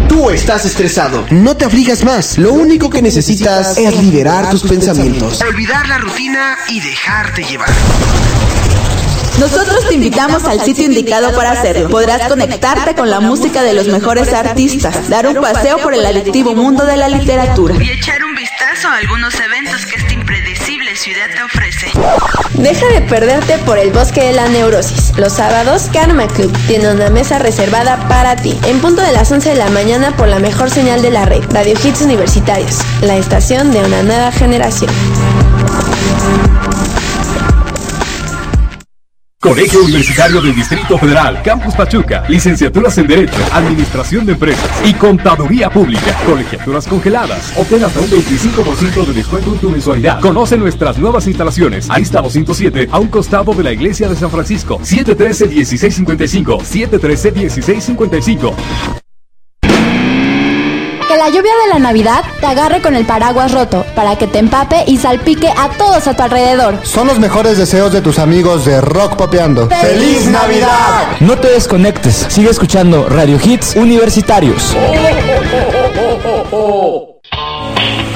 Tú 0.09 0.29
estás 0.29 0.65
estresado. 0.65 1.25
No 1.31 1.55
te 1.55 1.65
aflijas 1.65 2.03
más. 2.03 2.37
Lo 2.37 2.51
único 2.51 2.89
que 2.89 3.01
necesitas 3.01 3.77
es 3.77 4.03
liberar 4.03 4.49
tus 4.49 4.63
pensamientos. 4.63 5.41
Olvidar 5.41 5.87
la 5.87 5.99
rutina 5.99 6.57
y 6.67 6.81
dejarte 6.81 7.43
llevar. 7.43 7.69
Nosotros 9.39 9.87
te 9.87 9.95
invitamos 9.95 10.43
al 10.43 10.59
sitio 10.59 10.83
indicado 10.83 11.33
para 11.33 11.51
hacerlo. 11.51 11.89
Podrás 11.89 12.27
conectarte 12.27 12.93
con 12.93 13.09
la 13.09 13.21
música 13.21 13.63
de 13.63 13.73
los 13.73 13.87
mejores 13.87 14.33
artistas, 14.33 15.09
dar 15.09 15.27
un 15.27 15.35
paseo 15.35 15.77
por 15.77 15.93
el 15.93 16.05
adictivo 16.05 16.55
mundo 16.55 16.85
de 16.85 16.97
la 16.97 17.07
literatura. 17.07 17.75
y 17.81 17.89
echar 17.89 18.21
un 18.23 18.35
vistazo 18.35 18.89
a 18.89 18.97
algunos 18.97 19.33
eventos 19.39 19.85
que 19.85 19.95
esta 19.95 20.13
impredecible 20.13 20.95
ciudad 20.95 21.27
te 21.33 21.43
ofrece. 21.43 21.91
Deja 22.55 22.85
de 22.87 23.01
perderte 23.03 23.57
por 23.59 23.77
el 23.77 23.91
bosque 23.91 24.21
de 24.21 24.33
la 24.33 24.49
neurosis. 24.49 25.13
Los 25.17 25.33
sábados, 25.33 25.89
Karma 25.93 26.27
Club 26.27 26.55
tiene 26.67 26.91
una 26.91 27.09
mesa 27.09 27.39
reservada 27.39 28.09
para 28.09 28.35
ti. 28.35 28.57
En 28.65 28.81
punto 28.81 29.01
de 29.01 29.13
las 29.13 29.31
11 29.31 29.51
de 29.51 29.55
la 29.55 29.69
mañana 29.69 30.15
por 30.17 30.27
la 30.27 30.39
mejor 30.39 30.69
señal 30.69 31.01
de 31.01 31.11
la 31.11 31.23
red, 31.23 31.43
Radio 31.51 31.75
Hits 31.81 32.01
Universitarios, 32.01 32.79
la 33.01 33.15
estación 33.15 33.71
de 33.71 33.79
una 33.79 34.03
nueva 34.03 34.31
generación. 34.33 34.91
Colegio 39.41 39.85
Universitario 39.85 40.41
del 40.41 40.53
Distrito 40.53 40.97
Federal, 40.97 41.41
Campus 41.41 41.73
Pachuca, 41.73 42.25
licenciaturas 42.27 42.97
en 42.97 43.07
Derecho, 43.07 43.37
Administración 43.53 44.25
de 44.25 44.33
Empresas 44.33 44.69
y 44.83 44.93
Contaduría 44.93 45.69
Pública, 45.69 46.13
colegiaturas 46.25 46.85
congeladas. 46.85 47.57
Obtén 47.57 47.85
hasta 47.85 48.01
un 48.01 48.09
25% 48.09 49.05
de 49.05 49.13
descuento 49.13 49.53
en 49.53 49.59
tu 49.59 49.69
mensualidad. 49.69 50.19
Conoce 50.19 50.57
nuestras 50.57 50.97
nuevas 50.97 51.25
instalaciones. 51.25 51.89
Ahí 51.89 52.01
está 52.01 52.21
207, 52.21 52.89
a 52.91 52.99
un 52.99 53.07
costado 53.07 53.53
de 53.53 53.63
la 53.63 53.71
Iglesia 53.71 54.09
de 54.09 54.17
San 54.17 54.29
Francisco. 54.29 54.77
713-1655, 54.79 56.59
713-1655. 56.59 58.55
La 61.19 61.27
lluvia 61.27 61.51
de 61.65 61.73
la 61.73 61.79
Navidad 61.79 62.23
te 62.39 62.45
agarre 62.45 62.81
con 62.81 62.95
el 62.95 63.05
paraguas 63.05 63.51
roto, 63.51 63.85
para 63.93 64.17
que 64.17 64.25
te 64.25 64.39
empape 64.39 64.85
y 64.87 64.95
salpique 64.95 65.49
a 65.49 65.67
todos 65.67 66.07
a 66.07 66.15
tu 66.15 66.23
alrededor. 66.23 66.79
Son 66.83 67.07
los 67.07 67.19
mejores 67.19 67.57
deseos 67.57 67.91
de 67.91 67.99
tus 67.99 68.19
amigos 68.19 68.63
de 68.63 68.79
Rock 68.79 69.17
Popeando. 69.17 69.67
¡Feliz 69.67 70.27
Navidad! 70.27 71.17
No 71.19 71.37
te 71.37 71.49
desconectes, 71.49 72.25
sigue 72.29 72.49
escuchando 72.49 73.09
Radio 73.09 73.37
Hits 73.43 73.75
Universitarios. 73.75 74.73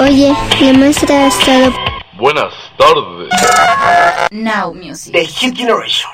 Oye, 0.00 0.34
la 0.62 0.72
maestra 0.72 1.14
ha 1.14 1.26
estado... 1.26 1.74
Buenas 2.16 2.54
tardes. 2.78 3.28
Now 4.30 4.72
Music. 4.72 5.12
The 5.12 5.26
Hit 5.26 5.54
Generation. 5.54 6.10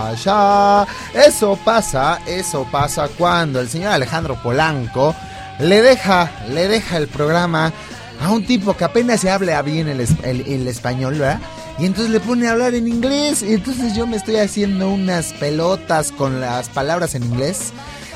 Guasha. 0.00 0.86
Eso 1.14 1.58
pasa, 1.64 2.20
eso 2.26 2.66
pasa 2.70 3.08
cuando 3.16 3.60
el 3.60 3.68
señor 3.68 3.92
Alejandro 3.92 4.40
Polanco 4.42 5.14
le 5.60 5.82
deja, 5.82 6.30
le 6.50 6.68
deja 6.68 6.96
el 6.96 7.08
programa 7.08 7.72
a 8.20 8.30
un 8.30 8.44
tipo 8.46 8.76
que 8.76 8.84
apenas 8.84 9.20
se 9.20 9.30
habla 9.30 9.60
bien 9.62 9.88
el, 9.88 10.00
el- 10.24 10.66
español, 10.68 11.14
¿verdad? 11.18 11.40
Y 11.78 11.86
entonces 11.86 12.10
le 12.10 12.18
pone 12.18 12.48
a 12.48 12.52
hablar 12.52 12.74
en 12.74 12.88
inglés. 12.88 13.42
Y 13.42 13.54
entonces 13.54 13.94
yo 13.94 14.06
me 14.06 14.16
estoy 14.16 14.36
haciendo 14.36 14.88
unas 14.90 15.32
pelotas 15.34 16.10
con 16.10 16.40
las 16.40 16.68
palabras 16.68 17.14
en 17.14 17.22
inglés. 17.22 17.72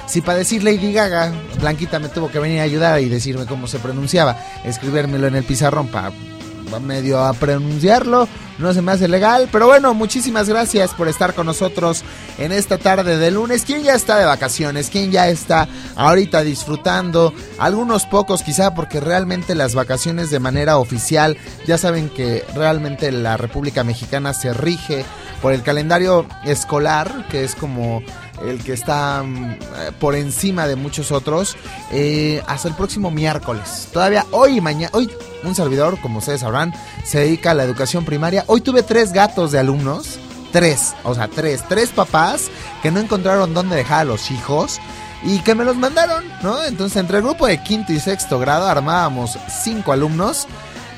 Si 0.06 0.20
para 0.20 0.38
decir 0.38 0.64
Lady 0.64 0.92
Gaga, 0.92 1.32
Blanquita 1.60 1.98
me 2.00 2.08
tuvo 2.08 2.28
que 2.28 2.40
venir 2.40 2.58
a 2.60 2.64
ayudar 2.64 3.00
y 3.00 3.08
decirme 3.08 3.46
cómo 3.46 3.68
se 3.68 3.78
pronunciaba, 3.78 4.36
escribírmelo 4.64 5.28
en 5.28 5.36
el 5.36 5.44
pizarrón 5.44 5.86
para 5.86 6.10
medio 6.80 7.20
a 7.20 7.32
pronunciarlo, 7.32 8.28
no 8.58 8.72
se 8.72 8.82
me 8.82 8.92
hace 8.92 9.08
legal, 9.08 9.48
pero 9.50 9.66
bueno, 9.66 9.94
muchísimas 9.94 10.48
gracias 10.48 10.94
por 10.94 11.08
estar 11.08 11.34
con 11.34 11.46
nosotros 11.46 12.04
en 12.38 12.52
esta 12.52 12.78
tarde 12.78 13.18
de 13.18 13.30
lunes. 13.30 13.64
¿Quién 13.64 13.82
ya 13.82 13.94
está 13.94 14.18
de 14.18 14.24
vacaciones? 14.24 14.88
¿Quién 14.90 15.10
ya 15.10 15.28
está 15.28 15.68
ahorita 15.96 16.42
disfrutando? 16.42 17.34
Algunos 17.58 18.06
pocos 18.06 18.42
quizá 18.42 18.74
porque 18.74 19.00
realmente 19.00 19.54
las 19.54 19.74
vacaciones 19.74 20.30
de 20.30 20.38
manera 20.38 20.78
oficial, 20.78 21.36
ya 21.66 21.78
saben 21.78 22.08
que 22.08 22.44
realmente 22.54 23.10
la 23.10 23.36
República 23.36 23.84
Mexicana 23.84 24.32
se 24.32 24.52
rige 24.52 25.04
por 25.40 25.52
el 25.52 25.62
calendario 25.62 26.26
escolar, 26.44 27.26
que 27.28 27.44
es 27.44 27.56
como 27.56 28.02
el 28.44 28.62
que 28.62 28.72
está 28.72 29.22
mm, 29.22 29.44
eh, 29.44 29.58
por 29.98 30.14
encima 30.14 30.66
de 30.66 30.76
muchos 30.76 31.12
otros, 31.12 31.56
eh, 31.90 32.42
hasta 32.46 32.68
el 32.68 32.74
próximo 32.74 33.10
miércoles. 33.10 33.88
Todavía 33.92 34.26
hoy 34.30 34.58
y 34.58 34.60
mañana, 34.60 34.90
hoy 34.92 35.10
un 35.44 35.54
servidor, 35.54 36.00
como 36.00 36.18
ustedes 36.18 36.40
sabrán, 36.40 36.72
se 37.04 37.20
dedica 37.20 37.50
a 37.50 37.54
la 37.54 37.64
educación 37.64 38.04
primaria. 38.04 38.44
Hoy 38.46 38.60
tuve 38.60 38.82
tres 38.82 39.12
gatos 39.12 39.52
de 39.52 39.58
alumnos, 39.58 40.18
Tres, 40.52 40.94
o 41.02 41.14
sea, 41.14 41.28
tres, 41.28 41.64
tres 41.66 41.90
papás 41.90 42.50
que 42.82 42.90
no 42.90 43.00
encontraron 43.00 43.54
dónde 43.54 43.74
dejar 43.74 44.00
a 44.00 44.04
los 44.04 44.30
hijos 44.30 44.80
y 45.24 45.38
que 45.40 45.54
me 45.54 45.64
los 45.64 45.76
mandaron, 45.76 46.24
¿no? 46.42 46.62
Entonces, 46.64 46.98
entre 46.98 47.18
el 47.18 47.24
grupo 47.24 47.46
de 47.46 47.62
quinto 47.62 47.92
y 47.94 47.98
sexto 47.98 48.38
grado 48.38 48.68
armábamos 48.68 49.38
cinco 49.64 49.92
alumnos. 49.92 50.46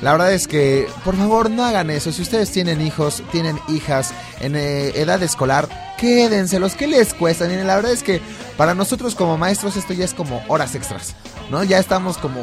La 0.01 0.11
verdad 0.11 0.33
es 0.33 0.49
que, 0.49 0.89
por 1.05 1.15
favor, 1.15 1.49
no 1.49 1.63
hagan 1.63 1.89
eso. 1.89 2.11
Si 2.11 2.21
ustedes 2.21 2.51
tienen 2.51 2.81
hijos, 2.81 3.23
tienen 3.31 3.57
hijas 3.69 4.13
en 4.41 4.57
eh, 4.57 4.89
edad 4.95 5.23
escolar, 5.23 5.69
quédenselos. 5.97 6.75
¿Qué 6.75 6.87
les 6.87 7.13
cuesta? 7.13 7.45
Miren, 7.45 7.67
la 7.67 7.75
verdad 7.75 7.91
es 7.91 8.03
que 8.03 8.21
para 8.57 8.73
nosotros 8.73 9.15
como 9.15 9.37
maestros 9.37 9.75
esto 9.75 9.93
ya 9.93 10.05
es 10.05 10.13
como 10.13 10.43
horas 10.47 10.75
extras. 10.75 11.15
¿No? 11.49 11.63
Ya 11.63 11.77
estamos 11.77 12.17
como. 12.17 12.41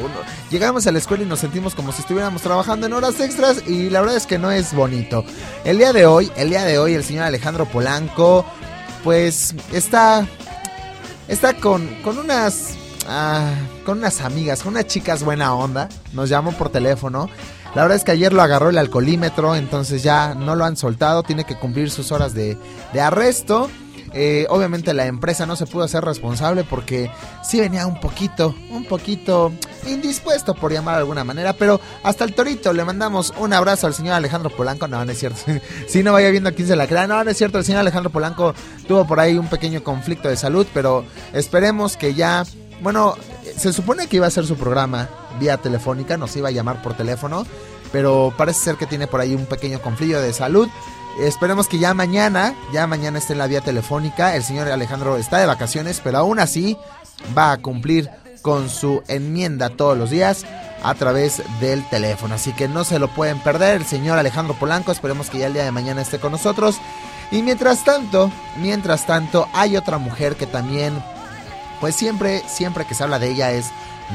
Llegamos 0.51 0.87
a 0.87 0.93
la 0.93 0.99
escuela 0.99 1.25
y 1.25 1.27
nos 1.27 1.41
sentimos 1.41 1.75
como 1.75 1.91
si 1.93 2.03
estuviéramos 2.03 2.43
trabajando 2.43 2.87
en 2.87 2.93
horas 2.93 3.19
extras. 3.21 3.67
Y 3.67 3.91
la 3.91 4.01
verdad 4.01 4.17
es 4.17 4.27
que 4.27 4.39
no 4.39 4.51
es 4.51 4.73
bonito. 4.75 5.25
El 5.65 5.79
día 5.79 5.93
de 5.93 6.07
hoy, 6.07 6.31
el 6.37 6.51
día 6.51 6.65
de 6.65 6.79
hoy, 6.79 6.95
el 6.95 7.03
señor 7.03 7.25
Alejandro 7.25 7.67
Polanco. 7.67 8.45
Pues 9.03 9.55
está. 9.73 10.27
Está 11.27 11.55
con, 11.55 11.87
con 12.03 12.19
unas. 12.19 12.75
ah, 13.09 13.51
con 13.85 13.99
unas 13.99 14.21
amigas, 14.21 14.63
con 14.63 14.75
unas 14.75 14.87
chicas 14.87 15.25
buena 15.25 15.55
onda. 15.55 15.89
Nos 16.13 16.29
llamó 16.29 16.53
por 16.53 16.69
teléfono. 16.69 17.29
La 17.75 17.83
verdad 17.83 17.97
es 17.97 18.05
que 18.05 18.11
ayer 18.11 18.35
lo 18.35 18.43
agarró 18.43 18.69
el 18.69 18.77
alcoholímetro, 18.77 19.57
entonces 19.57 20.03
ya 20.03 20.35
no 20.35 20.55
lo 20.55 20.65
han 20.65 20.77
soltado, 20.77 21.23
tiene 21.23 21.45
que 21.45 21.57
cumplir 21.57 21.91
sus 21.91 22.13
horas 22.13 22.35
de, 22.35 22.59
arresto. 23.01 23.71
Eh, 24.15 24.47
obviamente 24.51 24.93
la 24.93 25.07
empresa 25.07 25.47
no 25.47 25.57
se 25.57 25.65
pudo 25.65 25.85
hacer 25.85 26.05
responsable 26.05 26.65
porque 26.65 27.11
sí 27.43 27.61
venía 27.61 27.87
un 27.87 27.99
poquito, 27.99 28.55
un 28.71 28.85
poquito 28.85 29.53
indispuesto 29.87 30.55
por 30.55 30.71
llamar 30.71 30.97
de 30.97 31.01
alguna 31.01 31.25
manera, 31.25 31.55
pero 31.55 31.81
hasta 32.03 32.25
el 32.25 32.35
torito 32.35 32.75
le 32.75 32.85
mandamos 32.85 33.33
un 33.39 33.55
abrazo 33.55 33.87
al 33.87 33.95
señor 33.95 34.13
Alejandro 34.13 34.51
Polanco, 34.51 34.87
no, 34.87 35.03
no 35.03 35.11
es 35.11 35.19
cierto, 35.19 35.41
si 35.89 36.03
no 36.03 36.13
vaya 36.13 36.29
viendo 36.29 36.51
a 36.51 36.53
quién 36.53 36.69
se 36.69 36.77
la 36.77 36.87
crea, 36.87 37.07
no, 37.07 37.25
no 37.25 37.31
es 37.31 37.39
cierto, 37.39 37.57
el 37.57 37.65
señor 37.65 37.81
Alejandro 37.81 38.11
Polanco 38.11 38.55
tuvo 38.87 39.07
por 39.07 39.19
ahí 39.19 39.39
un 39.39 39.49
pequeño 39.49 39.83
conflicto 39.83 40.29
de 40.29 40.37
salud, 40.37 40.67
pero 40.75 41.07
esperemos 41.33 41.97
que 41.97 42.13
ya, 42.13 42.45
bueno, 42.83 43.17
se 43.57 43.73
supone 43.73 44.09
que 44.09 44.17
iba 44.17 44.27
a 44.27 44.31
ser 44.31 44.45
su 44.45 44.57
programa 44.57 45.09
vía 45.39 45.57
telefónica, 45.57 46.17
nos 46.17 46.35
iba 46.37 46.49
a 46.49 46.53
llamar 46.53 46.83
por 46.83 46.95
teléfono, 46.95 47.47
pero 47.91 48.33
parece 48.37 48.61
ser 48.61 48.77
que 48.77 48.87
tiene 48.87 49.07
por 49.07 49.21
ahí 49.21 49.35
un 49.35 49.47
pequeño 49.47 49.81
conflicto 49.81 50.21
de 50.21 50.33
salud. 50.33 50.69
Esperemos 51.21 51.69
que 51.69 51.79
ya 51.79 51.93
mañana, 51.93 52.55
ya 52.73 52.87
mañana 52.87 53.19
esté 53.19 53.35
en 53.35 53.41
la 53.41 53.47
vía 53.47 53.61
telefónica. 53.61 54.35
El 54.35 54.43
señor 54.43 54.69
Alejandro 54.69 55.19
está 55.19 55.39
de 55.39 55.47
vacaciones, 55.47 56.01
pero 56.03 56.19
aún 56.19 56.39
así 56.39 56.77
va 57.37 57.53
a 57.53 57.59
cumplir 57.59 58.11
con 58.41 58.69
su 58.69 59.03
enmienda 59.09 59.71
todos 59.71 59.97
los 59.97 60.11
días 60.11 60.45
a 60.83 60.95
través 60.95 61.43
del 61.61 61.89
teléfono. 61.89 62.35
Así 62.35 62.53
que 62.53 62.69
no 62.69 62.85
se 62.85 62.99
lo 62.99 63.09
pueden 63.09 63.39
perder. 63.41 63.77
El 63.77 63.87
señor 63.87 64.19
Alejandro 64.19 64.55
Polanco, 64.55 64.91
esperemos 64.91 65.31
que 65.31 65.39
ya 65.39 65.47
el 65.47 65.55
día 65.55 65.65
de 65.65 65.71
mañana 65.71 66.03
esté 66.03 66.19
con 66.19 66.33
nosotros. 66.33 66.77
Y 67.31 67.43
mientras 67.43 67.85
tanto, 67.85 68.31
mientras 68.57 69.07
tanto, 69.07 69.49
hay 69.53 69.77
otra 69.77 69.99
mujer 69.99 70.37
que 70.37 70.47
también, 70.47 71.03
pues 71.81 71.95
siempre, 71.95 72.43
siempre 72.47 72.85
que 72.85 72.95
se 72.95 73.05
habla 73.05 73.19
de 73.19 73.31
ella 73.31 73.53
es 73.53 73.67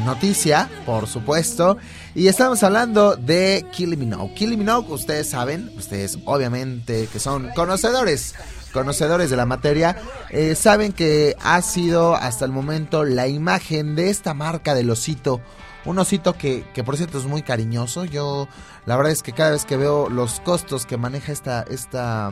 noticia, 0.06 0.70
por 0.86 1.08
supuesto. 1.08 1.78
Y 2.16 2.28
estamos 2.28 2.64
hablando 2.64 3.16
de 3.16 3.66
Kylie 3.72 3.98
Minogue. 3.98 4.94
Ustedes 4.94 5.30
saben, 5.30 5.72
ustedes 5.78 6.18
obviamente 6.26 7.08
que 7.12 7.20
son 7.20 7.50
conocedores, 7.56 8.34
conocedores 8.74 9.30
de 9.30 9.38
la 9.38 9.46
materia, 9.46 9.98
eh, 10.30 10.56
saben 10.56 10.94
que 10.94 11.36
ha 11.42 11.62
sido 11.62 12.16
hasta 12.16 12.46
el 12.46 12.52
momento 12.52 13.04
la 13.04 13.28
imagen 13.28 13.96
de 13.96 14.10
esta 14.10 14.34
marca 14.34 14.74
del 14.74 14.90
osito. 14.90 15.42
Un 15.86 16.00
osito 16.00 16.34
que, 16.34 16.66
que 16.74 16.84
por 16.84 16.98
cierto 16.98 17.18
es 17.18 17.26
muy 17.26 17.44
cariñoso. 17.44 18.04
Yo, 18.04 18.48
la 18.86 18.98
verdad 18.98 19.14
es 19.14 19.24
que 19.24 19.32
cada 19.32 19.52
vez 19.52 19.66
que 19.66 19.78
veo 19.78 20.10
los 20.10 20.40
costos 20.42 20.86
que 20.86 20.98
maneja 20.98 21.32
esta, 21.32 21.64
esta, 21.70 22.32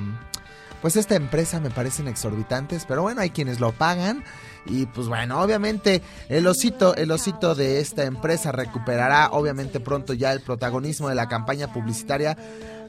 pues 0.82 0.98
esta 0.98 1.16
empresa 1.16 1.60
me 1.60 1.70
parecen 1.70 2.08
exorbitantes. 2.08 2.86
Pero 2.86 3.02
bueno, 3.04 3.22
hay 3.22 3.30
quienes 3.30 3.60
lo 3.60 3.72
pagan. 3.72 4.24
Y 4.66 4.88
pues 4.88 5.08
bueno, 5.08 5.42
obviamente 5.42 6.02
el 6.30 6.48
osito, 6.48 6.96
el 6.96 7.12
osito 7.12 7.56
de 7.56 7.80
esta 7.80 8.04
empresa 8.06 8.52
recuperará 8.52 9.30
obviamente 9.32 9.80
pronto 9.80 10.14
ya 10.14 10.32
el 10.32 10.42
protagonismo 10.42 11.10
de 11.10 11.16
la 11.16 11.28
campaña 11.28 11.72
publicitaria, 11.72 12.36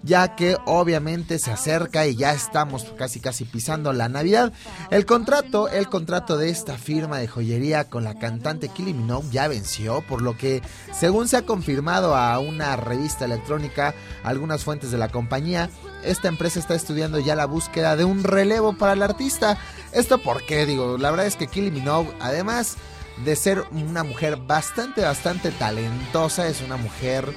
ya 0.03 0.37
que 0.37 0.57
obviamente 0.65 1.39
se 1.39 1.51
acerca 1.51 2.07
y 2.07 2.17
ya 2.17 2.33
estamos 2.33 2.85
casi 2.97 3.21
casi 3.21 3.45
pisando 3.45 3.93
la 3.93 4.09
Navidad. 4.09 4.53
El 4.91 5.05
contrato, 5.05 5.69
el 5.69 5.89
contrato 5.89 6.39
de 6.39 6.49
esta 6.49 6.79
firma 6.79 7.19
de 7.19 7.29
joyería 7.29 7.85
con 7.85 8.05
la 8.05 8.19
cantante 8.19 8.69
Kylie 8.69 8.95
Minogue 8.95 9.29
ya 9.31 9.49
venció, 9.49 10.03
por 10.03 10.23
lo 10.23 10.37
que 10.37 10.63
según 10.93 11.29
se 11.29 11.37
ha 11.37 11.43
confirmado 11.43 12.17
a 12.17 12.39
una 12.39 12.77
revista 12.77 13.25
electrónica, 13.25 13.95
algunas 14.23 14.65
fuentes 14.65 14.91
de 14.91 14.99
la 14.99 15.09
compañía, 15.09 15.71
esta 16.07 16.29
empresa 16.29 16.59
está 16.59 16.75
estudiando 16.75 17.19
ya 17.19 17.35
la 17.35 17.47
búsqueda 17.47 17.97
de 17.97 18.05
un 18.05 18.25
relevo 18.25 18.73
para 18.75 18.93
el 18.93 19.03
artista. 19.03 19.59
¿Esto 19.93 20.19
por 20.19 20.45
qué? 20.45 20.67
Digo, 20.67 20.99
la 20.99 21.11
verdad 21.11 21.27
es 21.27 21.37
que 21.37 21.47
Kylie 21.47 21.71
Minogue, 21.71 22.13
además 22.21 22.77
de 23.25 23.37
ser 23.37 23.65
una 23.71 24.05
mujer 24.05 24.37
bastante, 24.37 25.03
bastante 25.03 25.51
talentosa, 25.51 26.49
es 26.49 26.61
una 26.61 26.77
mujer 26.77 27.33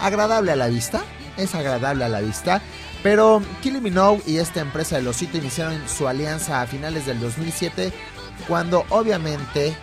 agradable 0.00 0.52
a 0.52 0.56
la 0.56 0.68
vista. 0.68 1.02
Es 1.36 1.54
agradable 1.54 2.04
a 2.04 2.08
la 2.08 2.20
vista. 2.20 2.62
Pero 3.02 3.42
Kylie 3.62 3.80
Minogue 3.80 4.22
y 4.26 4.38
esta 4.38 4.60
empresa 4.60 5.00
de 5.00 5.08
Osito 5.08 5.36
iniciaron 5.36 5.80
su 5.88 6.08
alianza 6.08 6.62
a 6.62 6.66
finales 6.66 7.06
del 7.06 7.20
2007, 7.20 7.92
cuando 8.48 8.84
obviamente 8.88 9.76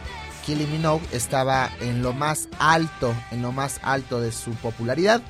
Kylie 0.45 0.67
Minogue 0.67 1.05
estaba 1.11 1.69
en 1.79 2.01
lo 2.01 2.13
más 2.13 2.49
alto, 2.57 3.13
en 3.31 3.41
lo 3.41 3.51
más 3.51 3.79
alto 3.83 4.19
de 4.19 4.31
su 4.31 4.51
popularidad. 4.55 5.21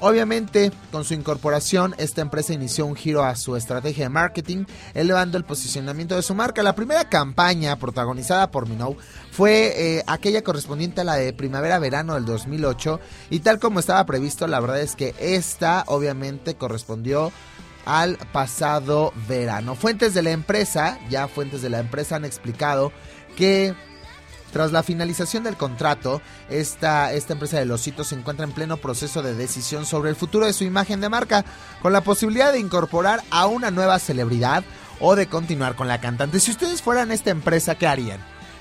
Obviamente, 0.00 0.72
con 0.92 1.04
su 1.04 1.14
incorporación, 1.14 1.94
esta 1.98 2.20
empresa 2.20 2.52
inició 2.52 2.86
un 2.86 2.96
giro 2.96 3.22
a 3.22 3.36
su 3.36 3.56
estrategia 3.56 4.04
de 4.04 4.10
marketing, 4.10 4.64
elevando 4.92 5.38
el 5.38 5.44
posicionamiento 5.44 6.16
de 6.16 6.22
su 6.22 6.34
marca. 6.34 6.62
La 6.62 6.74
primera 6.74 7.08
campaña 7.08 7.76
protagonizada 7.76 8.50
por 8.50 8.68
Minogue 8.68 8.98
fue 9.30 9.72
eh, 9.76 10.02
aquella 10.06 10.42
correspondiente 10.42 11.00
a 11.00 11.04
la 11.04 11.14
de 11.16 11.32
primavera-verano 11.32 12.14
del 12.14 12.24
2008 12.24 13.00
y 13.30 13.40
tal 13.40 13.58
como 13.58 13.80
estaba 13.80 14.04
previsto, 14.04 14.46
la 14.46 14.60
verdad 14.60 14.80
es 14.80 14.94
que 14.94 15.14
esta 15.18 15.84
obviamente 15.86 16.54
correspondió 16.54 17.32
al 17.84 18.16
pasado 18.32 19.12
verano. 19.28 19.74
Fuentes 19.74 20.14
de 20.14 20.22
la 20.22 20.30
empresa, 20.30 20.98
ya 21.10 21.28
fuentes 21.28 21.62
de 21.62 21.70
la 21.70 21.78
empresa 21.78 22.16
han 22.16 22.24
explicado 22.24 22.92
que 23.36 23.74
tras 24.54 24.70
la 24.70 24.84
finalización 24.84 25.42
del 25.42 25.56
contrato, 25.56 26.22
esta, 26.48 27.12
esta 27.12 27.32
empresa 27.32 27.58
de 27.58 27.64
los 27.64 27.84
hitos 27.88 28.06
se 28.06 28.14
encuentra 28.14 28.44
en 28.44 28.52
pleno 28.52 28.76
proceso 28.76 29.20
de 29.20 29.34
decisión 29.34 29.84
sobre 29.84 30.10
el 30.10 30.16
futuro 30.16 30.46
de 30.46 30.52
su 30.52 30.62
imagen 30.62 31.00
de 31.00 31.08
marca, 31.08 31.44
con 31.82 31.92
la 31.92 32.02
posibilidad 32.02 32.52
de 32.52 32.60
incorporar 32.60 33.20
a 33.32 33.46
una 33.46 33.72
nueva 33.72 33.98
celebridad 33.98 34.62
o 35.00 35.16
de 35.16 35.26
continuar 35.26 35.74
con 35.74 35.88
la 35.88 36.00
cantante. 36.00 36.38
Si 36.38 36.52
ustedes 36.52 36.82
fueran 36.82 37.10
esta 37.10 37.30
empresa, 37.30 37.74
¿qué 37.74 37.88
harían? 37.88 38.20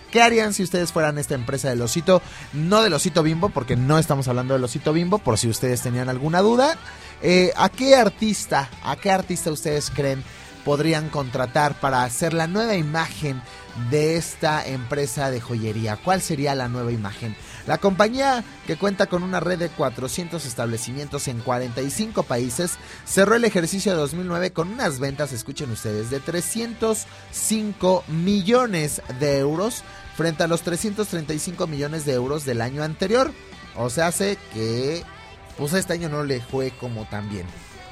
¿Qué 0.10 0.20
harían 0.20 0.56
si 0.56 0.64
ustedes 0.64 0.92
fueran 0.92 1.20
esta 1.20 1.36
empresa 1.36 1.70
del 1.70 1.84
osito? 1.84 2.24
No 2.54 2.82
del 2.82 2.94
osito 2.94 3.22
bimbo, 3.22 3.50
porque 3.50 3.76
no 3.76 4.00
estamos 4.00 4.28
hablando 4.28 4.56
del 4.56 4.64
osito 4.64 4.94
bimbo, 4.94 5.20
por 5.20 5.38
si 5.38 5.48
ustedes 5.48 5.84
tenían 5.84 6.10
alguna 6.10 6.42
duda. 6.42 6.76
Eh, 7.22 7.54
¿A 7.56 7.70
qué 7.70 7.96
artista, 7.96 8.68
a 8.84 8.96
qué 8.96 9.12
artista 9.12 9.52
ustedes 9.52 9.92
creen 9.92 10.24
podrían 10.64 11.10
contratar 11.10 11.80
para 11.80 12.04
hacer 12.04 12.34
la 12.34 12.48
nueva 12.48 12.76
imagen 12.76 13.42
de 13.90 14.18
esta 14.18 14.66
empresa 14.66 15.32
de 15.32 15.42
joyería? 15.42 15.98
¿Cuál 15.98 16.22
sería 16.22 16.56
la 16.56 16.68
nueva 16.68 16.92
imagen? 16.92 17.36
La 17.68 17.78
compañía, 17.78 18.44
que 18.68 18.78
cuenta 18.78 19.08
con 19.08 19.24
una 19.24 19.40
red 19.40 19.60
de 19.60 19.70
400 19.70 20.46
establecimientos 20.46 21.28
en 21.28 21.40
45 21.40 22.24
países, 22.24 22.78
cerró 23.06 23.36
el 23.36 23.46
ejercicio 23.46 23.94
de 23.94 23.98
2009 23.98 24.52
con 24.52 24.70
unas 24.70 25.00
ventas, 25.00 25.32
escuchen 25.32 25.72
ustedes, 25.72 26.10
de 26.10 26.20
305 26.20 28.04
millones 28.08 29.02
de 29.20 29.40
euros 29.40 29.84
frente 30.16 30.44
a 30.44 30.48
los 30.48 30.62
335 30.62 31.68
millones 31.68 32.06
de 32.06 32.14
euros 32.14 32.46
del 32.46 32.62
año 32.62 32.84
anterior. 32.84 33.32
O 33.76 33.90
sea, 33.90 34.08
hace 34.08 34.38
que 34.54 35.04
pues 35.58 35.74
este 35.74 35.94
año 35.94 36.10
no 36.10 36.24
le 36.24 36.42
fue 36.42 36.72
como 36.80 37.06
tan 37.06 37.30
bien. 37.30 37.46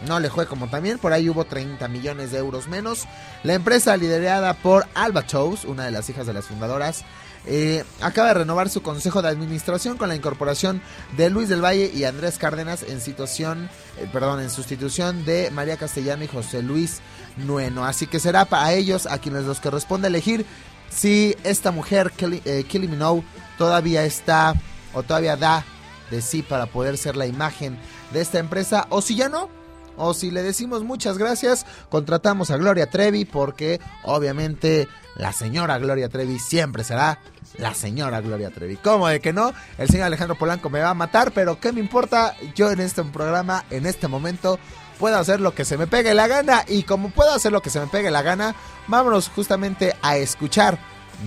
No 0.08 0.20
le 0.20 0.30
fue 0.30 0.47
como 0.47 0.68
también, 0.68 0.97
por 0.97 1.14
ahí 1.14 1.30
hubo 1.30 1.45
30 1.45 1.88
millones 1.88 2.32
de 2.32 2.39
euros 2.39 2.68
menos. 2.68 3.06
La 3.43 3.54
empresa 3.54 3.95
liderada 3.97 4.54
por 4.56 4.88
Alba 4.95 5.26
Chose, 5.26 5.68
una 5.68 5.86
de 5.86 5.91
las 5.91 6.10
hijas 6.10 6.26
de 6.26 6.34
las 6.34 6.45
fundadoras, 6.45 7.04
eh, 7.45 7.84
acaba 8.02 8.30
de 8.30 8.34
renovar 8.36 8.70
su 8.70 8.84
consejo 8.84 9.22
de 9.22 9.30
administración 9.30 9.97
con 9.97 10.10
la 10.10 10.16
incorporación 10.16 10.82
de 11.18 11.30
Luis 11.32 11.49
del 11.49 11.64
Valle 11.64 11.91
y 11.93 12.04
Andrés 12.04 12.38
Cárdenas 12.38 12.84
en 12.84 13.02
situación, 13.02 13.70
eh, 13.97 14.08
perdón, 14.12 14.41
en 14.41 14.49
sustitución 14.49 15.26
de 15.26 15.49
María 15.52 15.78
Castellano 15.78 16.24
y 16.24 16.28
José 16.28 16.62
Luis 16.62 16.99
Nueno. 17.38 17.86
Así 17.86 18.06
que 18.06 18.20
será 18.20 18.45
para 18.45 18.74
ellos 18.74 19.08
a 19.08 19.18
quienes 19.18 19.45
los 19.45 19.60
corresponde 19.60 20.08
elegir 20.08 20.45
si 20.89 21.36
esta 21.43 21.72
mujer, 21.72 22.12
Kelly, 22.12 22.41
eh, 22.45 22.66
Minogue, 22.74 23.24
todavía 23.58 24.04
está 24.04 24.54
o 24.93 25.04
todavía 25.04 25.38
da 25.38 25.66
de 26.12 26.22
sí 26.22 26.43
para 26.43 26.66
poder 26.66 26.97
ser 26.97 27.16
la 27.16 27.26
imagen 27.26 27.78
de 28.12 28.22
esta 28.22 28.39
empresa 28.39 28.86
o 28.89 29.02
si 29.02 29.16
ya 29.16 29.30
no, 29.30 29.49
o 29.98 30.14
si 30.14 30.32
le 30.32 30.44
decimos 30.44 30.84
muchas 30.84 31.18
gracias, 31.18 31.66
contratamos 31.89 32.52
a 32.52 32.58
Gloria 32.58 32.89
Trevi 32.89 33.26
porque 33.26 33.80
obviamente 34.04 34.88
la 35.16 35.34
señora 35.34 35.78
Gloria 35.78 36.10
Trevi 36.10 36.39
siempre 36.39 36.84
será 36.84 37.20
la 37.58 37.74
señora 37.74 38.22
Gloria 38.22 38.50
Trevi. 38.50 38.78
¿Cómo 38.78 39.08
de 39.08 39.20
que 39.20 39.34
no? 39.34 39.54
El 39.78 39.89
señor 39.89 40.08
Alejandro 40.08 40.38
Polanco 40.38 40.70
me 40.70 40.80
va 40.80 40.92
a 40.92 40.96
matar, 40.96 41.32
pero 41.32 41.60
¿qué 41.60 41.72
me 41.72 41.80
importa? 41.80 42.36
Yo 42.56 42.72
en 42.72 42.80
este 42.80 43.04
programa, 43.04 43.66
en 43.70 43.86
este 43.86 44.08
momento, 44.08 44.58
puedo 45.00 45.18
hacer 45.18 45.42
lo 45.42 45.54
que 45.54 45.66
se 45.66 45.78
me 45.78 45.88
pegue 45.88 46.14
la 46.14 46.28
gana. 46.28 46.64
Y 46.68 46.84
como 46.84 47.10
puedo 47.10 47.34
hacer 47.34 47.52
lo 47.52 47.62
que 47.62 47.70
se 47.70 47.80
me 47.80 47.88
pegue 47.88 48.12
la 48.12 48.22
gana, 48.22 48.56
vámonos 48.88 49.30
justamente 49.30 49.96
a 50.02 50.18
escuchar. 50.18 50.80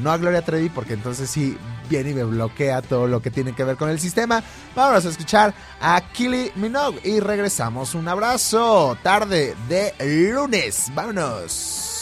No 0.02 0.10
a 0.10 0.18
Gloria 0.18 0.42
Trevi, 0.42 0.70
porque 0.70 0.94
entonces 0.94 1.30
sí 1.30 1.56
viene 1.88 2.10
y 2.10 2.14
me 2.14 2.24
bloquea 2.24 2.82
todo 2.82 3.06
lo 3.06 3.20
que 3.20 3.30
tiene 3.30 3.54
que 3.54 3.64
ver 3.64 3.76
con 3.76 3.90
el 3.90 4.00
sistema. 4.00 4.42
Vámonos 4.74 5.06
a 5.06 5.08
escuchar 5.08 5.54
a 5.80 6.00
Kylie 6.12 6.52
Minogue 6.56 7.00
y 7.04 7.20
regresamos. 7.20 7.94
Un 7.94 8.08
abrazo. 8.08 8.96
Tarde 9.02 9.54
de 9.68 9.94
lunes. 10.32 10.90
Vámonos. 10.94 11.93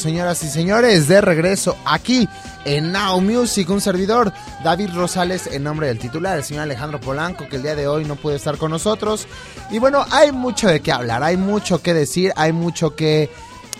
Señoras 0.00 0.42
y 0.42 0.48
señores, 0.48 1.08
de 1.08 1.20
regreso 1.20 1.76
aquí 1.84 2.28
en 2.64 2.92
Now 2.92 3.20
Music, 3.20 3.68
un 3.70 3.80
servidor, 3.80 4.32
David 4.64 4.90
Rosales, 4.94 5.46
en 5.46 5.62
nombre 5.62 5.86
del 5.86 5.98
titular, 5.98 6.38
el 6.38 6.44
señor 6.44 6.64
Alejandro 6.64 7.00
Polanco, 7.00 7.48
que 7.48 7.56
el 7.56 7.62
día 7.62 7.74
de 7.74 7.86
hoy 7.86 8.04
no 8.04 8.16
puede 8.16 8.36
estar 8.36 8.56
con 8.56 8.70
nosotros. 8.70 9.26
Y 9.70 9.78
bueno, 9.78 10.04
hay 10.10 10.32
mucho 10.32 10.68
de 10.68 10.80
qué 10.80 10.92
hablar, 10.92 11.22
hay 11.22 11.36
mucho 11.36 11.82
que 11.82 11.94
decir, 11.94 12.32
hay 12.36 12.52
mucho 12.52 12.96
que 12.96 13.30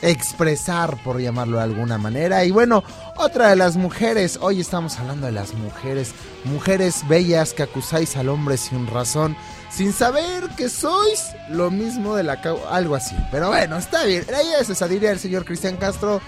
expresar, 0.02 1.02
por 1.02 1.20
llamarlo 1.20 1.56
de 1.58 1.64
alguna 1.64 1.98
manera. 1.98 2.44
Y 2.44 2.50
bueno, 2.50 2.84
otra 3.16 3.48
de 3.48 3.56
las 3.56 3.76
mujeres, 3.76 4.38
hoy 4.40 4.60
estamos 4.60 4.98
hablando 4.98 5.26
de 5.26 5.32
las 5.32 5.54
mujeres, 5.54 6.12
mujeres 6.44 7.06
bellas 7.08 7.52
que 7.52 7.62
acusáis 7.62 8.16
al 8.16 8.28
hombre 8.28 8.56
sin 8.56 8.86
razón, 8.86 9.36
sin 9.70 9.92
saber 9.92 10.48
que 10.56 10.68
sois 10.68 11.30
lo 11.48 11.70
mismo 11.70 12.16
de 12.16 12.24
la... 12.24 12.40
algo 12.70 12.94
así. 12.94 13.16
Pero 13.30 13.48
bueno, 13.48 13.76
está 13.76 14.04
bien. 14.04 14.24
Ella 14.28 14.60
es 14.60 14.70
esa, 14.70 14.88
diría 14.88 15.12
el 15.12 15.18
señor 15.18 15.44
Cristian 15.44 15.76
Castro. 15.76 16.20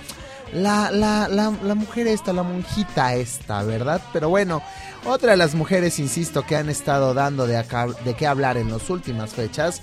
La, 0.52 0.90
la, 0.90 1.28
la, 1.28 1.50
la 1.62 1.74
mujer 1.74 2.06
esta, 2.06 2.34
la 2.34 2.42
monjita 2.42 3.14
esta, 3.14 3.62
¿verdad? 3.62 4.02
Pero 4.12 4.28
bueno, 4.28 4.62
otra 5.06 5.30
de 5.30 5.38
las 5.38 5.54
mujeres, 5.54 5.98
insisto, 5.98 6.44
que 6.44 6.56
han 6.56 6.68
estado 6.68 7.14
dando 7.14 7.46
de, 7.46 7.56
acá, 7.56 7.86
de 8.04 8.14
qué 8.14 8.26
hablar 8.26 8.58
en 8.58 8.70
las 8.70 8.90
últimas 8.90 9.30
fechas 9.32 9.80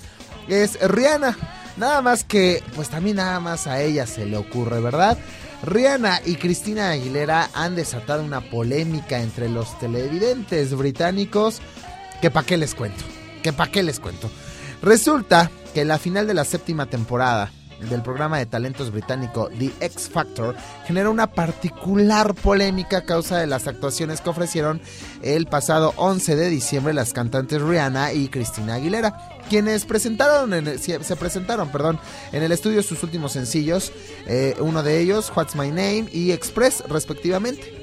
es 0.47 0.79
Rihanna. 0.79 1.35
Nada 1.77 2.01
más 2.01 2.23
que, 2.23 2.61
pues 2.75 2.89
también 2.89 3.15
nada 3.15 3.39
más 3.39 3.65
a 3.65 3.81
ella 3.81 4.05
se 4.05 4.25
le 4.25 4.37
ocurre, 4.37 4.79
¿verdad? 4.79 5.17
Rihanna 5.63 6.21
y 6.25 6.35
Cristina 6.35 6.89
Aguilera 6.89 7.49
han 7.53 7.75
desatado 7.75 8.23
una 8.23 8.41
polémica 8.49 9.19
entre 9.19 9.49
los 9.49 9.77
televidentes 9.79 10.73
británicos 10.75 11.59
que 12.21 12.31
pa' 12.31 12.43
qué 12.43 12.57
les 12.57 12.75
cuento, 12.75 13.03
que 13.43 13.51
pa' 13.51 13.67
qué 13.67 13.83
les 13.83 13.99
cuento. 13.99 14.29
Resulta 14.81 15.51
que 15.73 15.83
la 15.83 15.99
final 15.99 16.27
de 16.27 16.33
la 16.33 16.45
séptima 16.45 16.85
temporada 16.85 17.51
del 17.89 18.01
programa 18.01 18.37
de 18.37 18.45
talentos 18.45 18.91
británico 18.91 19.49
The 19.57 19.71
X 19.79 20.09
Factor 20.09 20.55
generó 20.85 21.11
una 21.11 21.31
particular 21.31 22.33
polémica 22.35 22.97
a 22.97 23.05
causa 23.05 23.37
de 23.37 23.47
las 23.47 23.67
actuaciones 23.67 24.21
que 24.21 24.29
ofrecieron 24.29 24.81
el 25.21 25.45
pasado 25.45 25.93
11 25.97 26.35
de 26.35 26.49
diciembre 26.49 26.93
las 26.93 27.13
cantantes 27.13 27.61
Rihanna 27.61 28.13
y 28.13 28.27
Cristina 28.29 28.75
Aguilera, 28.75 29.39
quienes 29.49 29.85
presentaron 29.85 30.53
en 30.53 30.79
se 30.79 31.15
presentaron, 31.15 31.69
perdón, 31.69 31.99
en 32.31 32.43
el 32.43 32.51
estudio 32.51 32.83
sus 32.83 33.03
últimos 33.03 33.31
sencillos, 33.31 33.91
eh, 34.27 34.55
uno 34.59 34.83
de 34.83 34.99
ellos 34.99 35.31
What's 35.35 35.55
My 35.55 35.69
Name 35.69 36.07
y 36.11 36.31
Express 36.31 36.83
respectivamente. 36.87 37.78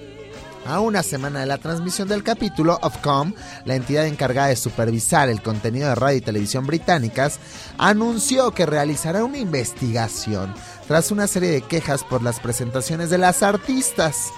A 0.69 0.81
una 0.81 1.05
semana 1.05 1.41
de 1.41 1.47
la 1.47 1.59
transmisión 1.59 2.09
del 2.09 2.25
capítulo, 2.25 2.77
Ofcom, 2.83 3.33
la 3.65 3.77
entidad 3.77 4.05
encargada 4.07 4.49
de 4.49 4.57
supervisar 4.57 5.29
el 5.29 5.41
contenido 5.41 5.89
de 5.89 5.95
radio 5.95 6.19
y 6.19 6.23
televisión 6.23 6.67
británicas, 6.67 7.39
anunció 7.79 8.51
que 8.51 8.67
realizará 8.67 9.23
una 9.23 9.39
investigación 9.39 10.53
tras 10.89 11.13
una 11.13 11.29
serie 11.29 11.51
de 11.51 11.63
quejas 11.63 12.03
por 12.03 12.21
las 12.21 12.41
presentaciones 12.41 13.11
de 13.11 13.19
las 13.19 13.45
artistas. 13.45 14.31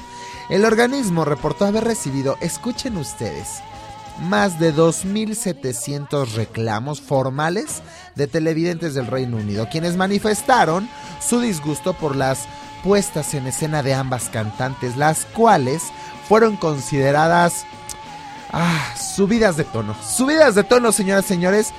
El 0.50 0.66
organismo 0.66 1.24
reportó 1.24 1.64
haber 1.64 1.84
recibido, 1.84 2.36
escuchen 2.42 2.98
ustedes, 2.98 3.48
más 4.20 4.60
de 4.60 4.74
2.700 4.74 6.32
reclamos 6.32 7.00
formales 7.00 7.80
de 8.16 8.26
televidentes 8.26 8.92
del 8.92 9.06
Reino 9.06 9.38
Unido, 9.38 9.66
quienes 9.70 9.96
manifestaron 9.96 10.90
su 11.26 11.40
disgusto 11.40 11.94
por 11.94 12.16
las 12.16 12.40
puestas 12.84 13.34
en 13.34 13.46
escena 13.46 13.82
de 13.82 13.94
ambas 13.94 14.28
cantantes, 14.28 14.96
las 14.96 15.24
cuales 15.26 15.82
fueron 16.28 16.56
consideradas 16.56 17.64
ah, 18.50 18.94
subidas 18.96 19.56
de 19.56 19.64
tono. 19.64 19.96
Subidas 20.02 20.55
de 20.55 20.64
tono, 20.64 20.92
señoras 20.92 21.24
y 21.24 21.28
señores, 21.28 21.72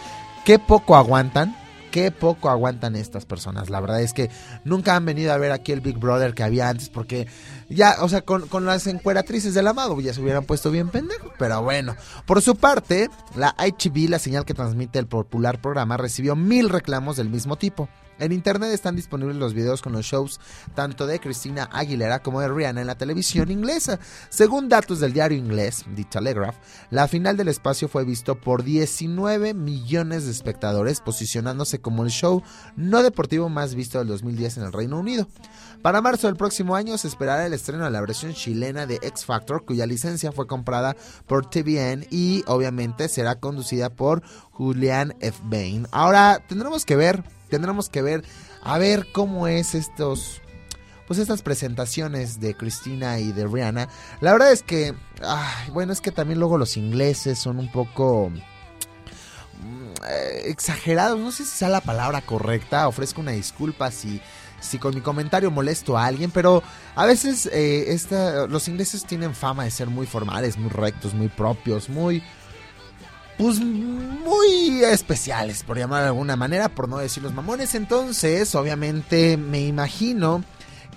qué 0.43 0.59
poco 0.59 0.95
aguantan. 0.95 1.55
Qué 1.91 2.11
poco 2.11 2.51
aguantan 2.51 2.95
estas 2.95 3.25
personas. 3.25 3.71
La 3.71 3.79
verdad 3.79 3.99
es 4.01 4.13
que 4.13 4.29
nunca 4.63 4.95
han 4.95 5.05
venido 5.05 5.33
a 5.33 5.37
ver 5.37 5.51
aquí 5.51 5.71
el 5.71 5.81
Big 5.81 5.97
Brother 5.97 6.35
que 6.35 6.43
había 6.43 6.69
antes 6.69 6.87
porque 6.87 7.25
ya, 7.67 7.95
o 8.01 8.09
sea, 8.09 8.21
con, 8.21 8.47
con 8.47 8.63
las 8.63 8.85
encueratrices 8.85 9.55
del 9.55 9.67
amado 9.67 9.99
ya 9.99 10.13
se 10.13 10.21
hubieran 10.21 10.45
puesto 10.45 10.69
bien 10.69 10.89
pendejos. 10.89 11.31
Pero 11.39 11.63
bueno, 11.63 11.95
por 12.27 12.43
su 12.43 12.55
parte, 12.55 13.09
la 13.35 13.55
ITV, 13.57 14.07
la 14.07 14.19
señal 14.19 14.45
que 14.45 14.53
transmite 14.53 14.99
el 14.99 15.07
popular 15.07 15.61
programa, 15.61 15.97
recibió 15.97 16.35
mil 16.35 16.69
reclamos 16.69 17.17
del 17.17 17.29
mismo 17.29 17.55
tipo. 17.55 17.89
En 18.19 18.31
internet 18.31 18.71
están 18.71 18.95
disponibles 18.95 19.37
los 19.37 19.53
videos 19.53 19.81
con 19.81 19.93
los 19.93 20.05
shows 20.05 20.39
tanto 20.75 21.07
de 21.07 21.19
Cristina 21.19 21.69
Aguilera 21.71 22.21
como 22.21 22.41
de 22.41 22.49
Rihanna 22.49 22.81
en 22.81 22.87
la 22.87 22.97
televisión 22.97 23.51
inglesa. 23.51 23.99
Según 24.29 24.69
datos 24.69 24.99
del 24.99 25.13
diario 25.13 25.37
inglés 25.37 25.85
The 25.95 26.03
Telegraph, 26.03 26.55
la 26.89 27.07
final 27.07 27.37
del 27.37 27.47
espacio 27.47 27.87
fue 27.87 28.05
visto 28.05 28.39
por 28.39 28.63
19 28.63 29.53
millones 29.53 30.25
de 30.25 30.31
espectadores, 30.31 31.01
posicionándose 31.01 31.79
como 31.79 32.03
el 32.03 32.09
show 32.09 32.43
no 32.75 33.03
deportivo 33.03 33.49
más 33.49 33.75
visto 33.75 33.99
del 33.99 34.07
2010 34.07 34.57
en 34.57 34.63
el 34.63 34.73
Reino 34.73 34.99
Unido. 34.99 35.27
Para 35.81 36.01
marzo 36.01 36.27
del 36.27 36.35
próximo 36.35 36.75
año 36.75 36.97
se 36.97 37.07
esperará 37.07 37.45
el 37.45 37.53
estreno 37.53 37.85
de 37.85 37.91
la 37.91 38.01
versión 38.01 38.33
chilena 38.33 38.85
de 38.85 38.95
X 38.95 39.23
Factor, 39.25 39.63
cuya 39.63 39.85
licencia 39.85 40.33
fue 40.33 40.45
comprada 40.45 40.97
por 41.25 41.49
TVN 41.49 42.05
y 42.09 42.43
obviamente 42.47 43.07
será 43.07 43.39
conducida 43.39 43.89
por 43.89 44.21
Julian 44.51 45.15
F. 45.21 45.39
Bain. 45.43 45.87
Ahora 45.91 46.43
tendremos 46.47 46.85
que 46.85 46.97
ver, 46.97 47.23
tendremos 47.49 47.89
que 47.89 48.01
ver, 48.01 48.23
a 48.61 48.77
ver 48.77 49.07
cómo 49.11 49.47
es 49.47 49.75
estos 49.75 50.41
pues 51.09 51.17
estas 51.17 51.41
presentaciones 51.41 52.39
de 52.39 52.53
Cristina 52.53 53.17
y 53.17 53.31
de 53.31 53.47
Rihanna. 53.47 53.89
La 54.21 54.31
verdad 54.31 54.51
es 54.51 54.61
que, 54.61 54.93
bueno, 55.73 55.91
es 55.91 56.01
que 56.01 56.11
también 56.11 56.37
luego 56.37 56.59
los 56.59 56.77
ingleses 56.77 57.39
son 57.39 57.57
un 57.57 57.71
poco 57.71 58.29
mm, 58.29 60.05
eh, 60.07 60.41
exagerados. 60.45 61.17
No 61.17 61.31
sé 61.31 61.45
si 61.45 61.57
sea 61.57 61.69
la 61.69 61.81
palabra 61.81 62.21
correcta. 62.21 62.87
Ofrezco 62.87 63.21
una 63.21 63.31
disculpa 63.31 63.89
si, 63.89 64.21
si 64.59 64.77
con 64.77 64.93
mi 64.93 65.01
comentario 65.01 65.49
molesto 65.49 65.97
a 65.97 66.05
alguien, 66.05 66.29
pero 66.29 66.61
a 66.93 67.07
veces 67.07 67.47
eh, 67.47 67.91
esta, 67.91 68.45
los 68.45 68.67
ingleses 68.67 69.03
tienen 69.03 69.33
fama 69.33 69.63
de 69.63 69.71
ser 69.71 69.87
muy 69.87 70.05
formales, 70.05 70.59
muy 70.59 70.69
rectos, 70.69 71.15
muy 71.15 71.29
propios, 71.29 71.89
muy 71.89 72.21
pues 73.39 73.61
muy 73.61 74.83
especiales, 74.83 75.63
por 75.63 75.77
llamar 75.77 76.01
de 76.01 76.07
alguna 76.07 76.35
manera, 76.35 76.67
por 76.67 76.89
no 76.89 76.97
decir 76.97 77.23
los 77.23 77.33
mamones. 77.33 77.73
Entonces, 77.73 78.53
obviamente, 78.53 79.37
me 79.37 79.65
imagino 79.65 80.43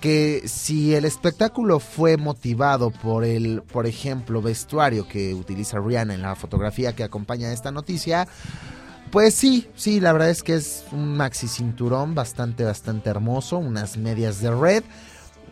que 0.01 0.43
si 0.45 0.93
el 0.93 1.05
espectáculo 1.05 1.79
fue 1.79 2.17
motivado 2.17 2.91
por 2.91 3.23
el, 3.23 3.61
por 3.61 3.87
ejemplo, 3.87 4.41
vestuario 4.41 5.07
que 5.07 5.33
utiliza 5.33 5.79
Rihanna 5.79 6.15
en 6.15 6.21
la 6.21 6.35
fotografía 6.35 6.93
que 6.93 7.05
acompaña 7.05 7.53
esta 7.53 7.71
noticia, 7.71 8.27
pues 9.09 9.35
sí, 9.35 9.69
sí, 9.75 10.01
la 10.01 10.11
verdad 10.11 10.29
es 10.29 10.43
que 10.43 10.55
es 10.55 10.83
un 10.91 11.15
maxi 11.15 11.47
cinturón 11.47 12.13
bastante, 12.13 12.65
bastante 12.65 13.09
hermoso, 13.09 13.57
unas 13.57 13.95
medias 13.95 14.41
de 14.41 14.51
red 14.51 14.83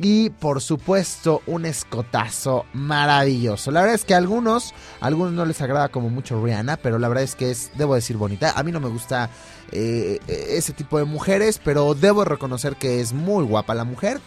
y 0.02 0.32
por 0.32 0.62
supuesto 0.62 1.42
un 1.46 1.66
escotazo 1.66 2.66
maravilloso. 2.74 3.72
La 3.72 3.82
verdad 3.82 3.96
es 3.96 4.06
que 4.06 4.16
a 4.16 4.18
algunos, 4.18 4.74
a 5.00 5.08
algunos 5.08 5.34
no 5.34 5.46
les 5.46 5.62
agrada 5.62 5.90
como 5.90 6.10
mucho 6.10 6.44
Rihanna, 6.44 6.78
pero 6.78 6.98
la 6.98 7.08
verdad 7.08 7.24
es 7.24 7.36
que 7.36 7.52
es, 7.52 7.72
debo 7.76 7.96
decir, 7.96 8.18
bonita. 8.18 8.54
A 8.58 8.64
mí 8.64 8.72
no 8.72 8.80
me 8.80 8.90
gusta 8.90 9.30
eh, 9.72 10.20
ese 10.28 10.74
tipo 10.74 10.98
de 10.98 11.06
mujeres, 11.06 11.62
pero 11.64 11.94
debo 11.94 12.26
reconocer 12.26 12.76
que 12.78 13.00
es 13.00 13.14
muy 13.14 13.46
guapa 13.46 13.76
la 13.76 13.84
mujer, 13.84 14.20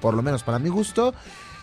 por 0.00 0.14
lo 0.14 0.22
menos 0.22 0.42
para 0.42 0.58
mi 0.58 0.70
gusto. 0.70 1.14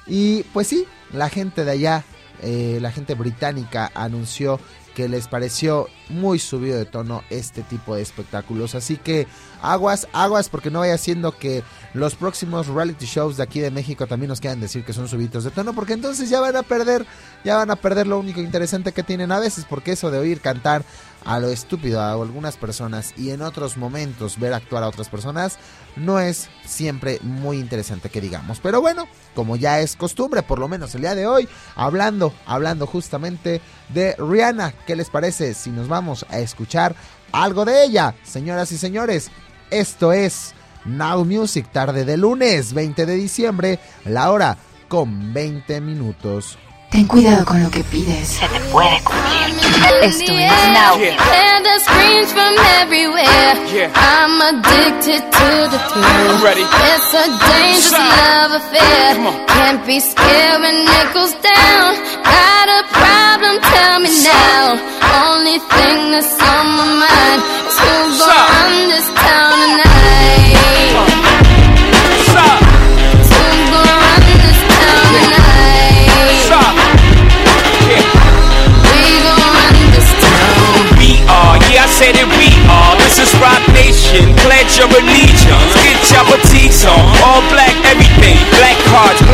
Y 0.05 0.43
pues 0.53 0.67
sí, 0.67 0.85
la 1.11 1.30
gente 1.30 1.65
de 1.65 1.71
allá, 1.71 2.03
eh, 2.41 2.77
la 2.81 2.91
gente 2.91 3.15
británica 3.15 3.91
anunció 3.95 4.59
que 4.95 5.09
les 5.09 5.27
pareció 5.27 5.88
muy 6.10 6.40
subido 6.40 6.77
de 6.77 6.86
tono 6.86 7.23
este 7.30 7.61
tipo 7.64 7.95
de 7.95 8.02
espectáculos. 8.02 8.76
Así 8.76 8.98
que 8.98 9.27
aguas, 9.61 10.07
aguas, 10.14 10.49
porque 10.49 10.72
no 10.72 10.80
vaya 10.80 10.98
siendo 10.98 11.38
que 11.38 11.64
los 11.94 12.15
próximos 12.15 12.68
reality 12.68 13.06
shows 13.06 13.38
de 13.38 13.44
aquí 13.44 13.60
de 13.60 13.72
México 13.72 14.07
también 14.07 14.30
nos 14.30 14.41
quieran 14.41 14.60
decir 14.60 14.84
que 14.84 14.94
son 14.94 15.07
subidos 15.07 15.44
de 15.44 15.52
tono, 15.52 15.73
porque 15.73 15.94
entonces 15.94 16.30
ya 16.30 16.40
van 16.40 16.56
a 16.56 16.64
perder, 16.64 17.06
ya 17.44 17.57
van 17.57 17.72
a 17.72 17.76
perder 17.76 18.07
lo 18.07 18.19
único 18.19 18.41
interesante 18.41 18.91
que 18.91 19.03
tienen 19.03 19.31
a 19.31 19.40
veces, 19.40 19.65
porque 19.69 19.91
eso 19.91 20.11
de 20.11 20.19
oír 20.19 20.41
cantar 20.41 20.84
a 21.26 21.40
lo 21.40 21.49
estúpido 21.49 22.02
a 22.02 22.11
algunas 22.11 22.57
personas 22.57 23.14
y 23.18 23.31
en 23.31 23.41
otros 23.41 23.77
momentos 23.77 24.40
ver 24.40 24.53
actuar 24.53 24.84
a 24.84 24.88
otras 24.88 25.10
personas 25.10 25.57
no 25.95 26.19
es 26.19 26.49
siempre 26.65 27.19
muy 27.22 27.57
interesante 27.57 28.10
que 28.10 28.22
digamos. 28.22 28.60
Pero 28.60 28.80
bueno, 28.80 29.07
como 29.36 29.56
ya 29.56 29.81
es 29.81 29.95
costumbre, 29.95 30.44
por 30.44 30.60
lo 30.60 30.68
menos 30.68 30.95
el 30.95 31.02
día 31.02 31.15
de 31.15 31.27
hoy, 31.27 31.49
hablando, 31.76 32.34
hablando 32.45 32.88
justamente 32.88 33.61
de 33.90 34.15
Rihanna, 34.18 34.73
¿qué 34.86 34.95
les 34.95 35.10
parece 35.10 35.53
si 35.53 35.72
nos 35.72 35.88
vamos 35.88 35.98
a 36.30 36.39
escuchar 36.39 36.95
algo 37.31 37.65
de 37.65 37.84
ella? 37.84 38.15
Señoras 38.23 38.71
y 38.71 38.77
señores, 38.77 39.31
esto 39.69 40.13
es 40.13 40.53
Now 40.85 41.26
Music, 41.26 41.67
tarde 41.71 42.05
de 42.05 42.17
lunes 42.17 42.73
20 42.73 43.05
de 43.05 43.15
diciembre, 43.15 43.80
la 44.05 44.31
hora 44.31 44.57
con 44.88 45.34
20 45.34 45.81
minutos. 45.81 46.57
Ten 46.90 47.06
cuidado 47.06 47.45
con 47.45 47.61
lo 47.61 47.70
que 47.70 47.84
pides. 47.84 48.28
Se 48.28 48.48
te 48.48 48.60
puede 48.72 48.99
cumplir. 49.03 49.49
Esto 50.02 50.32
es 50.32 50.49
Now. 50.74 50.98
Hear 50.98 51.61
the 51.61 51.80
screams 51.86 52.32
from 52.34 52.53
everywhere. 52.82 53.53
Yeah. 53.74 53.91
I'm 53.94 54.41
addicted 54.41 55.22
to 55.22 55.48
the 55.70 55.80
thrill. 55.90 56.32
I'm 56.34 56.44
ready. 56.44 56.61
It's 56.61 57.14
a 57.14 57.26
dangerous 57.30 57.90
Sign. 57.90 58.10
love 58.10 58.52
affair. 58.61 59.45
Can't 59.48 59.86
be 59.86 59.99
scared 59.99 60.61
when 60.61 60.76
it 60.76 61.14
goes 61.14 61.34
down. 61.34 61.95
Got 62.26 62.68
a 62.70 62.82
problem? 62.90 63.61
Tell 63.61 63.99
me 63.99 64.10
now. 64.26 64.80
Only 65.30 65.60
thing 65.60 66.11
that's 66.11 66.34
on 66.41 66.66
my 66.74 66.88
mind 67.06 67.41
is 67.70 67.78
who's 67.78 68.18
gonna 68.18 68.49
run 68.49 68.90
this 68.90 69.07
town 69.14 69.53
tonight. 69.61 69.89
said 81.99 82.15
it 82.15 82.31
we 82.39 82.47
are. 82.71 82.95
This 82.95 83.19
is 83.19 83.27
Rock 83.43 83.59
Nation. 83.76 84.31
Pledge 84.47 84.80
your 84.80 84.88
allegiance. 84.88 85.76
Get 85.84 85.99
your 86.15 86.23
petite 86.31 86.80
on. 86.88 87.03
All 87.27 87.43
black 87.51 87.76
everything. 87.91 88.39
Black 88.55 88.80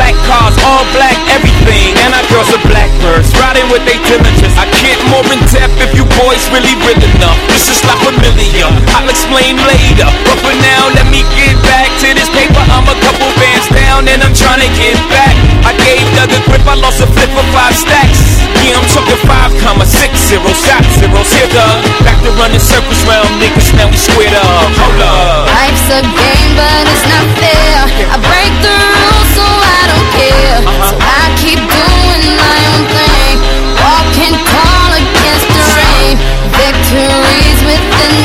black 0.06 0.22
cars, 0.22 0.54
all 0.62 0.86
black 0.94 1.18
everything. 1.34 1.98
And 2.06 2.14
our 2.14 2.22
girls 2.30 2.46
are 2.54 2.62
blackbirds, 2.62 3.34
riding 3.42 3.66
with 3.74 3.82
their 3.82 3.98
diligence. 4.06 4.54
I 4.54 4.70
can't 4.78 5.02
more 5.10 5.26
in 5.34 5.42
depth 5.50 5.74
if 5.82 5.90
you 5.98 6.06
boys 6.22 6.46
really 6.54 6.74
real 6.86 7.02
enough. 7.18 7.34
This 7.50 7.66
is 7.66 7.82
not 7.82 7.98
familiar, 8.06 8.70
I'll 8.94 9.10
explain 9.10 9.58
later. 9.66 10.06
But 10.22 10.38
for 10.46 10.54
now, 10.62 10.94
let 10.94 11.10
me 11.10 11.26
get 11.34 11.58
back 11.66 11.90
to 12.06 12.14
this 12.14 12.30
paper. 12.30 12.62
I'm 12.70 12.86
a 12.86 12.94
couple 13.02 13.26
bands 13.34 13.66
down 13.74 14.06
and 14.06 14.22
I'm 14.22 14.34
trying 14.34 14.62
to 14.62 14.70
get 14.78 14.94
back. 15.10 15.34
I 15.66 15.74
gave 15.74 16.06
Doug 16.14 16.30
a 16.30 16.40
grip, 16.46 16.62
I 16.70 16.78
lost 16.78 17.02
a 17.02 17.08
flip 17.10 17.30
for 17.34 17.46
five 17.50 17.74
stacks. 17.74 18.38
Yeah, 18.62 18.78
I'm 18.78 18.86
talking 18.86 19.20
five 19.26 19.50
comma 19.62 19.86
six 19.86 20.14
zero 20.30 20.54
shot 20.54 20.86
zeros. 21.02 21.34
Here 21.34 21.50
the 21.50 21.66
back 22.06 22.18
to 22.22 22.30
running 22.38 22.62
circles 22.62 23.02
round 23.10 23.42
niggas. 23.42 23.74
Now 23.74 23.90
we 23.90 23.98
squared 23.98 24.38
up. 24.38 24.70
Hold 24.78 25.02
up. 25.02 25.50
Life's 25.50 25.90
a 25.90 26.00
game, 26.02 26.52
but 26.54 26.86
it's 26.86 27.04
not 27.10 27.26
fair. 27.42 27.78
I 28.10 28.16
break 28.22 28.54
the 28.62 28.74
rules. 28.74 29.28
So 29.34 29.55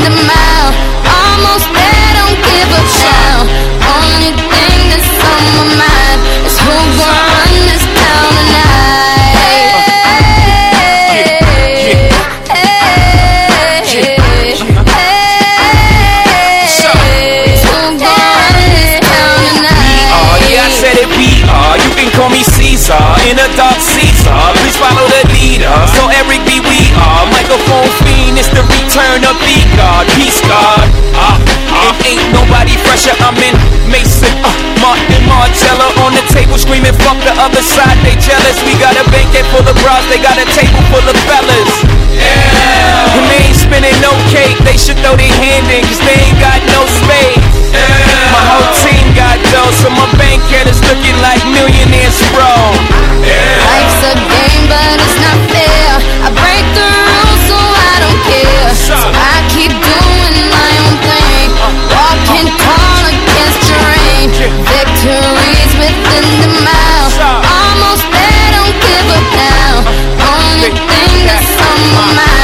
the 0.03 0.14
mile. 0.26 0.69
Almost 1.06 1.68
there, 1.73 2.10
don't 2.18 2.38
give 2.41 2.69
up 2.73 2.90
now. 3.02 3.38
Only 3.95 4.32
thing 4.49 4.80
that's 4.90 5.11
on 5.22 5.44
my 5.57 5.68
mind 5.82 6.19
is 6.45 6.57
who 6.60 6.76
gon' 6.98 7.18
run 7.30 7.53
this 7.69 7.86
town 7.98 8.32
Oh, 20.14 20.36
yeah, 20.52 20.68
I 20.68 20.72
said 20.72 20.98
it, 20.99 21.07
we 21.15 21.41
are. 21.48 21.76
You 21.80 21.91
can 21.95 22.11
call 22.11 22.30
me 22.30 22.44
Caesar, 22.44 22.99
in 23.28 23.40
a 23.40 23.48
dark 23.56 23.80
Caesar. 23.80 24.40
Please 24.60 24.78
follow 24.78 25.07
the 25.07 25.23
leader. 25.34 25.72
So 25.95 26.07
Eric 26.11 26.44
B, 26.45 26.60
we 26.60 26.80
are. 26.99 27.26
Microphone 27.32 27.90
fiend, 28.32 28.40
it's 28.40 28.52
the 28.56 28.64
return 28.64 29.24
of 29.28 29.36
the 29.40 29.58
God. 29.76 30.08
Peace 30.16 30.40
God. 30.48 30.88
Uh, 31.16 31.38
uh, 31.72 32.08
ain't 32.08 32.24
nobody 32.32 32.76
fresher. 32.88 33.16
I'm 33.20 33.36
in 33.44 33.56
Mason, 33.91 34.32
uh, 34.44 34.52
Martin 34.80 35.24
Marcello 35.28 35.91
on 36.03 36.16
the 36.16 36.24
table 36.32 36.58
screaming, 36.58 36.95
fuck 37.03 37.20
the 37.24 37.36
other 37.40 37.62
side. 37.62 37.98
They 38.03 38.16
jealous. 38.20 38.64
We 38.64 38.74
got 38.80 38.95
a 38.95 39.03
banquet 39.12 39.45
full 39.52 39.68
of 39.68 39.76
bras. 39.84 40.03
They 40.08 40.20
got 40.20 40.38
a 40.40 40.48
table 40.56 40.82
full 40.91 41.03
of 41.03 41.18
fellas. 41.28 41.72
Yeah. 42.16 43.16
And 43.16 43.26
they 43.28 43.52
ain't 43.52 43.60
spinning 43.60 43.98
no 43.99 44.12
cake. 44.32 44.58
They 44.64 44.78
should 44.78 44.99
throw 45.03 45.16
their 45.16 45.36
hand 45.44 45.68
in, 45.72 45.84
cause 45.84 46.02
they 46.03 46.16
ain't 46.16 46.40
got 46.40 46.60
no 46.72 46.88
space. 46.88 47.40
My 48.32 48.44
whole 48.48 48.72
team 48.84 49.06
got 49.16 49.40
dough, 49.52 49.72
so 49.80 49.90
my 49.91 50.08
bank 50.20 50.44
account 50.48 50.68
is 50.68 50.80
looking 50.88 51.16
like 51.24 51.40
millionaires, 51.48 52.20
bro. 52.32 52.52
Life's 53.24 54.02
a 54.12 54.14
game, 54.16 54.66
but 54.68 54.99
it's 54.99 55.18
not 55.20 55.38
fair. 55.52 56.51
I 58.91 59.39
keep 59.47 59.72
doing 59.72 60.35
my 60.51 60.72
own 60.84 60.95
thing. 61.07 61.47
Walking 61.95 62.47
tall 62.59 63.03
against 63.07 63.72
the 63.72 63.77
rain. 63.88 64.27
Victories 64.68 65.73
within 65.80 66.51
the. 66.68 67.15
Almost 67.39 68.03
there, 68.11 68.47
don't 68.51 68.76
give 68.84 69.07
up 69.15 69.27
now. 69.39 69.73
Only 70.27 70.72
thing 70.76 71.13
that's 71.23 71.55
on 71.55 71.80
my 71.95 72.07
mind 72.19 72.40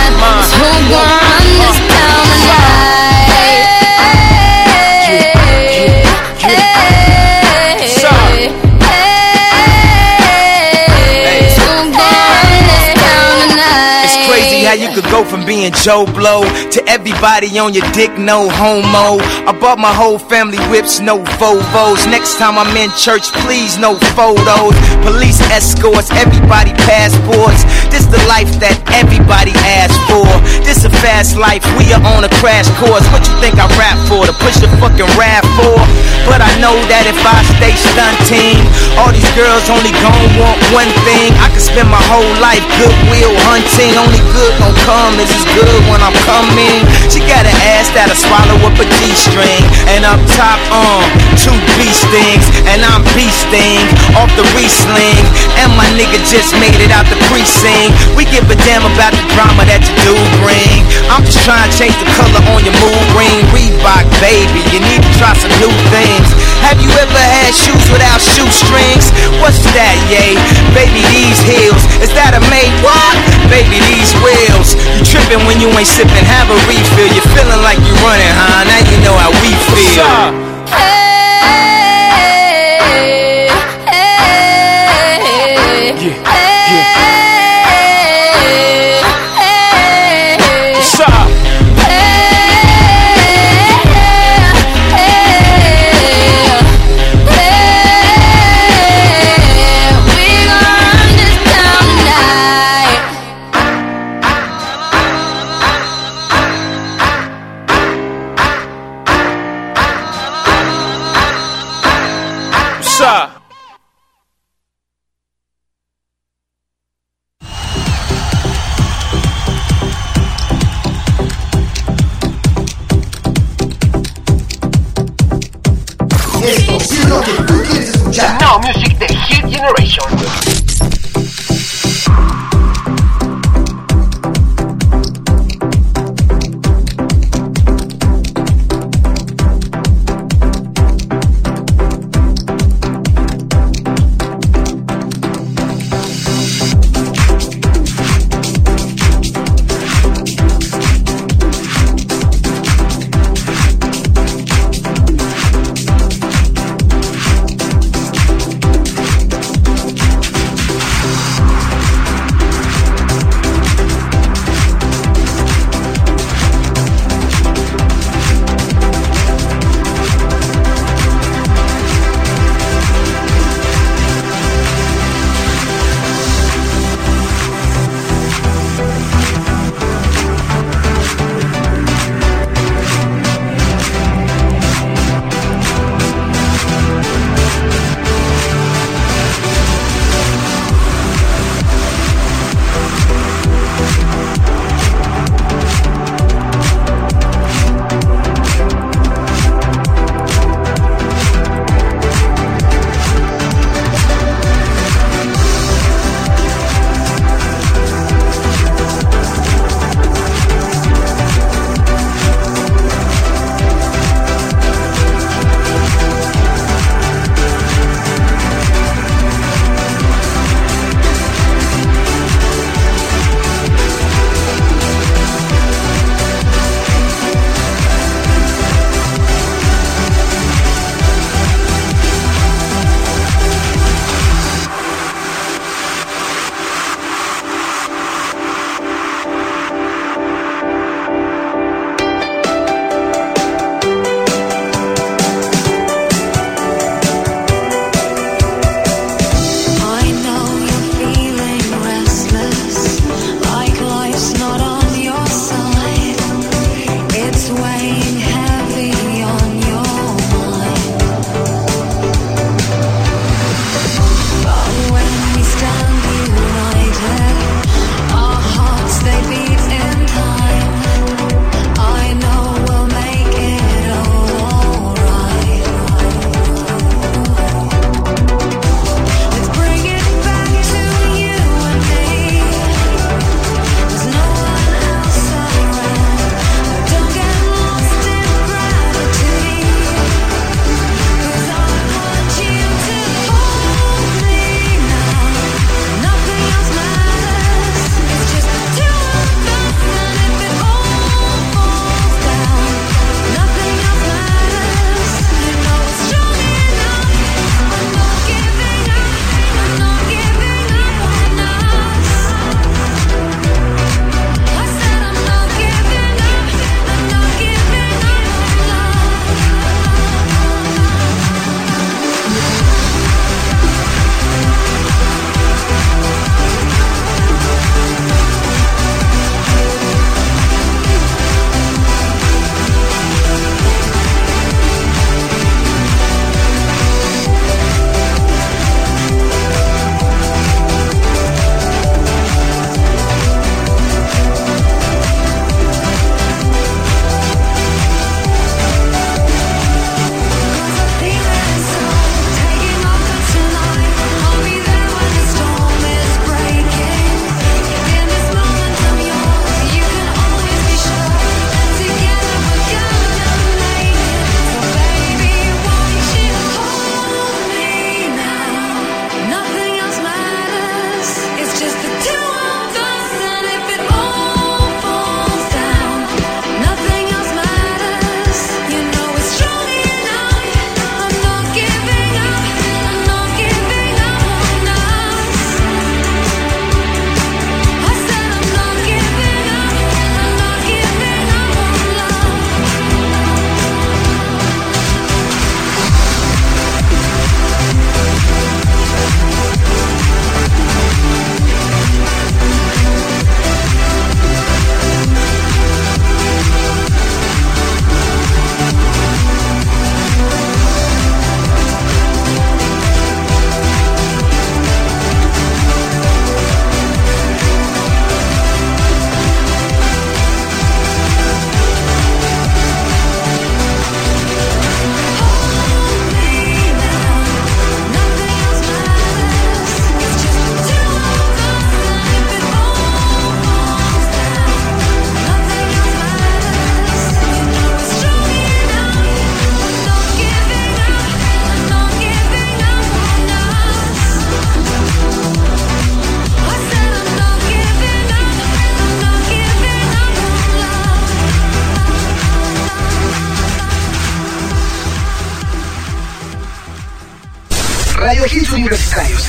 could 14.97 15.11
go 15.11 15.23
from 15.23 15.45
being 15.45 15.71
Joe 15.85 16.09
Blow 16.09 16.41
to 16.73 16.81
everybody 16.89 17.53
on 17.61 17.69
your 17.69 17.85
dick, 17.93 18.09
no 18.17 18.49
homo. 18.49 19.21
I 19.45 19.53
bought 19.53 19.77
my 19.77 19.93
whole 19.93 20.17
family 20.17 20.57
whips, 20.73 20.97
no 20.99 21.21
Volvos. 21.37 22.09
Next 22.09 22.41
time 22.41 22.57
I'm 22.57 22.73
in 22.73 22.89
church, 22.97 23.29
please, 23.45 23.77
no 23.77 23.93
photos. 24.17 24.73
Police 25.05 25.37
escorts, 25.53 26.09
everybody 26.17 26.73
passports. 26.89 27.61
This 27.93 28.09
the 28.09 28.17
life 28.25 28.49
that 28.57 28.73
everybody 28.97 29.53
asks 29.69 30.01
for. 30.09 30.25
This 30.65 30.81
a 30.81 30.89
fast 30.89 31.37
life, 31.37 31.61
we 31.77 31.93
are 31.93 32.01
on 32.17 32.25
a 32.25 32.31
crash 32.41 32.65
course. 32.81 33.05
What 33.13 33.21
you 33.29 33.37
think 33.37 33.61
I 33.61 33.69
rap 33.77 34.01
for? 34.09 34.25
To 34.25 34.33
push 34.41 34.57
the 34.57 34.69
fucking 34.81 35.11
rap 35.13 35.45
for? 35.61 35.77
But 36.25 36.41
I 36.41 36.49
know 36.57 36.73
that 36.89 37.05
if 37.05 37.21
I 37.21 37.37
stay 37.53 37.77
stunting, 37.77 38.65
all 38.97 39.13
these 39.13 39.29
girls 39.37 39.69
only 39.69 39.93
gon' 40.01 40.41
want 40.41 40.57
one 40.73 40.89
thing. 41.05 41.37
I 41.37 41.53
could 41.53 41.61
spend 41.61 41.85
my 41.85 42.01
whole 42.09 42.33
life 42.41 42.65
goodwill 42.81 43.37
hunting. 43.45 43.93
Only 43.93 44.25
good 44.33 44.57
come 44.87 45.19
is 45.19 45.27
as 45.35 45.43
good 45.51 45.83
when 45.91 45.99
I'm 45.99 46.15
coming. 46.23 46.79
She 47.11 47.19
got 47.27 47.43
an 47.43 47.57
ass 47.75 47.91
that'll 47.91 48.15
swallow 48.15 48.55
up 48.63 48.79
a 48.79 48.87
G-string. 48.87 49.63
And 49.91 50.07
up 50.07 50.23
top, 50.39 50.63
um, 50.71 51.03
two 51.35 51.51
B 51.75 51.83
stings. 51.91 52.47
And 52.71 52.79
I'm 52.87 53.03
beasting 53.11 53.83
off 54.15 54.31
the 54.39 54.47
re-sling. 54.55 55.25
And 55.59 55.75
my 55.75 55.91
nigga 55.99 56.23
just 56.23 56.55
made 56.55 56.79
it 56.79 56.95
out 56.95 57.03
the 57.11 57.19
precinct. 57.27 57.99
We 58.15 58.23
give 58.31 58.47
a 58.47 58.55
damn 58.63 58.87
about 58.87 59.11
the 59.11 59.27
drama 59.35 59.67
that 59.67 59.83
you 59.83 59.95
do 60.07 60.15
bring. 60.39 60.87
I'm 61.11 61.27
just 61.27 61.43
trying 61.43 61.67
to 61.67 61.71
change 61.75 61.99
the 61.99 62.07
color 62.15 62.39
on 62.55 62.63
your 62.63 62.77
mood 62.79 63.07
ring. 63.11 63.43
Reebok, 63.51 64.07
baby, 64.23 64.63
you 64.71 64.79
need 64.79 65.03
to 65.03 65.11
try 65.19 65.35
some 65.35 65.51
new 65.59 65.73
things. 65.91 66.31
Have 66.63 66.79
you 66.79 66.87
ever 66.95 67.23
had 67.43 67.51
shoes 67.51 67.91
without 67.91 68.23
shoestrings? 68.23 69.11
What's 69.43 69.59
that, 69.75 69.99
yay? 70.07 70.39
Baby, 70.71 71.03
these 71.11 71.39
heels. 71.43 71.83
Is 71.99 72.11
that 72.15 72.39
a 72.39 72.41
made 72.47 72.71
what? 72.79 73.15
Baby, 73.51 73.83
these 73.83 74.15
wheels. 74.23 74.76
You 74.97 75.03
tripping 75.03 75.43
when 75.45 75.59
you 75.59 75.69
ain't 75.77 75.87
sipping, 75.87 76.25
have 76.25 76.49
a 76.49 76.57
refill. 76.69 77.09
You're 77.13 77.29
feeling 77.33 77.61
like 77.61 77.79
you're 77.85 78.01
running, 78.01 78.33
huh? 78.33 78.65
Now 78.65 78.81
you 78.85 78.97
know 79.03 79.15
how 79.17 79.31
we 79.41 79.53
feel. 79.73 80.05
What's 80.05 81.66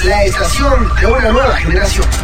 la 0.08 0.24
estación 0.24 0.88
de 1.00 1.06
una 1.06 1.32
nueva 1.32 1.56
generación. 1.56 2.17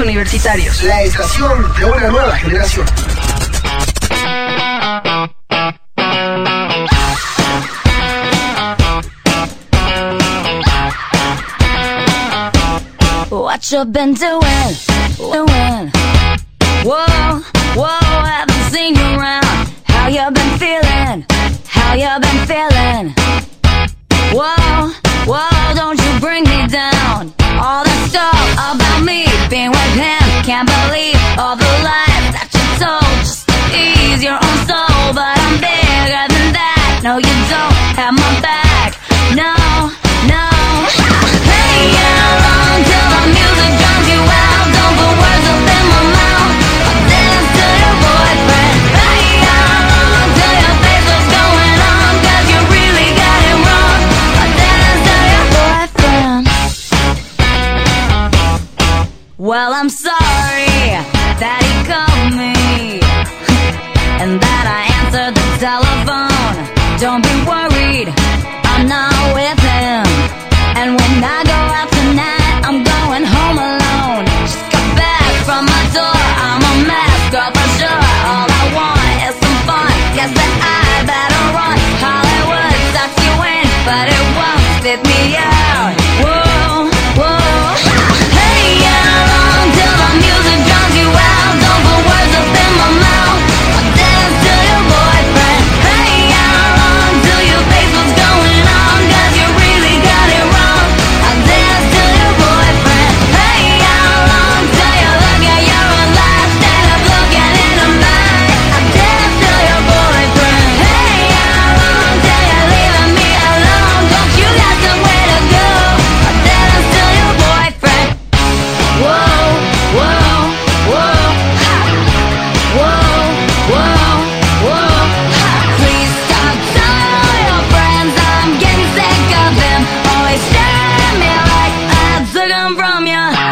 universitarios. 0.00 0.82
La 0.84 1.02
estación 1.02 1.74
de 1.78 1.84
una 1.84 2.08
nueva 2.08 2.36
generación. 2.36 2.86
What 13.30 13.70
you 13.70 13.84
been 13.84 14.14
doing? 14.14 14.91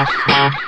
Yeah. 0.01 0.61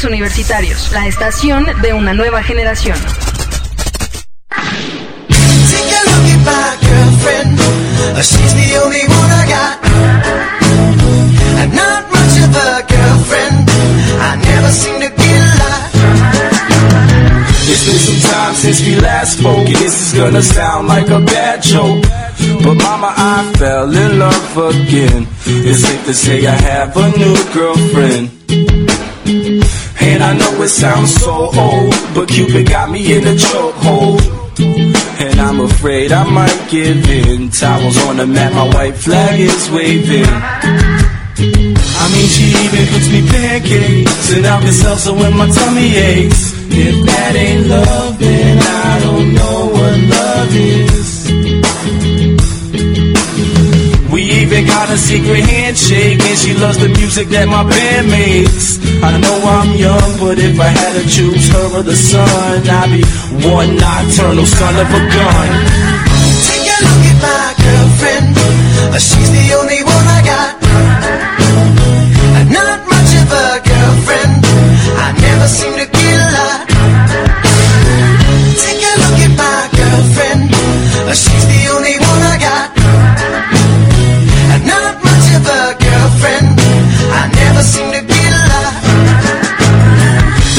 Hits 0.00 0.04
Universitarios, 0.04 0.92
la 0.92 1.06
estación 1.06 1.66
de 1.82 1.92
una 1.92 2.14
nueva 2.14 2.42
generación. 2.42 2.96
It's 17.62 17.86
been 17.86 17.98
some 17.98 18.20
time 18.30 18.54
since 18.54 18.80
we 18.86 18.96
last 18.96 19.38
spoke, 19.38 19.66
and 19.66 19.76
this 19.76 20.12
is 20.12 20.18
gonna 20.18 20.42
sound 20.42 20.88
like 20.88 21.08
a 21.10 21.20
bad 21.20 21.62
joke. 21.62 22.02
But 22.62 22.74
mama, 22.74 23.12
I 23.16 23.52
fell 23.58 23.94
in 23.94 24.18
love 24.18 24.56
again. 24.56 25.26
It's 25.44 25.80
safe 25.80 26.04
to 26.06 26.14
say 26.14 26.46
I 26.46 26.52
have 26.52 26.96
a 26.96 27.10
new 27.18 27.36
girlfriend. 27.52 28.99
And 30.20 30.38
I 30.38 30.38
know 30.38 30.62
it 30.62 30.68
sounds 30.68 31.14
so 31.14 31.48
old, 31.48 31.94
but 32.14 32.28
Cupid 32.28 32.68
got 32.68 32.90
me 32.90 33.16
in 33.16 33.26
a 33.26 33.32
chokehold. 33.32 34.20
And 35.18 35.40
I'm 35.40 35.60
afraid 35.60 36.12
I 36.12 36.24
might 36.28 36.60
give 36.68 37.08
in. 37.08 37.48
Towels 37.48 37.96
on 38.04 38.18
the 38.18 38.26
mat, 38.26 38.52
my 38.52 38.68
white 38.68 38.96
flag 38.96 39.40
is 39.40 39.70
waving. 39.70 40.28
I 40.28 42.04
mean, 42.12 42.28
she 42.28 42.52
even 42.52 42.84
cooks 42.92 43.08
me 43.08 43.22
pancakes 43.32 44.36
and 44.36 44.44
Alka 44.44 44.72
Seltzer 44.72 45.04
so 45.08 45.14
when 45.14 45.34
my 45.38 45.48
tummy 45.48 45.96
aches. 45.96 46.52
If 46.68 47.06
that 47.06 47.34
ain't 47.36 47.66
love, 47.68 48.18
then 48.18 48.58
I 48.58 49.00
don't 49.00 49.32
know 49.32 49.70
what 49.72 49.98
love 50.00 50.54
is. 50.54 51.09
Even 54.60 54.72
got 54.72 54.90
a 54.90 54.96
secret 54.96 55.40
handshake, 55.40 56.20
and 56.20 56.38
she 56.38 56.54
loves 56.54 56.78
the 56.78 56.88
music 56.88 57.28
that 57.28 57.48
my 57.48 57.62
band 57.64 58.08
makes. 58.08 58.78
I 59.02 59.16
know 59.18 59.36
I'm 59.40 59.76
young, 59.76 60.10
but 60.20 60.38
if 60.38 60.58
I 60.60 60.68
had 60.68 60.92
to 61.00 61.04
choose 61.08 61.48
her 61.48 61.78
or 61.78 61.82
the 61.82 61.96
sun, 61.96 62.68
I'd 62.68 62.90
be 62.92 63.02
one 63.46 63.76
nocturnal 63.76 64.46
son 64.46 64.74
of 64.76 64.88
a 64.88 65.02
gun. 65.16 65.48
Take 66.44 66.68
a 66.68 66.78
look 66.84 67.04
at 67.08 67.18
my 67.24 67.46
girlfriend. 67.56 68.36
She's 69.00 69.30
the 69.32 69.46
only 69.60 69.80
one 69.84 70.06
I 70.08 70.20
got. 70.24 70.52
Not 72.50 72.80
much 72.88 73.10
of 73.16 73.28
a 73.32 73.46
girlfriend. 73.64 74.44
I 75.00 75.08
never 75.20 75.48
seem 75.48 75.74
to 75.80 75.99
never 87.60 87.68
seem 87.68 87.92
to 87.92 88.00
get 88.06 88.32
a 88.32 88.42
lot. 88.48 88.74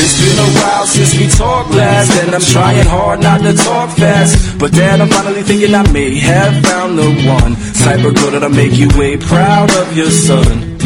It's 0.03 0.18
been 0.22 0.38
a 0.38 0.49
while 0.60 0.86
since 0.88 1.14
we 1.18 1.28
talked 1.28 1.72
last, 1.72 2.11
and 2.22 2.36
I'm 2.36 2.41
trying 2.41 2.86
hard 2.86 3.22
not 3.22 3.41
to 3.41 3.53
talk 3.53 3.90
fast. 3.98 4.60
But 4.60 4.72
then 4.72 5.02
I'm 5.02 5.10
finally 5.10 5.44
thinking 5.44 5.73
I 5.73 5.90
may 5.91 6.19
have 6.19 6.64
found 6.65 6.98
the 6.98 7.10
one 7.28 7.56
type 7.86 8.06
of 8.06 8.15
girl 8.15 8.32
that'll 8.32 8.49
make 8.49 8.73
you 8.73 8.90
way 8.98 9.18
proud 9.18 9.72
of 9.78 9.95
your 9.95 10.11
son. 10.11 10.78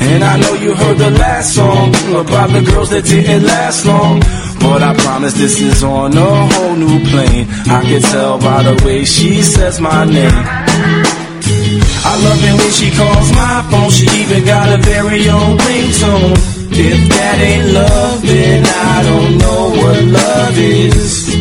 And 0.00 0.24
I 0.24 0.38
know 0.40 0.54
you 0.54 0.74
heard 0.74 0.98
the 0.98 1.10
last 1.10 1.54
song 1.54 1.88
about 2.14 2.50
the 2.50 2.62
girls 2.70 2.90
that 2.90 3.04
didn't 3.04 3.44
last 3.44 3.86
long. 3.86 4.20
But 4.60 4.82
I 4.82 4.94
promise 4.94 5.34
this 5.34 5.60
is 5.60 5.82
on 5.82 6.16
a 6.16 6.46
whole 6.52 6.76
new 6.76 7.04
plane. 7.10 7.46
I 7.66 7.82
can 7.82 8.00
tell 8.00 8.38
by 8.38 8.62
the 8.62 8.80
way 8.84 9.04
she 9.04 9.42
says 9.42 9.80
my 9.80 10.04
name. 10.04 11.31
I 12.12 12.16
love 12.20 12.44
it 12.44 12.54
when 12.60 12.72
she 12.76 12.88
calls 12.92 13.28
my 13.32 13.64
phone. 13.70 13.88
She 13.88 14.04
even 14.20 14.44
got 14.44 14.68
a 14.68 14.76
very 14.84 15.22
own 15.32 15.56
ringtone. 15.56 16.36
If 16.68 16.98
that 17.08 17.36
ain't 17.40 17.72
love, 17.72 18.20
then 18.20 18.60
I 18.68 18.96
don't 19.08 19.32
know 19.40 19.62
what 19.80 19.98
love 20.20 20.58
is. 20.58 21.32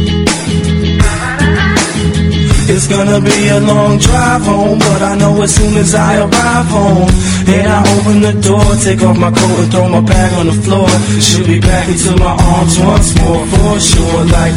It's 2.72 2.88
gonna 2.88 3.20
be 3.20 3.40
a 3.50 3.60
long 3.60 3.98
drive 4.00 4.44
home, 4.44 4.80
but 4.80 5.02
I 5.02 5.16
know 5.20 5.42
as 5.42 5.54
soon 5.54 5.76
as 5.76 5.94
I 5.94 6.24
arrive 6.24 6.68
home, 6.72 7.10
and 7.52 7.68
I 7.68 7.80
open 7.96 8.18
the 8.22 8.36
door, 8.40 8.64
take 8.80 9.04
off 9.04 9.18
my 9.20 9.30
coat 9.30 9.60
and 9.60 9.72
throw 9.74 9.90
my 9.90 10.00
bag 10.00 10.32
on 10.40 10.46
the 10.48 10.58
floor, 10.64 10.88
she'll 11.20 11.46
be 11.46 11.60
back 11.60 11.90
into 11.90 12.16
my 12.16 12.32
arms 12.32 12.80
once 12.80 13.12
more 13.20 13.44
for 13.46 13.78
sure. 13.78 14.24
Like 14.24 14.56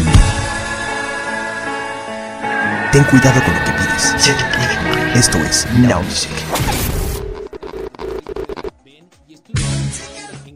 Ten 2.93 3.03
cuidado 3.11 3.43
con 3.43 3.53
lo 3.53 3.65
que 3.65 3.73
pides. 3.73 4.84
Esto 5.15 5.39
es 5.39 5.67
Now 5.79 6.03
Music. 6.03 6.29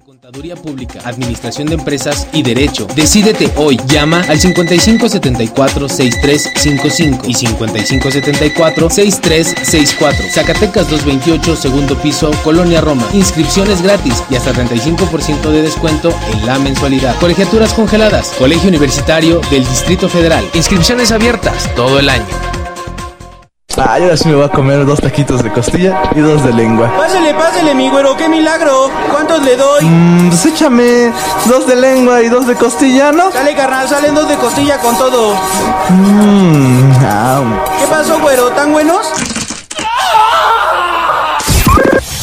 Contaduría 0.04 0.56
Pública, 0.56 1.00
Administración 1.04 1.68
de 1.68 1.74
Empresas 1.74 2.26
y 2.32 2.42
Derecho. 2.42 2.88
Decídete 2.96 3.52
hoy. 3.56 3.78
Llama 3.86 4.24
al 4.28 4.40
5574-6355 4.40 7.20
y 7.28 7.34
5574-6364. 7.34 10.30
Zacatecas 10.32 10.90
228, 10.90 11.56
segundo 11.56 11.96
piso, 11.96 12.32
Colonia 12.42 12.80
Roma. 12.80 13.06
Inscripciones 13.12 13.80
gratis 13.80 14.24
y 14.28 14.34
hasta 14.34 14.52
35% 14.52 15.50
de 15.50 15.62
descuento 15.62 16.12
en 16.32 16.44
la 16.44 16.58
mensualidad. 16.58 17.16
Colegiaturas 17.20 17.72
congeladas. 17.72 18.34
Colegio 18.38 18.68
Universitario 18.68 19.40
del 19.50 19.64
Distrito 19.66 20.08
Federal. 20.08 20.44
Inscripciones 20.52 21.12
abiertas 21.12 21.72
todo 21.76 22.00
el 22.00 22.08
año. 22.08 22.26
Ay, 23.80 24.02
ahora 24.02 24.16
sí 24.16 24.28
me 24.28 24.34
voy 24.34 24.44
a 24.44 24.48
comer 24.48 24.84
dos 24.84 25.00
taquitos 25.00 25.42
de 25.42 25.52
costilla 25.52 26.02
y 26.14 26.20
dos 26.20 26.42
de 26.44 26.52
lengua. 26.52 26.90
Pásele, 26.96 27.32
pásele, 27.34 27.74
mi 27.74 27.88
güero, 27.88 28.16
qué 28.16 28.28
milagro. 28.28 28.90
¿Cuántos 29.12 29.42
le 29.42 29.56
doy? 29.56 29.84
Mmm, 29.84 30.28
pues 30.28 30.46
échame 30.46 31.12
dos 31.46 31.66
de 31.66 31.76
lengua 31.76 32.20
y 32.22 32.28
dos 32.28 32.46
de 32.46 32.56
costilla, 32.56 33.12
¿no? 33.12 33.30
Sale, 33.30 33.54
carnal, 33.54 33.88
salen 33.88 34.14
dos 34.14 34.28
de 34.28 34.36
costilla 34.36 34.78
con 34.78 34.96
todo. 34.96 35.34
Mmm, 35.90 36.92
¿Qué 37.78 37.86
pasó, 37.88 38.18
güero? 38.20 38.50
¿Tan 38.50 38.72
buenos? 38.72 39.06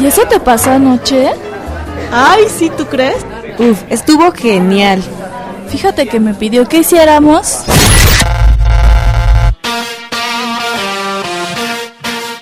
¿Y 0.00 0.06
eso 0.06 0.22
te 0.28 0.38
pasó 0.38 0.72
anoche? 0.72 1.30
Ay, 2.12 2.44
sí, 2.54 2.70
¿tú 2.76 2.86
crees? 2.86 3.24
Uf, 3.58 3.82
estuvo 3.88 4.30
genial. 4.32 5.02
Fíjate 5.68 6.06
que 6.06 6.20
me 6.20 6.34
pidió 6.34 6.68
que 6.68 6.78
hiciéramos. 6.78 7.64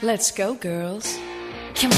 Let's 0.03 0.33
go, 0.37 0.57
girls. 0.61 1.17
Come 1.81 1.95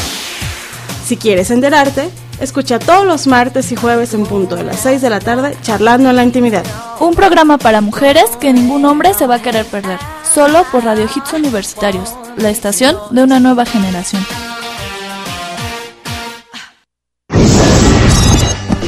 Si 1.05 1.17
quieres 1.17 1.51
enterarte, 1.51 2.09
escucha 2.41 2.79
todos 2.79 3.07
los 3.07 3.27
martes 3.27 3.73
y 3.73 3.77
jueves 3.77 4.15
en 4.15 4.25
punto 4.27 4.57
de 4.57 4.65
las 4.65 4.81
6 4.81 5.03
de 5.03 5.11
la 5.11 5.21
tarde 5.21 5.57
charlando 5.63 6.11
en 6.11 6.17
la 6.17 6.25
intimidad. 6.25 6.65
Un 7.01 7.15
programa 7.15 7.59
para 7.59 7.81
mujeres 7.81 8.25
que 8.41 8.53
ningún 8.53 8.85
hombre 8.85 9.13
se 9.15 9.27
va 9.27 9.37
a 9.37 9.43
querer 9.43 9.67
perder. 9.67 9.99
Solo 10.35 10.65
por 10.71 10.85
Radio 10.85 11.07
Hits 11.15 11.33
Universitarios, 11.33 12.15
la 12.37 12.51
estación 12.51 12.97
de 13.11 13.25
una 13.25 13.41
nueva 13.41 13.65
generación. 13.67 14.25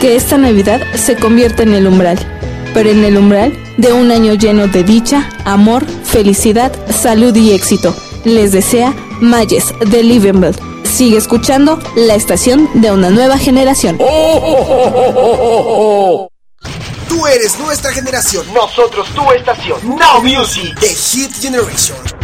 Que 0.00 0.14
esta 0.14 0.38
Navidad 0.38 0.80
se 0.94 1.16
convierta 1.16 1.64
en 1.64 1.74
el 1.74 1.86
umbral, 1.88 2.18
pero 2.72 2.90
en 2.90 3.04
el 3.04 3.16
umbral 3.16 3.52
de 3.78 3.92
un 3.92 4.12
año 4.12 4.34
lleno 4.34 4.68
de 4.68 4.84
dicha, 4.84 5.28
amor, 5.44 5.84
felicidad, 6.04 6.72
salud 6.88 7.34
y 7.34 7.52
éxito. 7.52 7.94
Les 8.24 8.52
desea 8.52 8.94
Mayes 9.20 9.74
de 9.90 10.04
Livenville. 10.04 10.58
Sigue 10.84 11.16
escuchando 11.16 11.80
la 11.96 12.14
estación 12.14 12.68
de 12.74 12.92
una 12.92 13.10
nueva 13.10 13.38
generación. 13.38 13.98
Tú 17.08 17.26
eres 17.26 17.58
nuestra 17.58 17.92
generación. 17.92 18.46
Nosotros, 18.54 19.08
tu 19.14 19.32
estación. 19.32 19.80
Now 19.84 20.22
Music. 20.22 20.78
The 20.78 20.94
Hit 20.94 21.32
Generation. 21.40 22.17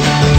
Thank 0.00 0.32
you. 0.32 0.37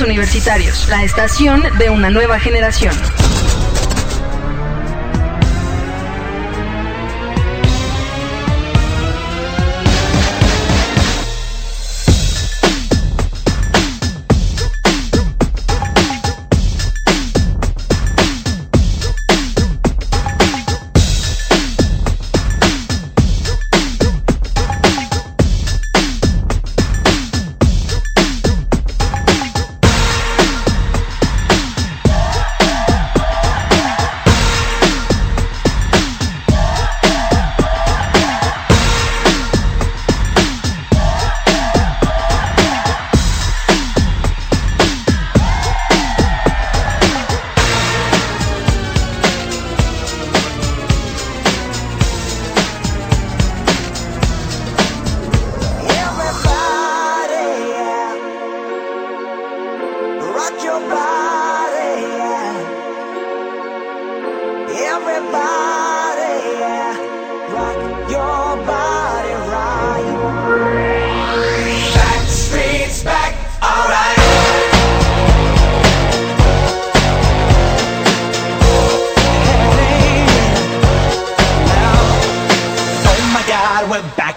Universitarios, 0.00 0.88
la 0.88 1.04
estación 1.04 1.62
de 1.78 1.90
una 1.90 2.10
nueva 2.10 2.38
generación. 2.40 2.94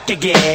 again. 0.09 0.46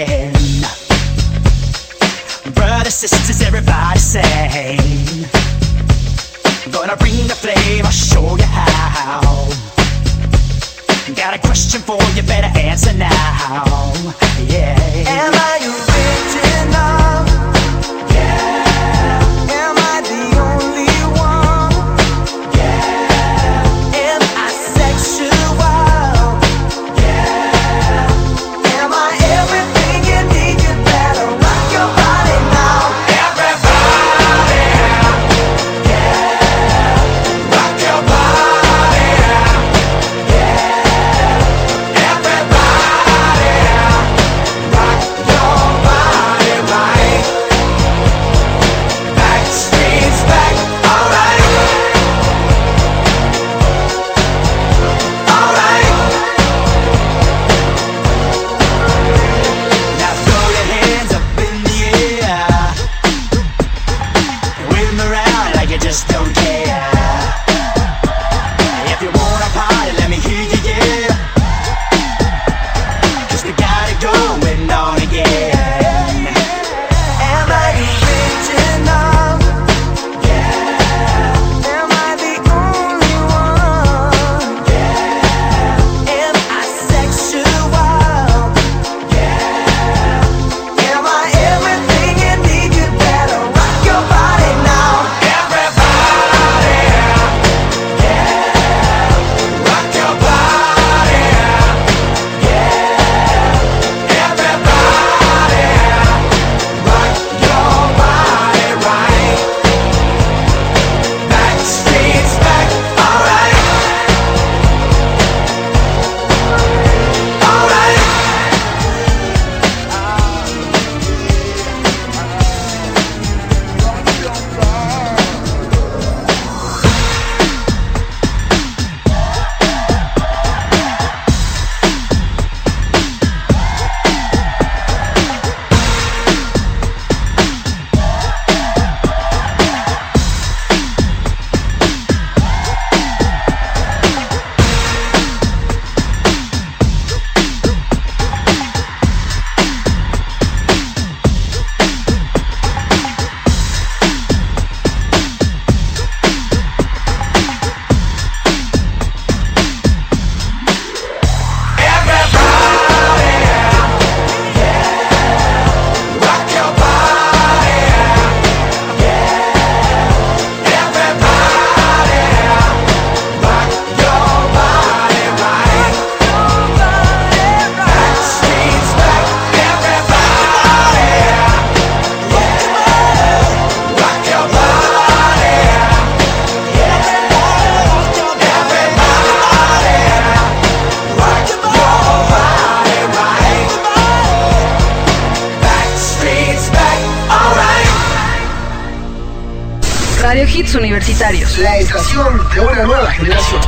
De 202.13 202.61
una 202.61 202.85
nueva 202.85 203.11
generación. 203.13 203.63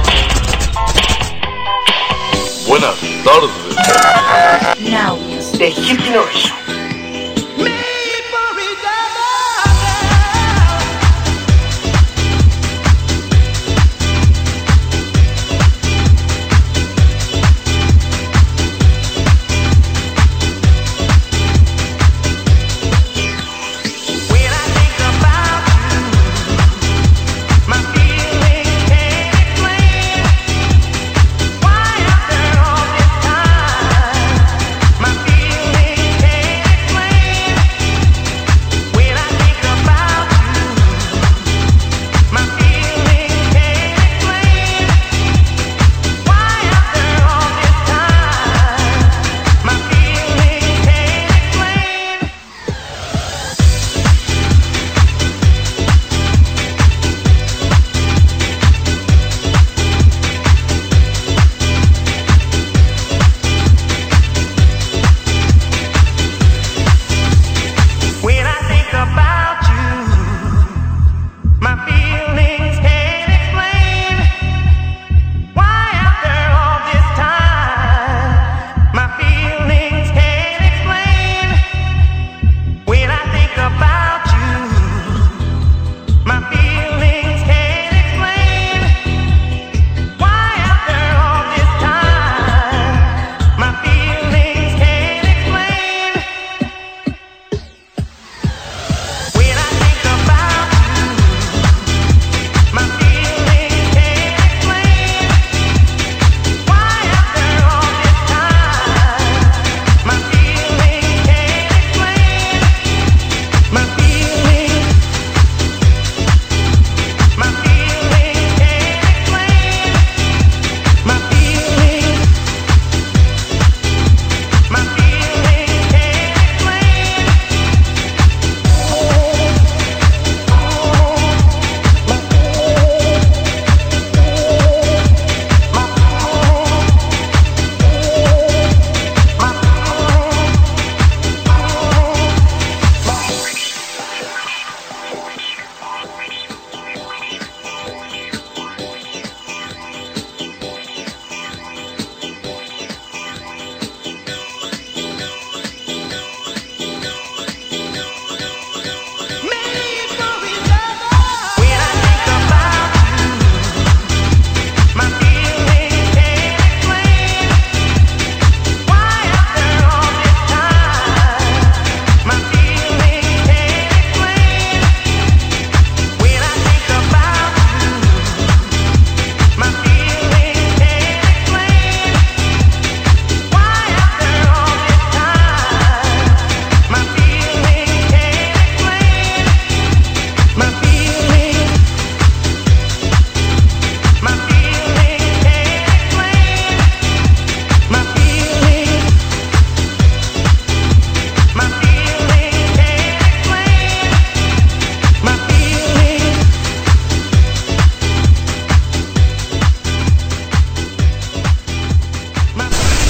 Buenas 2.69 2.95
tardes. 3.25 4.81
Now 4.81 5.19
The 5.57 5.71
Hit. 5.71 6.84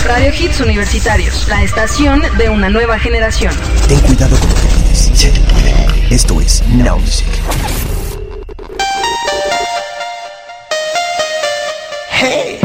Radio 0.05 0.31
Hits 0.39 0.61
Universitarios. 0.61 1.49
La 1.49 1.63
estación 1.63 2.23
de 2.37 2.51
una 2.51 2.69
nueva 2.69 2.99
generación. 2.99 3.55
Ten 3.89 3.99
cuidado 4.01 4.37
con 4.39 4.49
lo 4.51 4.55
que 4.55 4.61
pides. 4.61 5.11
Se 5.15 5.31
te 5.31 5.41
puede. 5.41 6.15
Esto 6.15 6.41
es 6.43 6.63
Now 6.69 6.99
Music. 6.99 7.27
Hey. 12.11 12.61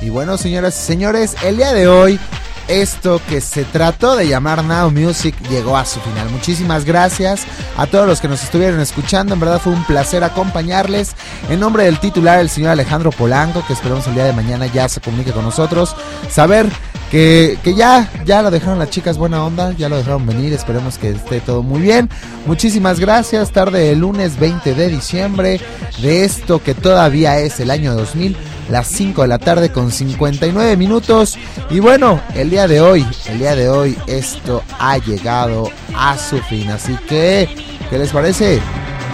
Y 0.00 0.10
bueno, 0.10 0.38
señoras 0.38 0.80
y 0.80 0.86
señores, 0.86 1.34
el 1.42 1.56
día 1.56 1.72
de 1.72 1.88
hoy 1.88 2.20
esto 2.68 3.20
que 3.28 3.40
se 3.40 3.64
trató 3.64 4.14
de 4.14 4.28
llamar 4.28 4.62
Now 4.62 4.90
Music 4.90 5.34
llegó 5.48 5.76
a 5.76 5.84
su 5.84 6.00
final. 6.00 6.28
Muchísimas 6.30 6.84
gracias 6.84 7.44
a 7.76 7.86
todos 7.86 8.06
los 8.06 8.20
que 8.20 8.28
nos 8.28 8.44
estuvieron 8.44 8.80
escuchando. 8.80 9.34
En 9.34 9.40
verdad 9.40 9.60
fue 9.60 9.72
un 9.72 9.84
placer 9.84 10.22
acompañarles. 10.22 11.14
En 11.48 11.60
nombre 11.60 11.84
del 11.84 11.98
titular, 11.98 12.38
el 12.38 12.50
señor 12.50 12.70
Alejandro 12.70 13.10
Polanco, 13.10 13.64
que 13.66 13.72
esperamos 13.72 14.06
el 14.06 14.14
día 14.14 14.24
de 14.24 14.32
mañana 14.32 14.66
ya 14.66 14.88
se 14.88 15.00
comunique 15.00 15.32
con 15.32 15.44
nosotros. 15.44 15.96
Saber 16.30 16.68
que, 17.10 17.58
que 17.64 17.74
ya, 17.74 18.10
ya 18.26 18.42
lo 18.42 18.50
dejaron 18.50 18.78
las 18.78 18.90
chicas 18.90 19.16
buena 19.16 19.42
onda, 19.42 19.72
ya 19.72 19.88
lo 19.88 19.96
dejaron 19.96 20.26
venir. 20.26 20.52
Esperemos 20.52 20.98
que 20.98 21.10
esté 21.10 21.40
todo 21.40 21.62
muy 21.62 21.80
bien. 21.80 22.10
Muchísimas 22.46 23.00
gracias. 23.00 23.50
Tarde 23.50 23.80
del 23.80 24.00
lunes 24.00 24.38
20 24.38 24.74
de 24.74 24.88
diciembre 24.88 25.60
de 26.02 26.24
esto 26.24 26.62
que 26.62 26.74
todavía 26.74 27.38
es 27.38 27.60
el 27.60 27.70
año 27.70 27.94
2000 27.94 28.36
las 28.70 28.86
5 28.88 29.22
de 29.22 29.28
la 29.28 29.38
tarde 29.38 29.72
con 29.72 29.90
59 29.90 30.76
minutos. 30.76 31.38
Y 31.70 31.80
bueno, 31.80 32.20
el 32.34 32.50
día 32.50 32.68
de 32.68 32.80
hoy, 32.80 33.06
el 33.26 33.38
día 33.38 33.54
de 33.54 33.68
hoy 33.68 33.96
esto 34.06 34.62
ha 34.78 34.96
llegado 34.98 35.70
a 35.96 36.18
su 36.18 36.38
fin. 36.42 36.70
Así 36.70 36.96
que, 37.08 37.48
¿qué 37.90 37.98
les 37.98 38.10
parece? 38.10 38.60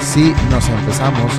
Si 0.01 0.35
nos 0.51 0.69
empezamos 0.69 1.33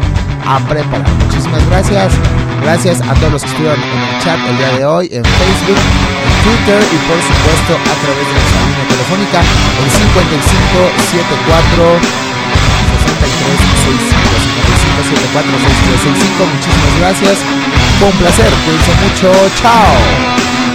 a 0.45 0.59
preparar. 0.67 1.07
Muchísimas 1.25 1.65
gracias. 1.67 2.13
Gracias 2.61 3.01
a 3.01 3.13
todos 3.15 3.33
los 3.33 3.43
que 3.43 3.49
estuvieron 3.49 3.81
en 3.81 3.99
el 3.99 4.19
chat 4.23 4.39
el 4.47 4.57
día 4.57 4.71
de 4.77 4.85
hoy, 4.85 5.09
en 5.11 5.23
Facebook, 5.23 5.77
en 5.77 6.43
Twitter 6.43 6.81
y 6.81 6.97
por 7.05 7.21
supuesto 7.21 7.77
a 7.77 7.95
través 8.01 8.25
de 8.25 8.33
nuestra 8.33 8.59
línea 8.65 8.85
telefónica 8.89 9.39
en 9.41 9.89
5574 9.91 12.25
6365 14.95 16.45
Muchísimas 16.45 16.99
gracias. 16.99 17.37
Fue 17.99 18.09
un 18.09 18.17
placer. 18.17 18.49
Cuídense 18.65 18.91
mucho. 19.03 19.31
Chao. 19.55 20.74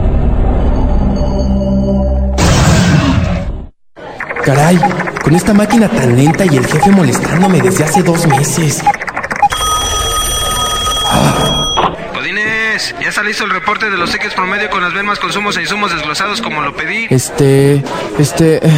Caray, 4.43 4.79
con 5.23 5.35
esta 5.35 5.53
máquina 5.53 5.87
tan 5.87 6.15
lenta 6.15 6.45
y 6.45 6.57
el 6.57 6.65
jefe 6.65 6.89
molestándome 6.89 7.61
desde 7.61 7.83
hace 7.83 8.01
dos 8.01 8.25
meses. 8.25 8.81
Godínez, 12.15 12.95
ya 12.99 13.09
está 13.09 13.21
listo 13.21 13.43
el 13.43 13.51
reporte 13.51 13.89
de 13.89 13.97
los 13.97 14.09
tickets 14.11 14.33
promedio 14.33 14.69
con 14.71 14.81
las 14.81 14.93
mermas, 14.93 15.19
consumos 15.19 15.57
e 15.57 15.61
insumos 15.61 15.93
desglosados 15.93 16.41
como 16.41 16.61
lo 16.61 16.75
pedí. 16.75 17.05
Este, 17.11 17.83
este, 18.17 18.55
eh, 18.65 18.71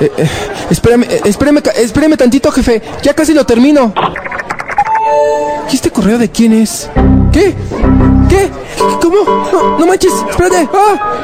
eh, 0.00 0.12
eh, 0.18 0.30
espérame, 0.70 1.04
eh, 1.04 1.20
espérame, 1.24 1.62
espérame 1.76 2.16
tantito, 2.16 2.50
jefe. 2.50 2.82
Ya 3.02 3.14
casi 3.14 3.34
lo 3.34 3.46
termino. 3.46 3.94
¿Y 5.70 5.74
este 5.76 5.90
correo 5.90 6.18
de 6.18 6.30
quién 6.30 6.52
es? 6.52 6.90
¿Qué? 7.32 7.54
¿Qué? 8.28 8.50
¿Cómo? 9.00 9.48
No, 9.52 9.78
no 9.78 9.86
manches, 9.86 10.12
espérate. 10.28 10.68
¡Ah! 10.72 11.22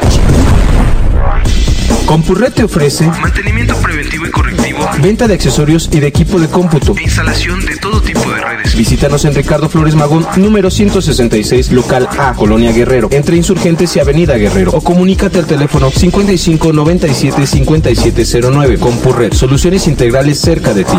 Compurred 2.10 2.52
te 2.52 2.64
ofrece 2.64 3.06
Mantenimiento 3.06 3.76
preventivo 3.76 4.26
y 4.26 4.30
correctivo. 4.32 4.80
venta 5.00 5.28
de 5.28 5.34
accesorios 5.34 5.88
y 5.92 6.00
de 6.00 6.08
equipo 6.08 6.40
de 6.40 6.48
cómputo. 6.48 6.96
E 6.98 7.04
instalación 7.04 7.64
de 7.64 7.76
todo 7.76 8.02
tipo 8.02 8.28
de 8.28 8.40
redes. 8.40 8.74
Visítanos 8.74 9.24
en 9.26 9.34
Ricardo 9.36 9.68
Flores 9.68 9.94
Magón, 9.94 10.26
número 10.34 10.72
166, 10.72 11.70
local 11.70 12.08
A, 12.18 12.34
Colonia 12.34 12.72
Guerrero, 12.72 13.06
entre 13.12 13.36
Insurgentes 13.36 13.94
y 13.94 14.00
Avenida 14.00 14.36
Guerrero. 14.36 14.72
O 14.72 14.80
comunícate 14.80 15.38
al 15.38 15.46
teléfono 15.46 15.88
55 15.88 16.72
97 16.72 17.46
5709. 17.46 18.78
Compurred, 18.78 19.32
soluciones 19.32 19.86
integrales 19.86 20.40
cerca 20.40 20.74
de 20.74 20.82
ti. 20.82 20.96